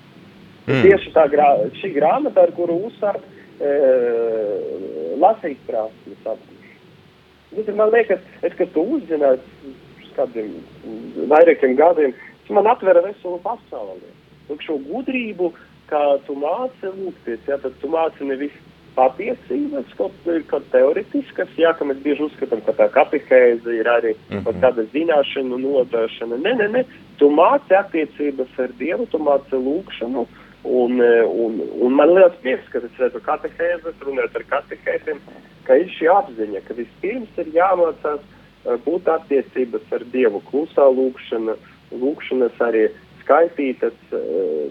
Mm. 0.64 0.82
Tieši 0.86 1.12
tā 1.16 1.28
grā, 1.32 1.48
šī 1.82 1.92
grāmata, 1.98 2.46
ar 2.46 2.54
kuru 2.56 2.78
uzsāk 2.88 3.20
e, 3.60 3.72
lasīt 5.20 5.60
prasmes 5.68 6.24
apgūšanu. 6.24 7.76
Man 7.78 7.92
liekas, 7.94 8.22
es, 8.42 8.56
kad 8.58 8.72
to 8.74 8.86
uzzināju, 8.96 9.74
kādiem 10.16 10.56
vairākiem 11.30 11.76
gadiem, 11.78 12.16
tas 12.44 12.56
man 12.56 12.70
atvera 12.70 13.04
veselu 13.06 13.40
pasauli. 13.44 14.10
Lūk, 14.50 14.64
šo 14.66 14.80
gudrību, 14.88 15.52
kā 15.90 16.02
tu 16.28 16.36
māci 16.40 16.90
lūgties, 16.90 17.44
ja, 17.50 17.60
tad 17.62 17.76
tu 17.82 17.92
māci 17.92 18.26
nevis 18.28 18.56
patiesības, 18.96 19.94
kaut, 19.98 20.16
kaut 20.50 20.66
teoretiskas, 20.74 21.52
jā, 21.58 21.74
ka 21.78 21.88
mēs 21.88 22.00
bieži 22.06 22.28
uzskatām, 22.28 22.62
ka 22.66 22.76
tā 22.78 22.88
katehēze 22.94 23.76
ir 23.76 23.90
arī 23.90 24.14
mm 24.14 24.22
-hmm. 24.30 24.44
kaut 24.46 24.60
kāda 24.64 24.86
zināšana, 24.94 25.58
nodošana. 25.66 26.38
Nē, 26.46 26.54
nē, 26.60 26.68
nē, 26.76 26.84
tu 27.18 27.30
māci 27.30 27.74
attiecības 27.78 28.60
ar 28.60 28.70
Dievu, 28.80 29.06
tu 29.12 29.18
māci 29.18 29.56
lūgšanu, 29.68 30.28
un, 30.64 31.02
un, 31.46 31.62
un 31.82 31.94
man 31.94 32.14
liels 32.16 32.38
prieks, 32.42 32.70
ka 32.72 32.80
es 32.80 33.00
redzu 33.00 33.20
katehēzes, 33.20 34.00
runājot 34.06 34.36
ar 34.36 34.46
katehēzēm, 34.54 35.20
ka 35.66 35.76
ir 35.76 35.90
šī 35.98 36.08
apziņa, 36.20 36.62
ka 36.68 36.74
vispirms 36.74 37.38
ir 37.38 37.48
jāmācās 37.54 38.22
būt 38.86 39.08
attiecības 39.08 39.92
ar 39.92 40.04
Dievu, 40.12 40.42
klusā 40.52 40.88
lūgšana, 41.00 41.56
lūgšanas 41.92 42.62
arī 42.64 42.88
skaitītas 43.24 43.98
eh, 44.14 44.70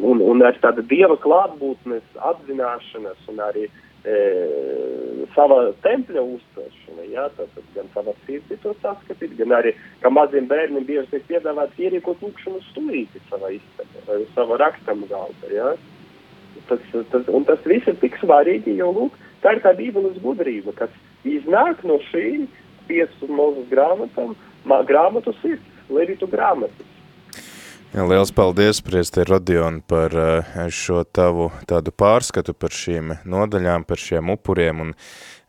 un, 0.00 0.22
un 0.22 0.42
ar 0.46 0.56
tāda 0.62 0.82
dieva 0.86 1.18
klātbūtnes 1.20 2.18
apzināšanas 2.30 3.30
un 3.30 3.40
arī 3.44 3.66
e, 3.68 4.16
sava 5.34 5.60
tempļa 5.84 6.22
uztveršana, 6.24 7.06
jā, 7.12 7.26
tātad 7.36 7.72
gan 7.74 7.88
savā 7.94 8.14
sirdī 8.24 8.58
to 8.62 8.74
saskatīt, 8.82 9.36
gan 9.38 9.54
arī, 9.58 9.74
ka 10.02 10.12
maziem 10.12 10.48
bērniem 10.50 10.86
bieži 10.88 11.10
tiek 11.12 11.26
piedāvāts 11.30 11.80
ierīkot 11.80 12.22
lūkšanu 12.24 12.62
stūrīti 12.70 13.22
savā 13.28 13.52
istabā 13.56 14.06
vai 14.08 14.20
savā 14.34 14.60
rakstam 14.64 15.04
galda, 15.10 15.52
jā. 15.54 15.74
Tas, 16.68 16.82
tas, 17.12 17.28
un 17.30 17.46
tas 17.48 17.60
viss 17.66 17.88
ir 17.90 17.98
tik 18.02 18.18
svarīgi, 18.20 18.76
jo, 18.80 18.90
lūk, 18.96 19.18
tā 19.44 19.56
ir 19.56 19.64
tā 19.64 19.74
bībeles 19.76 20.18
gudrība, 20.22 20.74
kas 20.78 20.94
iznāk 21.28 21.84
no 21.86 21.98
šīm 22.10 22.46
piecu 22.88 23.28
mūzes 23.30 23.68
grāmatām, 23.70 24.34
grāmatu 24.88 25.34
sirds, 25.40 25.66
levītu 25.90 26.28
grāmatas. 26.30 26.99
Jā, 27.90 28.04
liels 28.06 28.30
paldies, 28.30 28.78
Priester 28.86 29.26
Rodion, 29.26 29.80
par 29.82 30.12
eh, 30.14 30.50
šo 30.70 31.00
tavu 31.10 31.48
tādu 31.66 31.90
pārskatu 31.90 32.52
par 32.54 32.70
šīm 32.70 33.16
nodaļām, 33.26 33.82
par 33.82 33.98
šiem 33.98 34.30
upuriem 34.30 34.84
un 34.84 34.92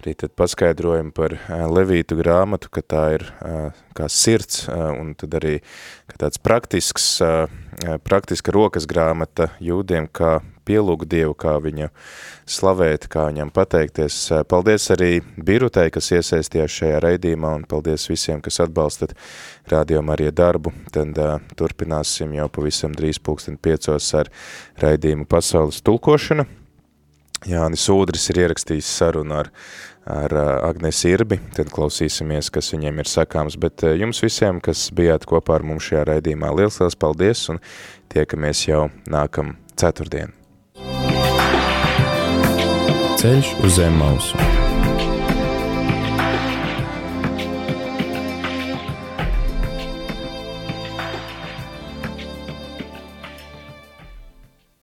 arī 0.01 0.15
tad 0.17 0.33
paskaidrojumu 0.41 1.13
par 1.13 1.35
eh, 1.37 1.61
Levītu 1.69 2.17
grāmatu, 2.17 2.71
ka 2.73 2.81
tā 2.81 3.03
ir 3.19 3.27
eh, 3.45 3.83
kā 3.93 4.09
sirds 4.09 4.63
un 4.73 5.13
tad 5.21 5.37
arī 5.37 5.59
ka 6.09 6.17
tāds 6.23 6.41
praktisks, 6.41 7.11
praktiska 8.09 8.57
rokas 8.57 8.89
grāmata 8.89 9.51
jūdiem, 9.61 10.09
kā 10.09 10.39
pielūgt 10.67 11.09
Dievu, 11.11 11.35
kā 11.37 11.55
viņu 11.61 11.89
slavēt, 12.49 13.07
kā 13.11 13.27
viņam 13.29 13.51
pateikties. 13.55 14.17
Paldies 14.51 14.87
arī 14.93 15.11
Birutei, 15.37 15.89
kas 15.93 16.11
iesaistījās 16.15 16.77
šajā 16.79 17.01
raidījumā, 17.05 17.55
un 17.59 17.67
paldies 17.69 18.07
visiem, 18.11 18.41
kas 18.43 18.61
atbalstat 18.63 19.15
Radio 19.71 20.01
Marija 20.05 20.33
darbu. 20.35 20.73
Tad 20.93 21.19
uh, 21.21 21.37
turpināsim 21.59 22.33
jau 22.37 22.47
pavisam 22.51 22.95
drīz 22.97 23.21
pulksten 23.23 23.59
piecos 23.61 24.13
ar 24.17 24.31
raidījumu 24.81 25.27
pasaules 25.29 25.83
tulkošana. 25.85 26.47
Jānis 27.49 27.87
Ūdris 27.89 28.27
ir 28.29 28.43
ierakstījis 28.43 28.89
sarunu 28.99 29.39
ar, 29.39 29.47
ar 30.05 30.35
Agnes 30.67 30.99
Irbi, 31.09 31.39
tad 31.55 31.71
klausīsimies, 31.73 32.51
kas 32.53 32.69
viņiem 32.75 33.01
ir 33.01 33.09
sakāms, 33.09 33.57
bet 33.61 33.81
jums 33.97 34.21
visiem, 34.21 34.59
kas 34.61 34.89
bijāt 34.93 35.25
kopā 35.29 35.57
ar 35.57 35.65
mums 35.65 35.87
šajā 35.89 36.03
raidījumā, 36.11 36.51
liels, 36.59 36.77
liels 36.83 36.99
paldies 37.01 37.47
un 37.49 37.57
tiekamies 38.13 38.67
jau 38.67 38.85
nākam 39.09 39.55
ceturtdien. 39.73 40.40
Ceļš 43.21 43.51
uz 43.61 43.75
zem 43.77 43.99
mausu. 44.01 44.60